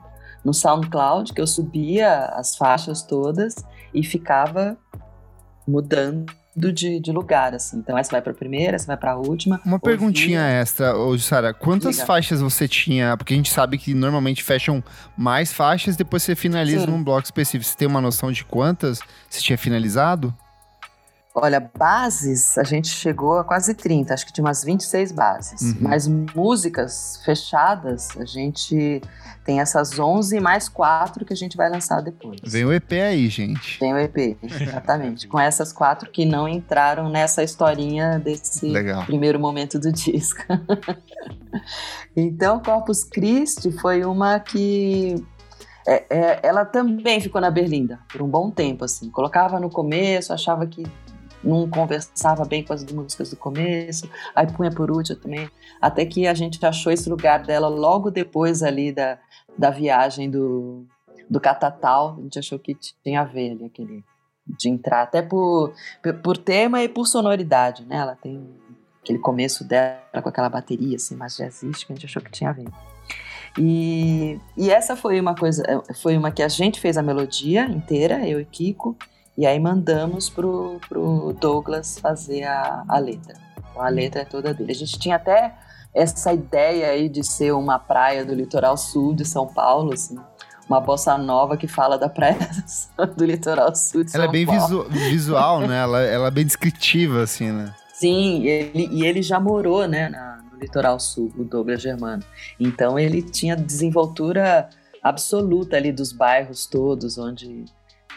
no 0.44 0.54
SoundCloud 0.54 1.34
que 1.34 1.42
eu 1.42 1.48
subia 1.48 2.26
as 2.26 2.56
faixas 2.56 3.02
todas 3.02 3.56
e 3.94 4.04
ficava 4.04 4.78
mudando 5.68 6.26
de, 6.56 7.00
de 7.00 7.12
lugar, 7.12 7.54
assim. 7.54 7.78
Então, 7.78 7.98
essa 7.98 8.12
vai 8.12 8.22
pra 8.22 8.34
primeira, 8.34 8.76
essa 8.76 8.88
vai 8.88 8.98
pra 8.98 9.16
última. 9.16 9.62
Uma 9.66 9.80
perguntinha 9.80 10.42
extra, 10.42 10.94
Sara. 11.20 11.54
Quantas 11.54 11.96
Diga. 11.96 12.06
faixas 12.06 12.42
você 12.42 12.68
tinha? 12.68 13.16
Porque 13.16 13.34
a 13.34 13.38
gente 13.38 13.52
sabe 13.52 13.78
que 13.78 13.94
normalmente 13.94 14.44
fecham 14.44 14.84
mais 15.18 15.54
faixas, 15.54 15.96
depois 15.96 16.24
você 16.24 16.36
finaliza 16.36 16.86
Sim. 16.86 16.92
num 16.92 17.04
bloco 17.04 17.24
específico. 17.24 17.70
Você 17.72 17.78
tem 17.78 17.88
uma 17.88 18.02
noção 18.02 18.32
de 18.32 18.44
quantas 18.44 19.00
você 19.30 19.40
tinha 19.40 19.58
finalizado? 19.58 20.36
Olha, 21.36 21.60
bases, 21.60 22.58
a 22.58 22.64
gente 22.64 22.88
chegou 22.88 23.38
a 23.38 23.44
quase 23.44 23.76
30, 23.76 24.14
acho 24.14 24.26
que 24.26 24.34
tinha 24.34 24.44
umas 24.44 24.64
26 24.64 25.12
bases. 25.12 25.62
Uhum. 25.62 25.78
Mas 25.82 26.08
músicas 26.08 27.22
fechadas, 27.24 28.10
a 28.18 28.26
gente 28.26 29.00
tem 29.46 29.60
essas 29.60 29.98
11 29.98 30.40
mais 30.40 30.68
quatro 30.68 31.24
que 31.24 31.32
a 31.32 31.36
gente 31.36 31.56
vai 31.56 31.70
lançar 31.70 32.02
depois. 32.02 32.40
Vem 32.44 32.66
o 32.66 32.74
EP 32.74 32.92
aí, 32.94 33.30
gente. 33.30 33.78
Tem 33.78 33.94
o 33.94 33.98
EP, 33.98 34.38
exatamente. 34.42 35.28
com 35.28 35.40
essas 35.40 35.72
quatro 35.72 36.10
que 36.10 36.26
não 36.26 36.48
entraram 36.48 37.10
nessa 37.10 37.44
historinha 37.44 38.18
desse 38.18 38.68
Legal. 38.68 39.06
primeiro 39.06 39.40
momento 39.40 39.78
do 39.78 39.92
disco. 39.92 40.42
então, 42.18 42.60
Corpus 42.60 43.04
Christi 43.04 43.72
foi 43.72 44.04
uma 44.04 44.40
que 44.40 45.24
é, 45.88 46.06
é, 46.10 46.40
ela 46.44 46.66
também 46.66 47.22
ficou 47.22 47.40
na 47.40 47.50
berlinda 47.50 48.00
por 48.12 48.22
um 48.22 48.28
bom 48.28 48.52
tempo, 48.52 48.86
assim. 48.86 49.10
Colocava 49.10 49.60
no 49.60 49.70
começo, 49.70 50.34
achava 50.34 50.68
que 50.68 50.84
não 51.44 51.70
conversava 51.70 52.46
bem 52.46 52.64
com 52.64 52.74
as 52.74 52.84
músicas 52.92 53.30
do 53.30 53.38
começo, 53.38 54.10
aí 54.36 54.48
punha 54.52 54.72
por 54.72 54.92
último 54.92 55.20
também, 55.20 55.50
até 55.82 56.06
que 56.06 56.28
a 56.28 56.34
gente 56.34 56.64
achou 56.66 56.92
esse 56.92 57.10
lugar 57.10 57.44
dela 57.44 57.68
logo 57.68 58.12
depois 58.12 58.62
ali 58.64 58.92
da, 58.92 59.18
da 59.58 59.70
viagem 59.70 60.30
do, 60.30 60.86
do 61.30 61.40
Catatal, 61.40 62.16
a 62.18 62.22
gente 62.22 62.40
achou 62.40 62.60
que 62.60 62.76
tinha 63.04 63.22
a 63.22 63.26
ver 63.26 63.52
ali 63.52 63.66
aquele 63.66 64.04
de 64.58 64.68
entrar, 64.68 65.04
até 65.04 65.22
por, 65.22 65.74
por 66.24 66.36
tema 66.36 66.82
e 66.82 66.90
por 66.90 67.06
sonoridade, 67.06 67.86
né? 67.86 67.98
Ela 67.98 68.16
tem 68.16 68.50
aquele 69.02 69.20
começo 69.20 69.64
dela 69.64 70.22
com 70.24 70.30
aquela 70.30 70.50
bateria 70.50 70.96
assim, 70.96 71.16
mais 71.16 71.38
jazzística, 71.38 71.94
a 71.94 71.96
gente 71.96 72.06
achou 72.06 72.22
que 72.22 72.32
tinha 72.32 72.50
a 72.50 72.54
ver. 72.54 72.68
E, 73.58 74.40
e 74.58 74.70
essa 74.70 74.96
foi 74.96 75.20
uma 75.20 75.36
coisa, 75.36 75.64
foi 76.02 76.18
uma 76.18 76.32
que 76.32 76.42
a 76.42 76.48
gente 76.48 76.80
fez 76.80 76.98
a 76.98 77.04
melodia 77.04 77.66
inteira, 77.66 78.28
eu 78.28 78.40
e 78.40 78.46
Kiko, 78.46 78.98
e 79.40 79.46
aí 79.48 79.60
mandamos 79.60 80.30
pro, 80.30 80.80
pro 80.90 81.34
Douglas 81.40 81.98
fazer 81.98 82.44
a, 82.44 82.84
a 82.88 83.00
letra. 83.00 83.36
Então 83.72 83.82
a 83.82 83.90
letra 83.90 84.22
é 84.22 84.26
toda 84.26 84.54
dele. 84.54 84.72
A 84.72 84.76
gente 84.76 85.00
tinha 85.00 85.16
até 85.16 85.54
essa 85.96 86.34
ideia 86.34 86.90
aí 86.90 87.08
de 87.10 87.24
ser 87.24 87.54
uma 87.54 87.80
praia 87.80 88.26
do 88.26 88.34
litoral 88.34 88.76
sul 88.78 89.14
de 89.16 89.24
São 89.26 89.48
Paulo, 89.48 89.94
assim, 89.94 90.18
uma 90.68 90.80
bossa 90.80 91.18
nova 91.18 91.58
que 91.58 91.68
fala 91.68 91.98
da 91.98 92.10
praia 92.10 92.38
do 93.18 93.26
litoral 93.26 93.74
sul 93.76 94.04
de 94.04 94.12
São 94.12 94.22
Ela 94.22 94.30
é 94.30 94.32
bem 94.32 94.46
Paulo. 94.46 94.62
visu- 94.62 94.90
visual, 95.10 95.62
né? 95.62 95.80
Ela, 95.82 96.02
ela 96.04 96.28
é 96.28 96.32
bem 96.32 96.46
descritiva, 96.46 97.24
assim, 97.24 97.52
né? 97.52 97.74
Sim, 97.94 98.44
ele, 98.46 98.88
e 98.92 99.06
ele 99.06 99.22
já 99.22 99.40
morou, 99.40 99.88
né, 99.88 100.10
na- 100.10 100.40
no 100.52 100.60
litoral 100.60 101.00
sul, 101.00 101.32
o 101.38 101.44
Douglas 101.44 101.82
Germano. 101.82 102.24
Então 102.60 103.00
ele 103.00 103.22
tinha 103.22 103.56
desenvoltura 103.56 104.70
absoluta 105.02 105.76
ali 105.78 105.92
dos 105.92 106.12
bairros 106.12 106.66
todos, 106.68 107.18
onde 107.18 107.66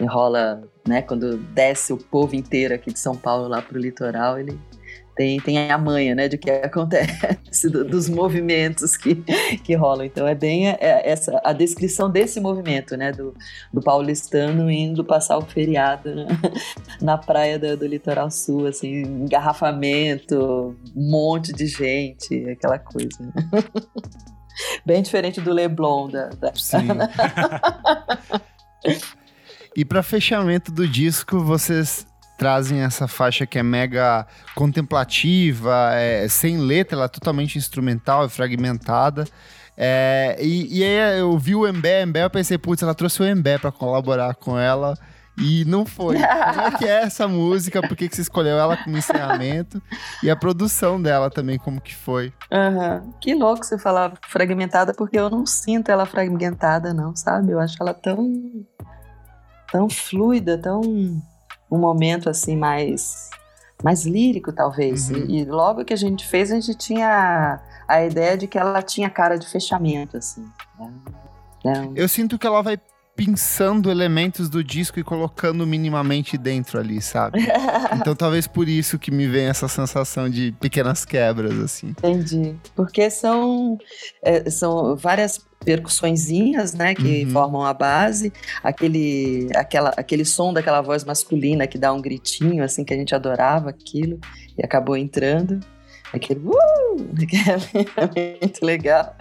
rola, 0.00 0.62
né, 0.86 1.02
quando 1.02 1.36
desce 1.36 1.92
o 1.92 1.96
povo 1.96 2.34
inteiro 2.34 2.74
aqui 2.74 2.92
de 2.92 2.98
São 2.98 3.16
Paulo 3.16 3.46
lá 3.48 3.60
pro 3.62 3.78
litoral, 3.78 4.38
ele 4.38 4.58
tem, 5.14 5.38
tem 5.40 5.70
a 5.70 5.76
manha, 5.76 6.14
né, 6.14 6.26
de 6.26 6.38
que 6.38 6.48
acontece, 6.64 7.68
do- 7.68 7.84
dos 7.84 8.08
movimentos 8.08 8.96
que, 8.96 9.16
que 9.62 9.74
rolam. 9.74 10.06
Então 10.06 10.26
é 10.26 10.34
bem 10.34 10.68
é, 10.70 10.78
essa 11.04 11.38
a 11.44 11.52
descrição 11.52 12.10
desse 12.10 12.40
movimento, 12.40 12.96
né, 12.96 13.12
do, 13.12 13.34
do 13.72 13.82
paulistano 13.82 14.70
indo 14.70 15.04
passar 15.04 15.36
o 15.36 15.42
feriado 15.42 16.14
né, 16.14 16.26
na 17.00 17.18
praia 17.18 17.58
do, 17.58 17.76
do 17.76 17.86
litoral 17.86 18.30
sul, 18.30 18.66
assim, 18.66 19.02
engarrafamento, 19.02 20.74
um 20.96 21.10
monte 21.10 21.52
de 21.52 21.66
gente, 21.66 22.48
aquela 22.48 22.78
coisa. 22.78 23.08
Bem 24.84 25.02
diferente 25.02 25.40
do 25.40 25.52
Leblon 25.52 26.08
da, 26.08 26.28
da- 26.30 26.54
Sim. 26.54 26.88
E 29.76 29.84
para 29.84 30.02
fechamento 30.02 30.70
do 30.70 30.86
disco, 30.86 31.40
vocês 31.40 32.06
trazem 32.38 32.80
essa 32.80 33.06
faixa 33.06 33.46
que 33.46 33.58
é 33.58 33.62
mega 33.62 34.26
contemplativa, 34.54 35.90
é, 35.94 36.26
sem 36.28 36.58
letra, 36.58 36.96
ela 36.96 37.04
é 37.04 37.08
totalmente 37.08 37.56
instrumental 37.56 38.26
e 38.26 38.28
fragmentada. 38.28 39.24
É, 39.76 40.36
e, 40.40 40.78
e 40.78 40.84
aí 40.84 41.18
eu 41.18 41.38
vi 41.38 41.54
o 41.54 41.66
Embé, 41.66 42.02
Embé, 42.02 42.24
eu 42.24 42.30
pensei, 42.30 42.58
putz, 42.58 42.82
ela 42.82 42.94
trouxe 42.94 43.22
o 43.22 43.26
Embé 43.26 43.58
pra 43.58 43.72
colaborar 43.72 44.34
com 44.34 44.58
ela. 44.58 44.98
E 45.38 45.64
não 45.64 45.86
foi. 45.86 46.16
Como 46.16 46.60
é 46.60 46.70
que 46.72 46.84
é 46.84 47.02
essa 47.04 47.26
música? 47.26 47.80
Por 47.80 47.96
que, 47.96 48.08
que 48.08 48.14
você 48.14 48.22
escolheu 48.22 48.58
ela 48.58 48.76
como 48.76 48.98
encerramento? 48.98 49.80
E 50.22 50.30
a 50.30 50.36
produção 50.36 51.00
dela 51.00 51.30
também, 51.30 51.58
como 51.58 51.80
que 51.80 51.94
foi? 51.94 52.32
Aham. 52.50 53.12
Que 53.20 53.34
louco 53.34 53.64
você 53.64 53.78
falar 53.78 54.12
fragmentada, 54.28 54.92
porque 54.92 55.18
eu 55.18 55.30
não 55.30 55.46
sinto 55.46 55.90
ela 55.90 56.04
fragmentada, 56.04 56.92
não, 56.92 57.16
sabe? 57.16 57.52
Eu 57.52 57.60
acho 57.60 57.76
ela 57.80 57.94
tão. 57.94 58.30
Tão 59.72 59.88
fluida, 59.88 60.58
tão. 60.58 60.82
um 60.82 61.78
momento 61.78 62.28
assim 62.28 62.54
mais. 62.54 63.30
mais 63.82 64.04
lírico, 64.04 64.52
talvez. 64.52 65.10
Uhum. 65.10 65.24
E, 65.26 65.40
e 65.40 65.44
logo 65.46 65.84
que 65.84 65.94
a 65.94 65.96
gente 65.96 66.28
fez, 66.28 66.52
a 66.52 66.60
gente 66.60 66.76
tinha 66.76 67.58
a 67.88 68.04
ideia 68.04 68.36
de 68.36 68.46
que 68.46 68.58
ela 68.58 68.82
tinha 68.82 69.08
cara 69.08 69.38
de 69.38 69.48
fechamento, 69.48 70.18
assim. 70.18 70.46
né? 71.64 71.90
Eu 71.96 72.06
sinto 72.06 72.38
que 72.38 72.46
ela 72.46 72.62
vai 72.62 72.78
pensando 73.14 73.90
elementos 73.90 74.48
do 74.48 74.64
disco 74.64 74.98
e 74.98 75.04
colocando 75.04 75.66
minimamente 75.66 76.38
dentro 76.38 76.78
ali, 76.78 77.00
sabe? 77.00 77.40
Então 77.94 78.16
talvez 78.16 78.46
por 78.46 78.68
isso 78.68 78.98
que 78.98 79.10
me 79.10 79.26
vem 79.28 79.46
essa 79.46 79.68
sensação 79.68 80.28
de 80.28 80.52
pequenas 80.60 81.04
quebras, 81.04 81.58
assim. 81.58 81.88
Entendi. 81.88 82.56
Porque 82.74 83.10
são, 83.10 83.78
é, 84.22 84.48
são 84.50 84.96
várias 84.96 85.38
percussõezinhas, 85.64 86.72
né, 86.74 86.94
que 86.94 87.24
Uhum. 87.24 87.30
formam 87.30 87.64
a 87.64 87.72
base, 87.72 88.32
aquele, 88.62 89.48
aquela, 89.54 89.90
aquele 89.90 90.24
som 90.24 90.52
daquela 90.52 90.80
voz 90.80 91.04
masculina 91.04 91.66
que 91.66 91.78
dá 91.78 91.92
um 91.92 92.00
gritinho, 92.00 92.64
assim, 92.64 92.82
que 92.84 92.92
a 92.92 92.96
gente 92.96 93.14
adorava 93.14 93.70
aquilo, 93.70 94.18
e 94.58 94.64
acabou 94.64 94.96
entrando, 94.96 95.60
aquele 96.12 96.40
uh, 96.40 96.52
que 97.28 97.36
é 97.36 98.40
muito 98.42 98.64
legal. 98.64 99.14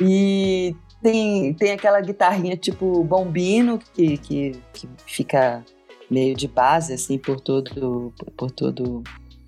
E 0.00 0.76
tem, 1.02 1.54
tem 1.54 1.72
aquela 1.72 2.00
guitarrinha 2.00 2.56
tipo 2.56 3.02
bombino, 3.04 3.78
que, 3.94 4.18
que, 4.18 4.60
que 4.72 4.88
fica 5.06 5.64
meio 6.10 6.34
de 6.34 6.48
base, 6.48 6.92
assim, 6.92 7.18
por 7.18 7.40
todo, 7.40 8.12
por 8.36 8.50
todo, 8.50 9.02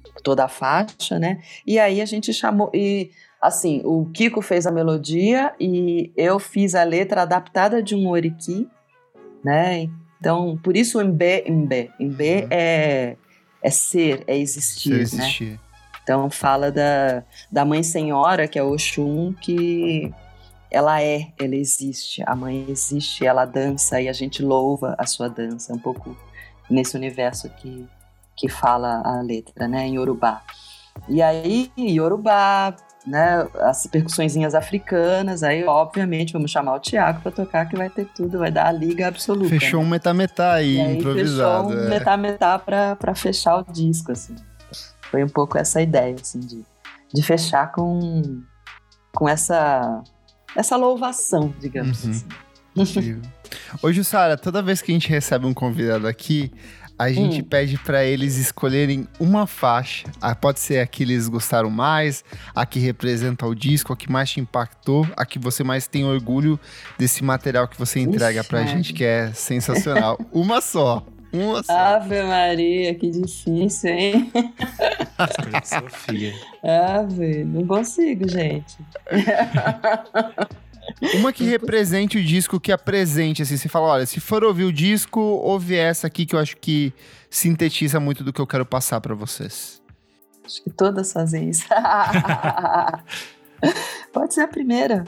por 0.05 0.23
toda 0.23 0.45
a 0.45 0.49
faixa, 0.49 1.19
né, 1.19 1.43
e 1.67 1.79
aí 1.79 2.01
a 2.01 2.05
gente 2.05 2.33
chamou. 2.33 2.71
E 2.73 3.11
assim, 3.41 3.83
o 3.85 4.07
Kiko 4.07 4.41
fez 4.41 4.67
a 4.67 4.71
melodia 4.71 5.53
e 5.59 6.13
eu 6.17 6.39
fiz 6.39 6.77
a 6.77 6.85
letra 6.85 7.23
adaptada 7.23 7.83
de 7.83 7.95
um 7.97 8.09
oriki, 8.09 8.69
né? 9.45 9.91
Então, 10.21 10.57
por 10.63 10.77
isso 10.77 11.01
o 11.01 11.05
Mbé, 11.05 11.45
Mbé. 11.51 11.91
Mbé 11.99 12.43
Uhum. 12.43 12.49
é, 12.51 13.17
é 13.61 13.71
ser, 13.71 14.23
é 14.29 14.39
existir, 14.39 14.93
eu 14.93 14.97
né? 14.97 15.03
existir. 15.03 15.61
Então 16.03 16.31
fala 16.31 16.71
da, 16.71 17.25
da 17.51 17.65
mãe 17.65 17.83
senhora, 17.83 18.47
que 18.47 18.59
é 18.59 18.63
Oxum, 18.63 19.33
que 19.33 20.13
ela 20.73 21.03
é, 21.03 21.29
ela 21.39 21.55
existe. 21.55 22.23
A 22.27 22.35
mãe 22.35 22.65
existe, 22.69 23.27
ela 23.27 23.45
dança 23.45 24.01
e 24.01 24.09
a 24.09 24.13
gente 24.13 24.43
louva 24.43 24.95
a 24.99 25.07
sua 25.07 25.29
dança. 25.29 25.73
Um 25.73 25.79
pouco 25.79 26.17
nesse 26.69 26.97
universo 26.97 27.49
que, 27.51 27.87
que 28.35 28.49
fala 28.49 29.03
a 29.05 29.21
letra, 29.21 29.69
né? 29.69 29.87
Em 29.87 29.97
Yorubá. 29.97 30.43
E 31.09 31.21
aí, 31.23 31.71
Yorubá, 31.79 32.75
né? 33.07 33.47
As 33.61 33.87
percussõezinhas 33.87 34.55
africanas. 34.55 35.43
Aí, 35.43 35.65
obviamente, 35.65 36.33
vamos 36.33 36.51
chamar 36.51 36.75
o 36.75 36.81
Tiago 36.81 37.21
para 37.21 37.31
tocar, 37.31 37.69
que 37.69 37.77
vai 37.77 37.91
ter 37.91 38.07
tudo, 38.07 38.39
vai 38.39 38.51
dar 38.51 38.67
a 38.67 38.73
liga 38.73 39.07
absoluta. 39.09 39.51
Fechou 39.51 39.81
né? 39.81 39.87
um 39.87 39.89
metá-metá 39.91 40.55
aí, 40.55 40.81
aí 40.81 40.99
improvisado. 40.99 41.69
fechou 41.69 41.83
um 41.83 41.87
é. 41.87 41.89
metá-metá 41.91 42.59
pra, 42.59 42.97
pra 42.97 43.15
fechar 43.15 43.59
o 43.59 43.73
disco, 43.73 44.13
assim. 44.13 44.35
Foi 45.11 45.23
um 45.23 45.29
pouco 45.29 45.59
essa 45.59 45.83
ideia, 45.83 46.17
assim, 46.19 46.41
de, 46.41 46.65
de 47.13 47.23
fechar 47.23 47.71
com, 47.73 48.43
com 49.15 49.29
essa, 49.29 50.03
essa 50.57 50.77
louvação, 50.77 51.53
digamos 51.61 52.05
Uhum. 52.05 52.11
assim. 52.11 52.25
Incrível. 52.75 53.23
Ô, 53.83 53.93
Jussara, 53.93 54.37
toda 54.37 54.63
vez 54.63 54.81
que 54.81 54.91
a 54.91 54.95
gente 54.95 55.09
recebe 55.09 55.45
um 55.47 55.53
convidado 55.53 56.07
aqui, 56.07 56.51
a 56.99 57.11
gente 57.13 57.41
Hum. 57.43 57.45
pede 57.45 57.77
pra 57.79 58.03
eles 58.05 58.37
escolherem 58.39 59.07
uma 59.21 59.47
faixa. 59.47 60.07
Ah, 60.21 60.35
pode 60.35 60.61
ser 60.61 60.79
a 60.79 60.87
que 60.87 61.03
eles 61.03 61.29
gostaram 61.29 61.69
mais, 61.69 62.25
a 62.55 62.65
que 62.65 62.79
representa 62.79 63.45
o 63.47 63.55
disco, 63.55 63.93
a 63.93 63.97
que 63.97 64.11
mais 64.11 64.31
te 64.31 64.41
impactou, 64.41 65.07
a 65.17 65.27
que 65.27 65.39
você 65.39 65.63
mais 65.65 65.87
tem 65.87 66.05
orgulho 66.05 66.59
desse 66.99 67.23
material 67.25 67.67
que 67.69 67.79
você 67.79 68.01
entrega 68.01 68.43
pra 68.45 68.61
Maria. 68.61 68.75
gente, 68.77 68.93
que 68.95 69.05
é 69.05 69.33
sensacional. 69.35 70.19
uma 70.33 70.61
só. 70.61 71.05
Uma 71.33 71.63
só. 71.63 71.73
Ave 71.73 72.23
Maria, 72.23 72.95
que 72.95 73.11
difícil, 73.11 73.91
hein? 73.91 74.33
Sofia. 75.65 76.35
Ave, 76.63 77.45
não 77.45 77.67
consigo, 77.67 78.29
gente. 78.29 78.77
Uma 81.15 81.33
que 81.33 81.45
represente 81.45 82.19
o 82.19 82.23
disco 82.23 82.61
que 82.61 82.73
apresente, 82.73 83.43
assim, 83.43 83.57
você 83.57 83.69
fala, 83.69 83.87
olha, 83.87 84.07
se 84.07 84.21
for 84.21 84.45
ouvir 84.45 84.65
o 84.65 84.73
disco, 84.73 85.21
ouve 85.21 85.77
essa 85.77 86.07
aqui 86.07 86.27
que 86.27 86.35
eu 86.35 86.41
acho 86.41 86.57
que 86.57 86.93
sintetiza 87.31 87.99
muito 87.99 88.23
do 88.23 88.33
que 88.33 88.41
eu 88.41 88.47
quero 88.47 88.67
passar 88.67 89.01
para 89.01 89.15
vocês. 89.15 89.81
Acho 90.45 90.63
que 90.63 90.71
todas 90.71 91.13
fazem 91.13 91.49
isso. 91.49 91.67
Pode 94.13 94.35
ser 94.35 94.43
a 94.43 94.49
primeira. 94.49 95.05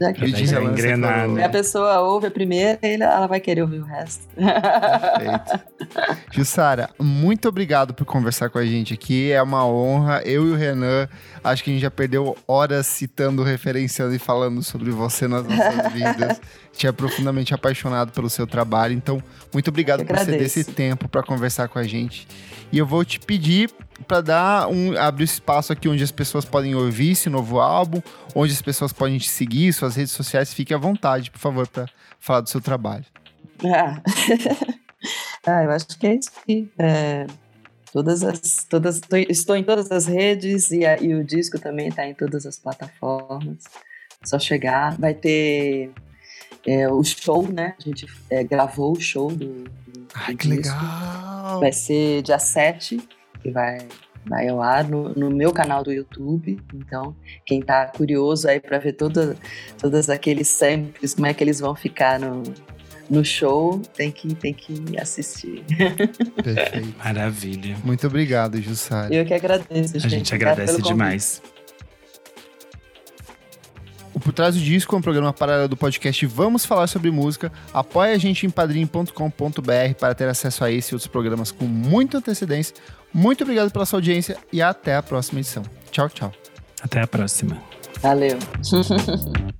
Já 0.00 0.12
que 0.14 0.46
já 0.46 0.62
engrenar, 0.62 1.28
né? 1.28 1.44
A 1.44 1.48
pessoa 1.50 2.00
ouve 2.00 2.28
a 2.28 2.30
primeira 2.30 2.78
e 2.82 2.94
ela 2.94 3.26
vai 3.26 3.38
querer 3.38 3.60
ouvir 3.60 3.80
o 3.80 3.84
resto. 3.84 4.26
Perfeito. 4.34 5.60
Jussara, 6.32 6.88
muito 6.98 7.48
obrigado 7.48 7.92
por 7.92 8.06
conversar 8.06 8.48
com 8.48 8.58
a 8.58 8.64
gente 8.64 8.94
aqui. 8.94 9.30
É 9.30 9.42
uma 9.42 9.66
honra. 9.66 10.22
Eu 10.24 10.46
e 10.46 10.52
o 10.52 10.56
Renan, 10.56 11.06
acho 11.42 11.64
que 11.64 11.70
a 11.70 11.72
gente 11.72 11.82
já 11.82 11.90
perdeu 11.90 12.36
horas 12.46 12.86
citando, 12.86 13.42
referenciando 13.42 14.14
e 14.14 14.18
falando 14.18 14.62
sobre 14.62 14.90
você 14.90 15.26
nas 15.26 15.44
nossas 15.44 15.92
vidas. 15.92 16.40
Tinha 16.72 16.92
profundamente 16.92 17.54
apaixonado 17.54 18.12
pelo 18.12 18.30
seu 18.30 18.46
trabalho. 18.46 18.94
Então, 18.94 19.22
muito 19.52 19.68
obrigado 19.68 20.04
por 20.04 20.18
ceder 20.18 20.42
esse 20.42 20.64
tempo 20.64 21.08
para 21.08 21.22
conversar 21.22 21.68
com 21.68 21.78
a 21.78 21.84
gente. 21.84 22.26
E 22.72 22.78
eu 22.78 22.86
vou 22.86 23.04
te 23.04 23.18
pedir 23.18 23.70
para 24.06 24.20
dar 24.20 24.68
um 24.68 24.96
abrir 24.96 25.24
espaço 25.24 25.72
aqui 25.72 25.88
onde 25.88 26.02
as 26.02 26.12
pessoas 26.12 26.44
podem 26.44 26.74
ouvir 26.74 27.12
esse 27.12 27.28
novo 27.28 27.60
álbum, 27.60 28.00
onde 28.34 28.52
as 28.52 28.62
pessoas 28.62 28.92
podem 28.92 29.18
te 29.18 29.28
seguir, 29.28 29.72
suas 29.72 29.96
redes 29.96 30.12
sociais. 30.12 30.54
Fique 30.54 30.72
à 30.72 30.78
vontade, 30.78 31.30
por 31.30 31.38
favor, 31.38 31.66
para 31.66 31.86
falar 32.18 32.40
do 32.40 32.48
seu 32.48 32.60
trabalho. 32.60 33.04
Ah. 33.64 34.00
ah, 35.46 35.64
eu 35.64 35.70
acho 35.70 35.86
que 35.98 36.06
é 36.06 36.14
isso 36.14 36.30
aqui. 36.40 36.70
É, 36.78 37.26
todas 37.92 38.22
as, 38.22 38.64
todas, 38.68 39.00
estou 39.28 39.56
em 39.56 39.64
todas 39.64 39.90
as 39.90 40.06
redes 40.06 40.70
e, 40.70 40.84
a, 40.84 41.00
e 41.00 41.14
o 41.14 41.24
disco 41.24 41.58
também 41.58 41.88
está 41.88 42.06
em 42.06 42.14
todas 42.14 42.46
as 42.46 42.58
plataformas. 42.58 43.64
Só 44.24 44.38
chegar, 44.38 44.96
vai 44.98 45.14
ter 45.14 45.90
é, 46.66 46.88
o 46.88 47.02
show, 47.02 47.46
né? 47.50 47.74
A 47.78 47.82
gente 47.82 48.06
é, 48.28 48.44
gravou 48.44 48.92
o 48.92 49.00
show 49.00 49.30
do, 49.30 49.64
do, 49.64 50.06
Ai, 50.14 50.34
que 50.34 50.48
disco. 50.48 50.74
legal! 50.74 51.60
Vai 51.60 51.72
ser 51.72 52.22
dia 52.22 52.38
7 52.38 53.00
e 53.44 53.50
vai, 53.50 53.78
vai 54.26 54.48
ao 54.48 54.60
ar 54.60 54.86
no, 54.86 55.14
no 55.14 55.30
meu 55.30 55.52
canal 55.52 55.82
do 55.82 55.92
YouTube. 55.92 56.60
Então, 56.74 57.16
quem 57.46 57.62
tá 57.62 57.86
curioso 57.86 58.46
aí 58.46 58.60
para 58.60 58.78
ver 58.78 58.92
toda, 58.92 59.36
todos 59.78 60.10
aqueles 60.10 60.48
samples, 60.48 61.14
como 61.14 61.26
é 61.26 61.34
que 61.34 61.42
eles 61.42 61.60
vão 61.60 61.74
ficar 61.74 62.20
no, 62.20 62.42
no 63.10 63.24
show, 63.24 63.82
tem 63.96 64.12
que, 64.12 64.34
tem 64.36 64.54
que 64.54 64.96
assistir. 64.98 65.64
Perfeito. 66.42 66.94
Maravilha. 67.02 67.76
Muito 67.82 68.06
obrigado, 68.06 68.62
Jussara. 68.62 69.12
Eu 69.12 69.26
que 69.26 69.34
agradeço, 69.34 69.94
gente. 69.94 70.06
A 70.06 70.08
gente 70.08 70.34
agradece 70.34 70.80
demais. 70.80 71.42
O 74.14 74.20
Por 74.20 74.32
Trás 74.32 74.54
do 74.54 74.60
Disco 74.60 74.94
é 74.94 74.98
um 74.98 75.02
programa 75.02 75.32
paralelo 75.32 75.68
do 75.68 75.76
podcast 75.76 76.24
Vamos 76.26 76.64
Falar 76.64 76.86
Sobre 76.86 77.10
Música. 77.10 77.52
Apoie 77.72 78.12
a 78.12 78.18
gente 78.18 78.46
em 78.46 78.50
padrim.com.br 78.50 79.94
para 79.98 80.14
ter 80.14 80.28
acesso 80.28 80.64
a 80.64 80.70
esse 80.70 80.92
e 80.92 80.94
outros 80.94 81.08
programas 81.08 81.50
com 81.50 81.64
muita 81.64 82.18
antecedência. 82.18 82.74
Muito 83.12 83.42
obrigado 83.42 83.70
pela 83.72 83.86
sua 83.86 83.98
audiência 83.98 84.36
e 84.52 84.62
até 84.62 84.94
a 84.94 85.02
próxima 85.02 85.40
edição. 85.40 85.64
Tchau, 85.90 86.08
tchau. 86.08 86.32
Até 86.82 87.00
a 87.00 87.06
próxima. 87.06 87.60
Valeu. 88.00 88.38